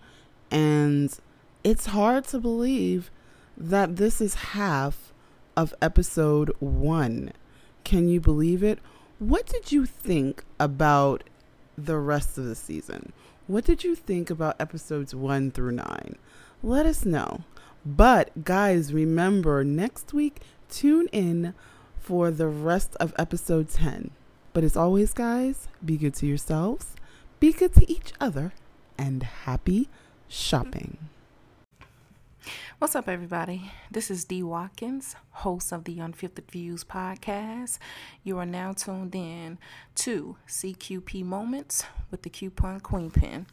and 0.51 1.19
it's 1.65 1.87
hard 1.87 2.25
to 2.29 2.39
believe 2.39 3.11
that 3.57 3.97
this 3.97 4.21
is 4.21 4.35
half 4.35 5.13
of 5.57 5.75
episode 5.81 6.53
one. 6.59 7.33
Can 7.85 8.09
you 8.09 8.21
believe 8.21 8.63
it? 8.63 8.79
What 9.19 9.47
did 9.47 9.73
you 9.73 9.87
think 9.87 10.45
about 10.61 11.25
the 11.79 11.97
rest 11.97 12.37
of 12.37 12.45
the 12.45 12.55
season? 12.55 13.13
What 13.47 13.65
did 13.65 13.85
you 13.85 13.95
think 13.95 14.29
about 14.29 14.61
episodes 14.61 15.15
one 15.15 15.51
through 15.51 15.73
nine? 15.73 16.17
Let 16.63 16.85
us 16.85 17.05
know. 17.05 17.45
But, 17.87 18.45
guys, 18.45 18.93
remember 18.93 19.63
next 19.63 20.13
week, 20.13 20.41
tune 20.69 21.09
in 21.13 21.55
for 21.99 22.31
the 22.31 22.49
rest 22.49 22.97
of 22.97 23.15
episode 23.19 23.69
10. 23.69 24.11
But 24.57 24.65
as 24.65 24.75
always, 24.75 25.13
guys, 25.13 25.69
be 25.85 25.99
good 25.99 26.15
to 26.15 26.27
yourselves, 26.27 26.97
be 27.41 27.53
good 27.53 27.75
to 27.75 27.93
each 27.93 28.15
other, 28.19 28.55
and 28.97 29.23
happy 29.23 29.91
shopping. 30.29 30.97
What's 32.79 32.97
up, 32.97 33.07
everybody? 33.07 33.71
This 33.91 34.11
is 34.11 34.25
Dee 34.25 34.43
Watkins, 34.43 35.15
host 35.31 35.73
of 35.73 35.85
the 35.85 36.01
Unfiltered 36.01 36.51
Views 36.51 36.85
podcast. 36.85 37.77
You 38.25 38.39
are 38.39 38.47
now 38.47 38.73
tuned 38.73 39.15
in 39.15 39.59
to 39.97 40.39
CQP 40.49 41.23
Moments 41.23 41.85
with 42.11 42.23
the 42.23 42.31
Coupon 42.31 42.81
Queen 42.81 43.11
Pin. 43.11 43.45